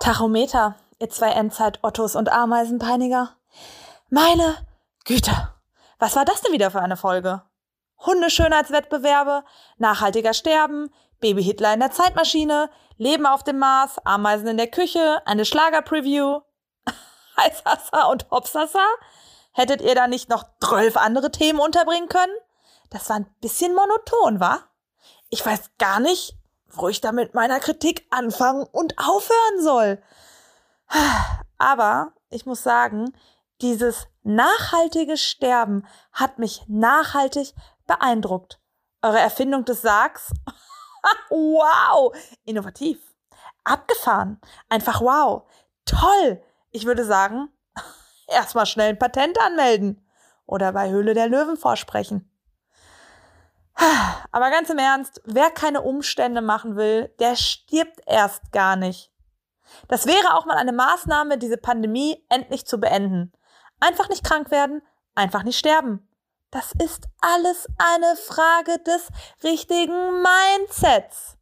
Tachometer, 0.00 0.74
ihr 0.98 1.10
zwei 1.10 1.30
Endzeit-Ottos 1.30 2.16
und 2.16 2.30
Ameisenpeiniger. 2.30 3.30
Meine 4.10 4.56
Güte, 5.04 5.50
was 5.98 6.16
war 6.16 6.24
das 6.24 6.40
denn 6.42 6.52
wieder 6.52 6.70
für 6.70 6.80
eine 6.80 6.96
Folge? 6.96 7.42
Hundeschönheitswettbewerbe, 8.04 9.44
nachhaltiger 9.78 10.34
Sterben, 10.34 10.92
Baby 11.20 11.42
Hitler 11.42 11.74
in 11.74 11.80
der 11.80 11.90
Zeitmaschine, 11.90 12.68
Leben 12.96 13.26
auf 13.26 13.44
dem 13.44 13.58
Mars, 13.58 13.98
Ameisen 14.04 14.48
in 14.48 14.56
der 14.56 14.70
Küche, 14.70 15.22
eine 15.24 15.44
Schlager-Preview. 15.44 16.40
Heißhassa 17.36 18.04
und 18.06 18.30
Hopsassa? 18.30 18.84
Hättet 19.52 19.80
ihr 19.82 19.94
da 19.94 20.08
nicht 20.08 20.28
noch 20.28 20.44
zwölf 20.60 20.96
andere 20.96 21.30
Themen 21.30 21.60
unterbringen 21.60 22.08
können? 22.08 22.32
Das 22.90 23.08
war 23.08 23.16
ein 23.16 23.34
bisschen 23.40 23.74
monoton, 23.74 24.40
wa? 24.40 24.60
Ich 25.30 25.44
weiß 25.44 25.70
gar 25.78 26.00
nicht, 26.00 26.34
wo 26.68 26.88
ich 26.88 27.00
da 27.00 27.12
mit 27.12 27.34
meiner 27.34 27.60
Kritik 27.60 28.06
anfangen 28.10 28.64
und 28.64 28.98
aufhören 28.98 29.62
soll. 29.62 30.02
Aber 31.58 32.12
ich 32.30 32.46
muss 32.46 32.62
sagen, 32.62 33.12
dieses 33.60 34.08
nachhaltige 34.22 35.16
Sterben 35.16 35.86
hat 36.12 36.38
mich 36.38 36.64
nachhaltig 36.68 37.54
beeindruckt. 37.86 38.60
Eure 39.02 39.18
Erfindung 39.18 39.64
des 39.64 39.82
Sargs? 39.82 40.32
wow! 41.30 42.14
Innovativ. 42.44 42.98
Abgefahren. 43.64 44.40
Einfach 44.68 45.00
wow. 45.00 45.48
Toll. 45.84 46.42
Ich 46.70 46.86
würde 46.86 47.04
sagen, 47.04 47.48
erstmal 48.26 48.66
schnell 48.66 48.90
ein 48.90 48.98
Patent 48.98 49.38
anmelden 49.40 50.06
oder 50.46 50.72
bei 50.72 50.90
Höhle 50.90 51.14
der 51.14 51.28
Löwen 51.28 51.56
vorsprechen. 51.56 52.28
Aber 54.32 54.50
ganz 54.50 54.70
im 54.70 54.78
Ernst, 54.78 55.20
wer 55.24 55.50
keine 55.50 55.82
Umstände 55.82 56.40
machen 56.40 56.76
will, 56.76 57.08
der 57.18 57.36
stirbt 57.36 58.00
erst 58.06 58.52
gar 58.52 58.76
nicht. 58.76 59.12
Das 59.88 60.06
wäre 60.06 60.34
auch 60.34 60.46
mal 60.46 60.56
eine 60.56 60.72
Maßnahme, 60.72 61.38
diese 61.38 61.56
Pandemie 61.56 62.24
endlich 62.28 62.66
zu 62.66 62.78
beenden. 62.78 63.32
Einfach 63.80 64.08
nicht 64.08 64.24
krank 64.24 64.50
werden, 64.50 64.82
einfach 65.14 65.42
nicht 65.42 65.58
sterben. 65.58 66.08
Das 66.52 66.72
ist 66.72 67.08
alles 67.22 67.66
eine 67.78 68.14
Frage 68.14 68.78
des 68.80 69.08
richtigen 69.42 70.22
Mindsets. 70.22 71.38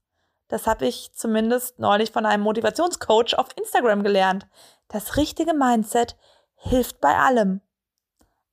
Das 0.47 0.69
habe 0.69 0.87
ich 0.87 1.13
zumindest 1.15 1.81
neulich 1.81 2.13
von 2.13 2.25
einem 2.25 2.45
Motivationscoach 2.45 3.37
auf 3.37 3.49
Instagram 3.57 4.05
gelernt. 4.05 4.47
Das 4.87 5.17
richtige 5.17 5.53
Mindset 5.53 6.17
hilft 6.55 7.01
bei 7.01 7.17
allem. 7.17 7.61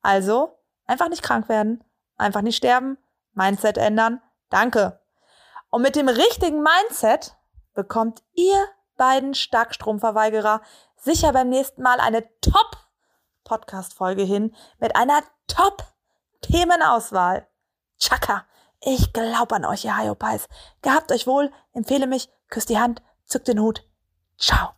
Also, 0.02 0.58
einfach 0.88 1.10
nicht 1.10 1.22
krank 1.22 1.48
werden, 1.48 1.84
einfach 2.18 2.42
nicht 2.42 2.58
sterben, 2.58 2.98
Mindset 3.34 3.78
ändern, 3.78 4.20
danke. 4.50 5.00
Und 5.70 5.84
mit 5.84 5.96
dem 5.96 6.10
richtigen 6.10 6.64
Mindset 6.64 7.36
bekommt 7.76 8.24
ihr 8.34 8.58
beiden 8.96 9.36
Starkstromverweigerer 9.36 10.62
sicher 10.96 11.34
beim 11.34 11.50
nächsten 11.50 11.84
Mal 11.84 12.00
eine 12.00 12.28
Top-Podcast-Folge 12.42 14.24
hin 14.24 14.56
mit 14.80 14.96
einer 14.96 15.22
Top-Themenauswahl. 16.42 17.48
Chaka, 18.00 18.46
ich 18.86 19.12
glaub 19.14 19.52
an 19.54 19.66
euch, 19.66 19.86
ihr 19.86 19.98
Hyopies. 19.98 20.48
Gehabt 20.82 21.12
euch 21.12 21.28
wohl, 21.28 21.52
empfehle 21.74 22.08
mich, 22.08 22.30
küsst 22.50 22.70
die 22.70 22.78
Hand, 22.78 23.02
zückt 23.26 23.48
den 23.48 23.60
Hut. 23.60 23.84
Ciao. 24.38 24.70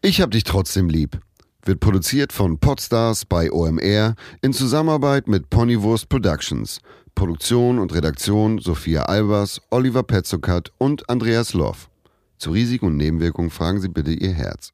Ich 0.00 0.20
hab 0.20 0.30
dich 0.30 0.44
trotzdem 0.44 0.88
lieb. 0.88 1.20
Wird 1.62 1.80
produziert 1.80 2.32
von 2.32 2.58
Podstars 2.58 3.26
bei 3.26 3.52
OMR 3.52 4.14
in 4.40 4.52
Zusammenarbeit 4.54 5.28
mit 5.28 5.50
Ponywurst 5.50 6.08
Productions. 6.08 6.80
Produktion 7.14 7.78
und 7.78 7.92
Redaktion 7.92 8.58
Sophia 8.58 9.02
Albers, 9.02 9.60
Oliver 9.70 10.02
Petzokat 10.02 10.72
und 10.78 11.10
Andreas 11.10 11.52
Loff. 11.52 11.90
Zu 12.38 12.52
Risiken 12.52 12.86
und 12.86 12.96
Nebenwirkungen 12.96 13.50
fragen 13.50 13.80
Sie 13.80 13.88
bitte 13.88 14.12
Ihr 14.12 14.32
Herz. 14.32 14.72